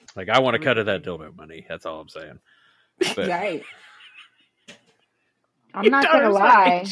like 0.16 0.28
i 0.28 0.38
want 0.40 0.54
to 0.54 0.60
cut 0.60 0.78
of 0.78 0.86
that 0.86 1.02
dildo 1.04 1.34
money 1.36 1.66
that's 1.68 1.86
all 1.86 2.00
i'm 2.00 2.08
saying 2.08 2.38
but 3.16 3.28
Right. 3.28 3.62
I'm 5.74 5.90
not 5.90 6.04
gonna 6.04 6.30
lie. 6.30 6.84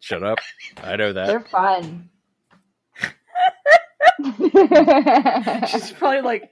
shut 0.00 0.22
up 0.22 0.38
i 0.82 0.96
know 0.96 1.12
that. 1.12 1.26
They're 1.26 1.40
fun. 1.40 2.10
She's 5.68 5.92
probably 5.92 6.20
like, 6.22 6.50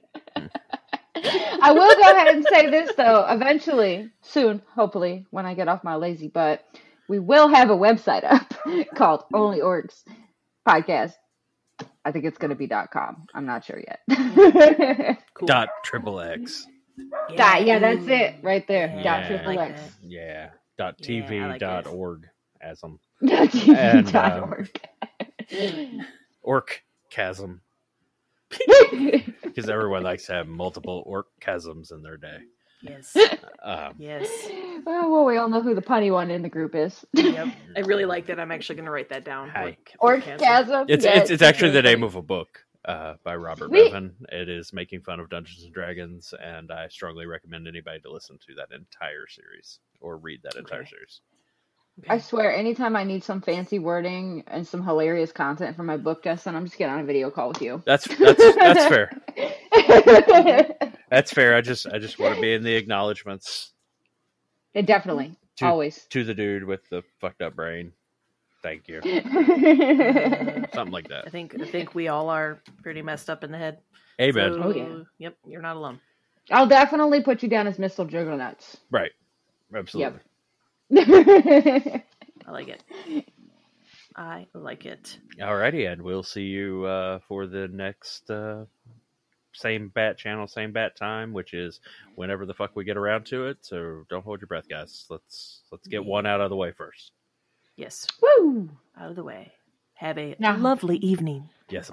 I 1.15 1.71
will 1.71 1.95
go 1.95 2.11
ahead 2.11 2.35
and 2.35 2.45
say 2.49 2.69
this 2.69 2.91
though. 2.95 3.25
Eventually, 3.29 4.11
soon, 4.21 4.61
hopefully, 4.75 5.25
when 5.31 5.45
I 5.45 5.53
get 5.53 5.67
off 5.67 5.83
my 5.83 5.95
lazy 5.95 6.27
butt, 6.27 6.63
we 7.11 7.19
will 7.19 7.49
have 7.49 7.69
a 7.69 7.75
website 7.75 8.23
up 8.23 8.53
called 8.95 9.25
Only 9.33 9.59
Orcs 9.59 10.05
Podcast. 10.65 11.11
I 12.05 12.13
think 12.13 12.23
it's 12.23 12.37
going 12.37 12.51
to 12.51 12.55
be 12.55 12.67
dot 12.67 12.89
.com. 12.89 13.25
I'm 13.35 13.45
not 13.45 13.65
sure 13.65 13.81
yet. 13.85 13.99
cool. 15.33 15.45
dot 15.45 15.67
triple 15.83 16.21
x 16.21 16.65
Dot, 17.35 17.65
yeah, 17.65 17.79
that's 17.79 18.07
it 18.07 18.35
right 18.41 18.65
there. 18.65 18.93
Yeah, 18.95 19.03
dot 19.03 19.23
I 19.23 19.27
triple 19.27 19.55
like 19.55 19.71
X. 19.71 19.81
that. 19.81 19.91
yeah 20.09 20.49
dot 20.77 20.97
tv 21.01 21.43
I 21.43 21.47
like 21.49 21.59
dot 21.59 21.85
it. 21.85 21.89
org 21.89 22.27
as 22.61 22.79
them 22.79 22.97
Dot 23.25 23.49
TV 23.49 23.75
And, 23.75 24.09
dot 24.11 24.31
uh, 24.31 24.41
org. 24.41 24.69
orc 26.41 26.81
chasm 27.09 27.59
because 28.49 29.69
everyone 29.69 30.03
likes 30.03 30.27
to 30.27 30.33
have 30.33 30.47
multiple 30.47 31.03
orc 31.05 31.27
chasms 31.41 31.91
in 31.91 32.03
their 32.03 32.15
day 32.17 32.37
Yes. 32.81 33.15
um, 33.63 33.93
Yes. 33.97 34.27
well, 34.85 35.11
well, 35.11 35.25
we 35.25 35.37
all 35.37 35.49
know 35.49 35.61
who 35.61 35.75
the 35.75 35.81
punny 35.81 36.11
one 36.11 36.31
in 36.31 36.41
the 36.41 36.49
group 36.49 36.75
is. 36.75 37.05
Yep. 37.13 37.47
I 37.75 37.79
really 37.85 38.05
like 38.05 38.25
that. 38.27 38.39
I'm 38.39 38.51
actually 38.51 38.75
going 38.75 38.85
to 38.85 38.91
write 38.91 39.09
that 39.09 39.23
down. 39.25 39.49
Hi. 39.49 39.77
Orc- 39.99 40.21
orcasm. 40.23 40.47
Orgasm. 40.47 40.85
it's 40.89 41.05
yes. 41.05 41.21
it's 41.23 41.31
it's 41.31 41.41
actually 41.41 41.71
the 41.71 41.81
name 41.81 42.03
of 42.03 42.15
a 42.15 42.21
book 42.21 42.65
uh, 42.85 43.15
by 43.23 43.35
Robert 43.35 43.69
We- 43.71 43.83
Bevan. 43.85 44.15
It 44.29 44.49
is 44.49 44.73
making 44.73 45.01
fun 45.01 45.19
of 45.19 45.29
Dungeons 45.29 45.63
and 45.63 45.73
Dragons, 45.73 46.33
and 46.41 46.71
I 46.71 46.87
strongly 46.87 47.25
recommend 47.25 47.67
anybody 47.67 47.99
to 48.01 48.11
listen 48.11 48.37
to 48.47 48.55
that 48.55 48.75
entire 48.75 49.27
series 49.27 49.79
or 49.99 50.17
read 50.17 50.41
that 50.43 50.55
entire 50.55 50.81
Okay. 50.81 50.89
series. 50.89 51.21
I 52.09 52.17
swear, 52.17 52.53
anytime 52.53 52.95
I 52.95 53.03
need 53.03 53.23
some 53.23 53.41
fancy 53.41 53.79
wording 53.79 54.43
and 54.47 54.65
some 54.67 54.83
hilarious 54.83 55.31
content 55.31 55.75
for 55.75 55.83
my 55.83 55.97
book, 55.97 56.23
Justin, 56.23 56.55
I'm 56.55 56.65
just 56.65 56.77
getting 56.77 56.93
on 56.93 57.01
a 57.01 57.03
video 57.03 57.29
call 57.29 57.49
with 57.49 57.61
you. 57.61 57.81
That's 57.85 58.05
that's 58.17 58.55
that's 58.55 58.85
fair. 58.87 59.11
That's 61.09 61.31
fair. 61.31 61.55
I 61.55 61.61
just 61.61 61.87
I 61.87 61.99
just 61.99 62.19
want 62.19 62.35
to 62.35 62.41
be 62.41 62.53
in 62.53 62.63
the 62.63 62.73
acknowledgments 62.73 63.73
Yeah, 64.73 64.83
Definitely, 64.83 65.35
To- 65.57 65.65
always. 65.67 66.05
to 66.09 66.23
the 66.23 66.33
dude 66.33 66.63
with 66.63 66.87
the 66.89 67.03
fucked 67.19 67.41
up 67.41 67.55
brain. 67.55 67.91
Thank 68.63 68.87
you. 68.87 69.01
Something 70.73 70.91
like 70.91 71.09
that. 71.09 71.19
I 71.19 71.21
that. 71.23 71.31
think 71.31 71.55
I 71.59 71.65
think 71.65 71.93
we 71.95 72.07
all 72.07 72.29
are 72.29 72.61
pretty 72.81 73.01
messed 73.01 73.29
up 73.29 73.43
in 73.43 73.51
the 73.51 73.57
head. 73.57 73.79
Amen. 74.21 74.53
So, 74.53 74.63
Oh, 74.63 74.73
yeah. 74.73 75.03
Yep, 75.17 75.37
you're 75.47 75.61
not 75.61 75.75
alone. 75.75 75.99
I'll 76.49 76.67
definitely 76.67 77.21
put 77.23 77.43
you 77.43 77.49
down 77.49 77.67
as 77.67 77.77
Missile 77.79 78.05
Juggernauts. 78.05 78.77
Right. 78.89 79.11
Absolutely. 79.75 80.19
I 80.97 82.03
like 82.51 82.67
it. 82.67 82.83
I 84.15 84.47
like 84.53 84.85
it. 84.85 85.17
Alrighty, 85.39 85.91
and 85.91 86.01
we'll 86.01 86.23
see 86.23 86.43
you 86.43 86.85
uh, 86.85 87.19
for 87.27 87.47
the 87.47 87.67
next 87.69 88.29
uh, 88.29 88.65
same 89.53 89.89
bat 89.89 90.17
channel, 90.17 90.47
same 90.47 90.71
bat 90.73 90.97
time, 90.97 91.31
which 91.33 91.53
is 91.53 91.79
whenever 92.15 92.45
the 92.45 92.53
fuck 92.53 92.75
we 92.75 92.83
get 92.83 92.97
around 92.97 93.25
to 93.27 93.47
it. 93.47 93.57
So 93.61 94.03
don't 94.09 94.23
hold 94.25 94.41
your 94.41 94.47
breath, 94.47 94.67
guys. 94.69 95.05
Let's 95.09 95.61
let's 95.71 95.87
get 95.87 96.03
one 96.03 96.25
out 96.25 96.41
of 96.41 96.49
the 96.49 96.55
way 96.57 96.71
first. 96.71 97.11
Yes, 97.77 98.05
Woo! 98.21 98.69
out 98.99 99.09
of 99.09 99.15
the 99.15 99.23
way. 99.23 99.53
Have 99.95 100.17
a 100.17 100.35
Now- 100.39 100.57
lovely 100.57 100.97
evening. 100.97 101.49
Yes. 101.69 101.89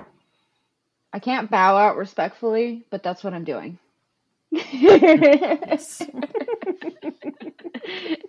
I 1.13 1.21
can't 1.21 1.51
bow 1.51 1.77
out 1.77 1.97
respectfully, 1.97 2.85
but 2.91 3.03
that's 3.03 3.23
what 3.25 3.33
I'm 3.33 3.45
doing. 3.45 3.79
Yes. 4.51 6.03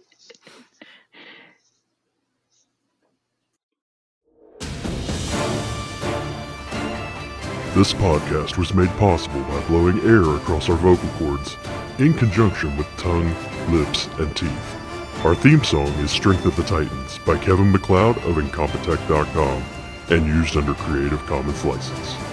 This 7.80 7.94
podcast 7.94 8.58
was 8.58 8.74
made 8.74 8.90
possible 8.98 9.40
by 9.44 9.66
blowing 9.68 10.02
air 10.02 10.36
across 10.36 10.68
our 10.68 10.76
vocal 10.76 11.08
cords 11.12 11.56
in 11.98 12.14
conjunction 12.14 12.76
with 12.76 12.86
tongue, 12.98 13.34
lips, 13.70 14.10
and 14.18 14.36
teeth. 14.36 14.76
Our 15.24 15.34
theme 15.34 15.64
song 15.64 15.88
is 16.00 16.12
Strength 16.12 16.46
of 16.46 16.58
the 16.58 16.64
Titans 16.64 17.20
by 17.20 17.38
Kevin 17.38 17.72
MacLeod 17.72 18.18
of 18.18 18.36
Incompetech.com 18.36 19.64
and 20.10 20.28
used 20.28 20.58
under 20.58 20.74
Creative 20.74 21.26
Commons 21.26 21.64
license. 21.64 22.29